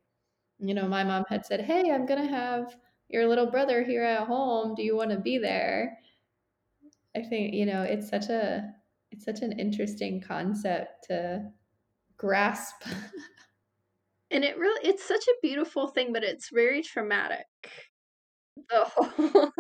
you 0.60 0.74
know, 0.74 0.88
my 0.88 1.04
mom 1.04 1.24
had 1.30 1.46
said, 1.46 1.62
Hey, 1.62 1.92
I'm 1.92 2.06
going 2.06 2.22
to 2.22 2.34
have 2.34 2.76
your 3.10 3.28
little 3.28 3.46
brother 3.46 3.84
here 3.84 4.04
at 4.04 4.28
home. 4.28 4.76
Do 4.76 4.84
you 4.84 4.96
want 4.96 5.12
to 5.12 5.20
be 5.20 5.38
there? 5.38 5.98
I 7.16 7.22
think, 7.22 7.54
you 7.54 7.66
know, 7.66 7.84
it's 7.84 8.10
such 8.10 8.30
a, 8.30 8.74
it's 9.12 9.26
such 9.26 9.42
an 9.42 9.60
interesting 9.60 10.20
concept 10.20 11.06
to 11.10 11.52
grasp. 12.18 12.84
and 14.34 14.44
it 14.44 14.58
really 14.58 14.88
it's 14.88 15.04
such 15.06 15.26
a 15.28 15.36
beautiful 15.42 15.88
thing 15.88 16.12
but 16.14 16.24
it's 16.24 16.50
very 16.52 16.82
traumatic. 16.84 17.46
The 18.70 18.86
whole 18.86 19.52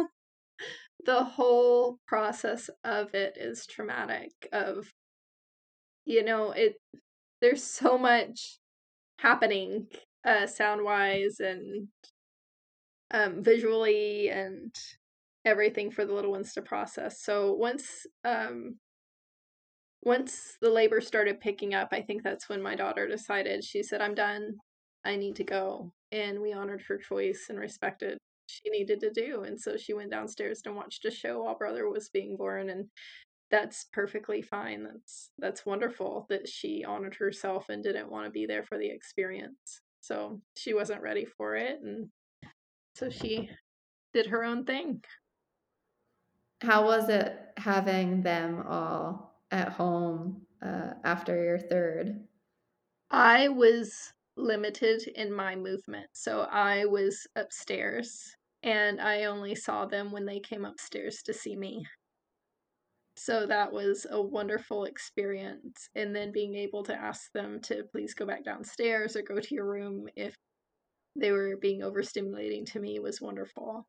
the 1.06 1.24
whole 1.24 2.00
process 2.08 2.70
of 2.84 3.14
it 3.14 3.38
is 3.38 3.66
traumatic 3.66 4.32
of 4.52 4.88
you 6.06 6.24
know 6.24 6.52
it 6.52 6.76
there's 7.42 7.64
so 7.64 7.98
much 7.98 8.60
happening 9.20 9.88
uh 10.26 10.48
sound 10.48 10.84
wise 10.84 11.40
and 11.40 11.88
um 13.12 13.44
visually 13.44 14.30
and 14.30 14.76
everything 15.46 15.92
for 15.92 16.06
the 16.06 16.14
little 16.14 16.32
ones 16.32 16.54
to 16.54 16.62
process. 16.62 17.22
So 17.22 17.54
once 17.54 18.06
um 18.24 18.76
once 20.06 20.58
the 20.62 20.70
labor 20.70 21.01
started 21.01 21.39
picking 21.39 21.74
up, 21.74 21.89
I 21.91 22.01
think 22.01 22.24
that's 22.24 22.49
when 22.49 22.62
my 22.62 22.76
daughter 22.76 23.08
decided, 23.08 23.64
she 23.64 23.84
said, 23.84 24.01
I'm 24.01 24.16
done. 24.16 24.56
I 25.06 25.16
need 25.16 25.36
to 25.38 25.43
go. 25.43 25.91
And 26.12 26.41
we 26.41 26.54
honored 26.54 26.84
her 26.88 26.97
choice 26.97 27.47
and 27.49 27.60
respected 27.60 28.18
she 28.47 28.70
needed 28.70 28.99
to 29.01 29.10
do. 29.10 29.43
And 29.43 29.60
so 29.60 29.78
she 29.78 29.93
went 29.93 30.12
downstairs 30.12 30.62
and 30.66 30.76
watched 30.76 31.06
a 31.06 31.12
show 31.12 31.43
while 31.43 31.58
brother 31.58 31.89
was 31.89 32.10
being 32.10 32.36
born. 32.38 32.70
And 32.70 32.86
that's 33.49 33.86
perfectly 33.93 34.41
fine. 34.41 34.84
That's 34.84 35.32
that's 35.38 35.66
wonderful 35.66 36.26
that 36.30 36.47
she 36.47 36.84
honored 36.84 37.16
herself 37.16 37.70
and 37.70 37.84
didn't 37.84 38.12
want 38.12 38.26
to 38.26 38.32
be 38.32 38.45
there 38.45 38.64
for 38.64 38.78
the 38.78 38.89
experience. 38.89 39.82
So 40.01 40.41
she 40.58 40.74
wasn't 40.74 41.01
ready 41.01 41.26
for 41.26 41.56
it 41.56 41.80
and 41.82 42.10
so 42.95 43.10
she 43.10 43.49
did 44.14 44.28
her 44.28 44.43
own 44.43 44.66
thing. 44.66 45.04
How 46.62 46.86
was 46.86 47.10
it 47.10 47.38
having 47.58 48.22
them 48.22 48.64
all 48.68 49.33
at 49.54 49.70
home 49.70 50.41
uh, 50.62 50.95
after 51.06 51.41
your 51.41 51.60
third? 51.60 52.20
I 53.12 53.47
was 53.47 54.12
limited 54.36 55.04
in 55.16 55.32
my 55.32 55.56
movement. 55.56 56.08
So 56.14 56.47
I 56.51 56.86
was 56.86 57.28
upstairs 57.36 58.36
and 58.64 58.99
I 58.99 59.26
only 59.26 59.54
saw 59.54 59.86
them 59.86 60.12
when 60.12 60.26
they 60.26 60.39
came 60.39 60.66
upstairs 60.66 61.22
to 61.26 61.34
see 61.34 61.56
me. 61.56 61.86
So 63.16 63.45
that 63.45 63.72
was 63.72 64.08
a 64.10 64.20
wonderful 64.20 64.86
experience. 64.86 65.88
And 65.93 66.16
then 66.16 66.32
being 66.32 66.56
able 66.56 66.82
to 66.84 66.95
ask 66.95 67.32
them 67.34 67.60
to 67.66 67.84
please 67.91 68.16
go 68.16 68.26
back 68.26 68.43
downstairs 68.43 69.16
or 69.16 69.22
go 69.22 69.39
to 69.39 69.56
your 69.56 69.70
room 69.70 70.08
if 70.16 70.36
they 71.16 71.32
were 71.32 71.58
being 71.62 71.82
overstimulating 71.82 72.66
to 72.72 72.80
me 72.80 72.99
was 72.99 73.22
wonderful. 73.22 73.86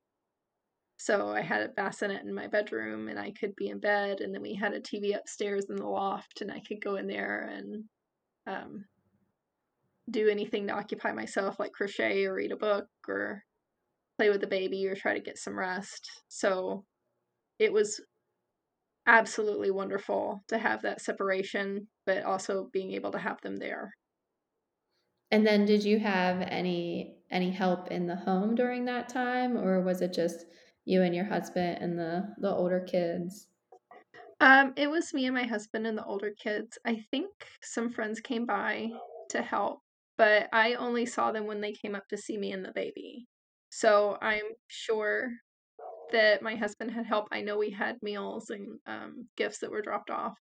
So 0.97 1.31
I 1.31 1.41
had 1.41 1.63
a 1.63 1.69
bassinet 1.69 2.23
in 2.23 2.35
my 2.35 2.47
bedroom 2.47 3.09
and 3.09 3.19
I 3.19 3.33
could 3.33 3.55
be 3.57 3.69
in 3.69 3.81
bed 3.81 4.21
and 4.21 4.35
then 4.35 4.43
we 4.43 4.55
had 4.55 4.73
a 4.73 4.81
TV 4.81 5.17
upstairs 5.17 5.67
in 5.69 5.77
the 5.77 5.87
loft 5.87 6.41
and 6.41 6.51
I 6.51 6.61
could 6.61 6.83
go 6.83 6.97
in 6.97 7.07
there 7.07 7.49
and 7.53 7.85
um, 8.47 8.85
do 10.11 10.29
anything 10.29 10.67
to 10.67 10.75
occupy 10.75 11.13
myself 11.13 11.59
like 11.59 11.73
crochet 11.73 12.25
or 12.25 12.35
read 12.35 12.53
a 12.53 12.57
book 12.57 12.87
or 13.09 13.43
play 14.19 14.31
with 14.31 14.41
the 14.41 14.47
baby 14.47 14.87
or 14.87 14.95
try 14.95 15.15
to 15.15 15.21
get 15.21 15.39
some 15.39 15.59
rest. 15.59 16.09
So 16.29 16.85
it 17.59 17.73
was 17.73 18.01
absolutely 19.07 19.71
wonderful 19.71 20.43
to 20.49 20.59
have 20.59 20.83
that 20.83 21.01
separation 21.01 21.89
but 22.07 22.23
also 22.23 22.69
being 22.73 22.93
able 22.93 23.11
to 23.13 23.19
have 23.19 23.41
them 23.43 23.57
there. 23.57 23.93
And 25.31 25.47
then 25.47 25.65
did 25.65 25.85
you 25.85 25.99
have 25.99 26.41
any 26.43 27.17
any 27.31 27.51
help 27.51 27.91
in 27.91 28.07
the 28.07 28.17
home 28.17 28.55
during 28.55 28.85
that 28.85 29.09
time 29.09 29.57
or 29.57 29.81
was 29.81 30.01
it 30.01 30.13
just 30.13 30.47
you 30.85 31.03
and 31.03 31.15
your 31.15 31.25
husband 31.25 31.79
and 31.81 31.99
the 31.99 32.35
the 32.39 32.51
older 32.51 32.81
kids? 32.81 33.49
Um, 34.41 34.73
it 34.77 34.89
was 34.91 35.15
me 35.15 35.27
and 35.27 35.35
my 35.35 35.45
husband 35.45 35.87
and 35.87 35.97
the 35.97 36.05
older 36.05 36.33
kids. 36.39 36.79
I 36.85 37.05
think 37.11 37.31
some 37.63 37.91
friends 37.91 38.21
came 38.21 38.47
by 38.47 38.91
to 39.31 39.43
help, 39.43 39.81
but 40.19 40.49
I 40.53 40.75
only 40.75 41.07
saw 41.07 41.33
them 41.33 41.47
when 41.47 41.61
they 41.61 41.73
came 41.73 41.95
up 41.95 42.07
to 42.09 42.17
see 42.17 42.37
me 42.37 42.53
and 42.53 42.65
the 42.65 42.73
baby. 42.73 43.27
So 43.71 44.19
I'm 44.21 44.45
sure 44.69 45.31
that 46.13 46.43
my 46.43 46.55
husband 46.57 46.91
had 46.91 47.07
help. 47.07 47.27
I 47.33 47.41
know 47.41 47.59
we 47.59 47.71
had 47.71 47.97
meals 48.03 48.51
and 48.51 48.79
um, 48.87 49.29
gifts 49.37 49.59
that 49.59 49.71
were 49.71 49.83
dropped 49.83 50.11
off 50.11 50.37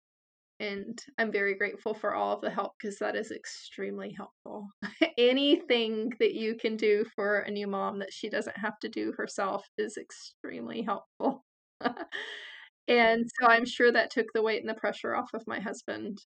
and 0.61 1.03
I'm 1.19 1.33
very 1.33 1.55
grateful 1.55 1.95
for 1.95 2.15
all 2.15 2.35
of 2.35 2.43
the 2.43 2.51
help 2.51 2.73
because 2.79 2.99
that 2.99 3.17
is 3.17 3.31
extremely 3.31 4.15
helpful. 4.17 4.69
Anything 5.19 6.13
that 6.21 6.35
you 6.35 6.55
can 6.55 6.77
do 6.77 7.05
for 7.17 7.39
a 7.41 7.51
new 7.51 7.67
mom 7.67 7.99
that 8.01 8.13
she 8.13 8.29
doesn't 8.29 8.59
have 8.59 8.79
to 8.81 8.89
do 8.89 9.13
herself 9.17 9.67
is 9.79 9.97
extremely 9.97 10.83
helpful. 10.83 11.45
and 12.89 13.25
so 13.41 13.49
I'm 13.49 13.65
sure 13.65 13.91
that 13.91 14.11
took 14.11 14.27
the 14.35 14.43
weight 14.43 14.61
and 14.61 14.69
the 14.69 14.75
pressure 14.75 15.17
off 15.17 15.31
of 15.33 15.43
my 15.47 15.61
husband 15.61 16.19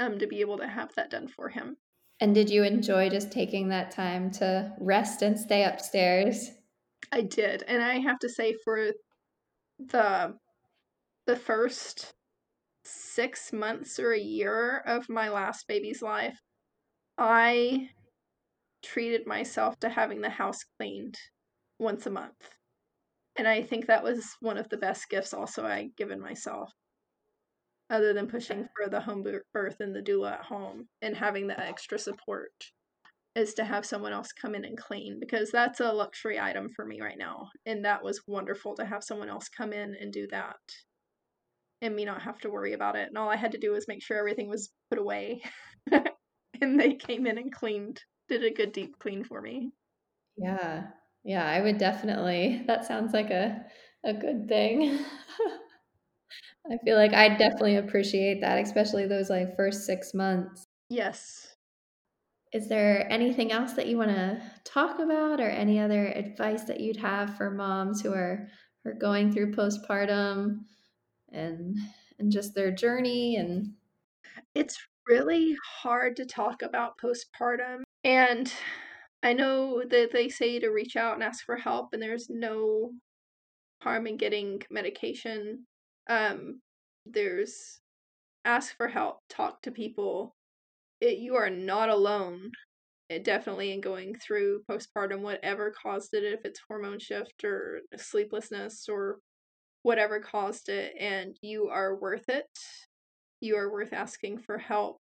um 0.00 0.18
to 0.18 0.26
be 0.26 0.40
able 0.40 0.58
to 0.58 0.66
have 0.66 0.90
that 0.96 1.10
done 1.10 1.28
for 1.28 1.48
him. 1.48 1.76
And 2.18 2.34
did 2.34 2.50
you 2.50 2.64
enjoy 2.64 3.08
just 3.08 3.30
taking 3.30 3.68
that 3.68 3.92
time 3.92 4.32
to 4.32 4.72
rest 4.80 5.22
and 5.22 5.38
stay 5.38 5.64
upstairs? 5.64 6.50
I 7.12 7.22
did. 7.22 7.62
And 7.68 7.82
I 7.82 8.00
have 8.00 8.18
to 8.20 8.28
say 8.28 8.56
for 8.64 8.92
the 9.78 10.34
the 11.26 11.36
first 11.36 12.14
six 12.84 13.52
months 13.52 13.98
or 13.98 14.12
a 14.12 14.20
year 14.20 14.82
of 14.86 15.08
my 15.08 15.28
last 15.28 15.66
baby's 15.68 16.02
life, 16.02 16.38
I 17.18 17.88
treated 18.82 19.26
myself 19.26 19.78
to 19.80 19.88
having 19.88 20.20
the 20.20 20.30
house 20.30 20.64
cleaned 20.78 21.16
once 21.78 22.06
a 22.06 22.10
month. 22.10 22.50
And 23.36 23.48
I 23.48 23.62
think 23.62 23.86
that 23.86 24.02
was 24.02 24.36
one 24.40 24.58
of 24.58 24.68
the 24.68 24.76
best 24.76 25.08
gifts 25.08 25.32
also 25.32 25.64
I 25.64 25.90
given 25.96 26.20
myself. 26.20 26.70
Other 27.88 28.12
than 28.12 28.26
pushing 28.26 28.68
for 28.76 28.88
the 28.88 29.00
home 29.00 29.24
birth 29.52 29.76
and 29.80 29.94
the 29.94 30.00
doula 30.02 30.32
at 30.32 30.44
home 30.44 30.88
and 31.02 31.16
having 31.16 31.46
that 31.48 31.60
extra 31.60 31.98
support 31.98 32.52
is 33.34 33.54
to 33.54 33.64
have 33.64 33.86
someone 33.86 34.12
else 34.12 34.32
come 34.32 34.54
in 34.54 34.64
and 34.64 34.76
clean 34.76 35.18
because 35.18 35.50
that's 35.50 35.80
a 35.80 35.92
luxury 35.92 36.38
item 36.38 36.68
for 36.74 36.84
me 36.84 37.00
right 37.00 37.18
now. 37.18 37.48
And 37.64 37.84
that 37.84 38.02
was 38.02 38.22
wonderful 38.26 38.74
to 38.76 38.84
have 38.84 39.02
someone 39.04 39.28
else 39.28 39.48
come 39.48 39.72
in 39.72 39.94
and 40.00 40.12
do 40.12 40.26
that 40.30 40.56
and 41.82 41.94
me 41.94 42.04
not 42.04 42.22
have 42.22 42.38
to 42.38 42.50
worry 42.50 42.72
about 42.72 42.96
it. 42.96 43.08
And 43.08 43.18
all 43.18 43.28
I 43.28 43.36
had 43.36 43.52
to 43.52 43.58
do 43.58 43.72
was 43.72 43.88
make 43.88 44.02
sure 44.02 44.16
everything 44.16 44.48
was 44.48 44.70
put 44.88 44.98
away. 44.98 45.42
and 46.60 46.80
they 46.80 46.94
came 46.94 47.26
in 47.26 47.36
and 47.36 47.52
cleaned, 47.52 48.00
did 48.28 48.44
a 48.44 48.50
good 48.50 48.72
deep 48.72 48.98
clean 48.98 49.24
for 49.24 49.42
me. 49.42 49.72
Yeah. 50.36 50.84
Yeah, 51.24 51.44
I 51.44 51.60
would 51.60 51.78
definitely. 51.78 52.62
That 52.66 52.86
sounds 52.86 53.12
like 53.12 53.30
a 53.30 53.64
a 54.04 54.14
good 54.14 54.48
thing. 54.48 54.98
I 56.70 56.76
feel 56.84 56.96
like 56.96 57.12
I 57.12 57.28
definitely 57.28 57.76
appreciate 57.76 58.40
that, 58.40 58.58
especially 58.58 59.06
those 59.06 59.28
like 59.28 59.56
first 59.56 59.84
6 59.84 60.14
months. 60.14 60.64
Yes. 60.88 61.54
Is 62.52 62.68
there 62.68 63.10
anything 63.10 63.50
else 63.50 63.72
that 63.74 63.86
you 63.86 63.96
want 63.96 64.10
to 64.10 64.42
talk 64.64 64.98
about 64.98 65.40
or 65.40 65.48
any 65.48 65.80
other 65.80 66.06
advice 66.06 66.64
that 66.64 66.80
you'd 66.80 66.98
have 66.98 67.36
for 67.36 67.50
moms 67.50 68.00
who 68.02 68.12
are 68.12 68.48
are 68.84 68.94
going 68.94 69.32
through 69.32 69.52
postpartum? 69.52 70.60
And 71.32 71.76
and 72.18 72.30
just 72.30 72.54
their 72.54 72.70
journey 72.70 73.36
and 73.36 73.72
it's 74.54 74.78
really 75.08 75.56
hard 75.82 76.16
to 76.16 76.24
talk 76.24 76.62
about 76.62 76.98
postpartum 76.98 77.82
and 78.04 78.52
I 79.22 79.32
know 79.32 79.82
that 79.88 80.10
they 80.12 80.28
say 80.28 80.58
to 80.58 80.70
reach 80.70 80.96
out 80.96 81.14
and 81.14 81.22
ask 81.22 81.44
for 81.44 81.56
help, 81.56 81.90
and 81.92 82.02
there's 82.02 82.28
no 82.28 82.92
harm 83.82 84.06
in 84.06 84.16
getting 84.16 84.62
medication. 84.70 85.66
Um, 86.08 86.60
there's 87.06 87.80
ask 88.44 88.76
for 88.76 88.88
help, 88.88 89.18
talk 89.28 89.62
to 89.62 89.70
people. 89.70 90.34
It, 91.00 91.18
you 91.18 91.36
are 91.36 91.50
not 91.50 91.88
alone. 91.88 92.50
It 93.08 93.24
definitely 93.24 93.72
in 93.72 93.80
going 93.80 94.16
through 94.16 94.62
postpartum, 94.68 95.20
whatever 95.20 95.72
caused 95.80 96.14
it, 96.14 96.24
if 96.24 96.44
it's 96.44 96.60
hormone 96.66 96.98
shift 96.98 97.44
or 97.44 97.82
sleeplessness 97.96 98.86
or 98.88 99.18
whatever 99.82 100.20
caused 100.20 100.68
it, 100.68 100.94
and 100.98 101.36
you 101.42 101.68
are 101.68 101.96
worth 101.96 102.28
it. 102.28 102.46
You 103.40 103.56
are 103.56 103.72
worth 103.72 103.92
asking 103.92 104.38
for 104.38 104.58
help. 104.58 104.98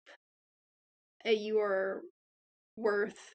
You 1.26 1.60
are 1.60 2.02
worth 2.76 3.34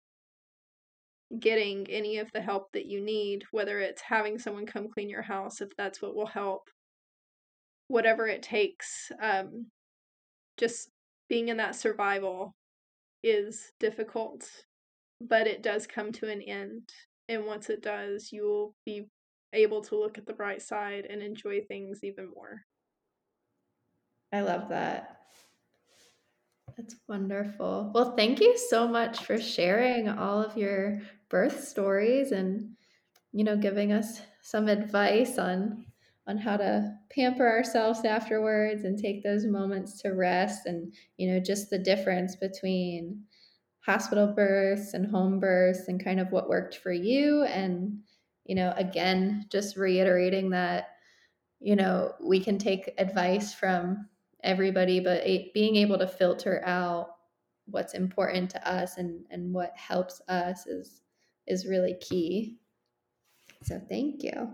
getting 1.39 1.87
any 1.89 2.19
of 2.19 2.31
the 2.33 2.41
help 2.41 2.73
that 2.73 2.87
you 2.87 3.01
need, 3.01 3.45
whether 3.53 3.79
it's 3.79 4.03
having 4.03 4.39
someone 4.39 4.67
come 4.67 4.89
clean 4.89 5.09
your 5.09 5.23
house, 5.23 5.61
if 5.61 5.69
that's 5.77 6.03
what 6.03 6.15
will 6.15 6.27
help, 6.27 6.69
whatever 7.89 8.27
it 8.27 8.43
takes. 8.43 9.11
Um, 9.23 9.67
just 10.59 10.91
being 11.29 11.49
in 11.49 11.57
that 11.59 11.77
survival 11.77 12.53
is 13.23 13.73
difficult, 13.79 14.49
but 15.21 15.47
it 15.47 15.63
does 15.63 15.87
come 15.87 16.13
to 16.13 16.29
an 16.29 16.43
end. 16.43 16.89
And 17.29 17.47
once 17.47 17.71
it 17.71 17.83
does, 17.83 18.31
you 18.33 18.43
will 18.43 18.75
be 18.85 19.07
able 19.53 19.83
to 19.83 19.99
look 19.99 20.19
at 20.19 20.27
the 20.27 20.33
bright 20.33 20.63
side 20.63 21.07
and 21.07 21.23
enjoy 21.23 21.61
things 21.63 22.05
even 22.05 22.31
more. 22.35 22.63
I 24.33 24.41
love 24.43 24.69
that. 24.69 25.21
That's 26.77 26.97
wonderful. 27.09 27.91
Well, 27.95 28.17
thank 28.17 28.41
you 28.41 28.57
so 28.57 28.89
much 28.89 29.25
for 29.25 29.39
sharing 29.39 30.09
all 30.09 30.43
of 30.43 30.57
your 30.57 31.01
birth 31.29 31.63
stories 31.63 32.33
and 32.33 32.77
you 33.33 33.45
know 33.45 33.57
giving 33.57 33.93
us 33.93 34.23
some 34.43 34.69
advice 34.69 35.39
on 35.39 35.87
on 36.27 36.39
how 36.39 36.57
to 36.57 36.97
pamper 37.11 37.47
ourselves 37.49 38.05
afterwards 38.05 38.85
and 38.85 38.99
take 38.99 39.23
those 39.23 39.47
moments 39.47 40.01
to 40.03 40.11
rest 40.11 40.67
and 40.67 40.95
you 41.17 41.31
know 41.31 41.41
just 41.41 41.71
the 41.71 41.79
difference 41.79 42.37
between 42.37 43.25
hospital 43.81 44.29
births 44.29 44.95
and 44.95 45.07
home 45.11 45.41
births 45.41 45.89
and 45.89 46.03
kind 46.03 46.21
of 46.21 46.33
what 46.33 46.49
worked 46.49 46.77
for 46.79 46.93
you 46.93 47.45
and 47.45 48.01
you 48.51 48.57
know 48.57 48.75
again 48.77 49.47
just 49.49 49.77
reiterating 49.77 50.51
that 50.51 50.89
you 51.61 51.77
know 51.77 52.13
we 52.21 52.41
can 52.41 52.59
take 52.59 52.93
advice 52.99 53.55
from 53.55 54.09
everybody 54.43 54.99
but 54.99 55.23
being 55.55 55.77
able 55.77 55.97
to 55.97 56.09
filter 56.09 56.61
out 56.67 57.11
what's 57.67 57.95
important 57.95 58.51
to 58.51 58.69
us 58.69 58.99
and 58.99 59.25
and 59.31 59.55
what 59.55 59.73
helps 59.77 60.21
us 60.27 60.67
is 60.67 61.03
is 61.47 61.67
really 61.67 61.97
key. 62.01 62.59
So 63.63 63.81
thank 63.89 64.23
you. 64.23 64.51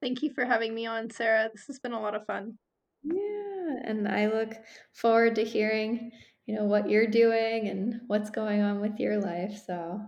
Thank 0.00 0.22
you 0.22 0.30
for 0.32 0.44
having 0.44 0.72
me 0.72 0.86
on 0.86 1.10
sarah. 1.10 1.48
This 1.52 1.66
has 1.66 1.80
been 1.80 1.92
a 1.92 2.00
lot 2.00 2.14
of 2.14 2.26
fun. 2.26 2.58
Yeah 3.02 3.46
and 3.84 4.06
i 4.06 4.26
look 4.26 4.54
forward 4.92 5.34
to 5.34 5.44
hearing 5.44 6.12
you 6.46 6.54
know 6.54 6.64
what 6.64 6.88
you're 6.88 7.08
doing 7.08 7.68
and 7.68 8.00
what's 8.06 8.30
going 8.30 8.60
on 8.60 8.80
with 8.80 8.98
your 9.00 9.18
life 9.18 9.60
so 9.66 10.00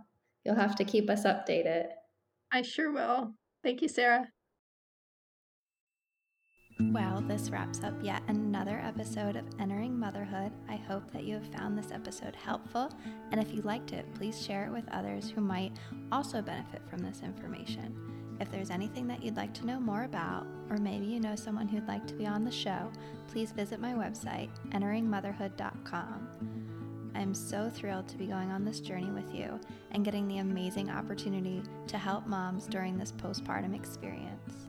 you'll 0.45 0.55
have 0.55 0.77
to 0.77 0.85
keep 0.85 1.11
us 1.11 1.25
updated 1.25 1.89
i 2.53 2.63
sure 2.63 2.93
will 2.93 3.35
thank 3.63 3.83
you 3.83 3.89
sarah 3.89 4.29
well, 6.81 7.25
this 7.27 7.51
wraps 7.51 7.83
up 7.83 7.95
yet 8.03 8.23
another 8.29 8.81
episode 8.85 9.35
of 9.35 9.45
Entering 9.59 9.99
Motherhood. 9.99 10.53
I 10.69 10.77
hope 10.77 11.11
that 11.13 11.25
you 11.25 11.35
have 11.35 11.53
found 11.53 11.77
this 11.77 11.91
episode 11.91 12.37
helpful, 12.37 12.93
and 13.33 13.43
if 13.43 13.53
you 13.53 13.63
liked 13.63 13.93
it, 13.93 14.07
please 14.15 14.45
share 14.45 14.67
it 14.67 14.71
with 14.71 14.89
others 14.93 15.29
who 15.29 15.41
might 15.41 15.73
also 16.13 16.41
benefit 16.41 16.81
from 16.89 17.01
this 17.01 17.23
information. 17.23 18.37
If 18.41 18.53
there's 18.53 18.71
anything 18.71 19.09
that 19.09 19.25
you'd 19.25 19.37
like 19.37 19.53
to 19.55 19.67
know 19.67 19.81
more 19.81 20.05
about, 20.05 20.47
or 20.71 20.77
maybe 20.77 21.07
you 21.07 21.19
know 21.19 21.35
someone 21.35 21.67
who'd 21.67 21.89
like 21.89 22.07
to 22.07 22.15
be 22.15 22.27
on 22.27 22.45
the 22.45 22.53
show, 22.53 22.93
please 23.27 23.51
visit 23.51 23.81
my 23.81 23.95
website, 23.95 24.51
enteringmotherhood.com. 24.71 26.68
I'm 27.15 27.35
so 27.35 27.71
thrilled 27.71 28.09
to 28.09 28.17
be 28.17 28.27
going 28.27 28.51
on 28.51 28.65
this 28.65 28.81
journey 28.81 29.11
with 29.11 29.35
you 29.35 29.59
and 29.91 30.05
getting 30.05 30.29
the 30.29 30.39
amazing 30.39 30.91
opportunity 30.91 31.63
to 31.89 31.99
help 31.99 32.27
moms 32.27 32.67
during 32.67 32.97
this 32.97 33.13
postpartum 33.13 33.75
experience. 33.75 34.68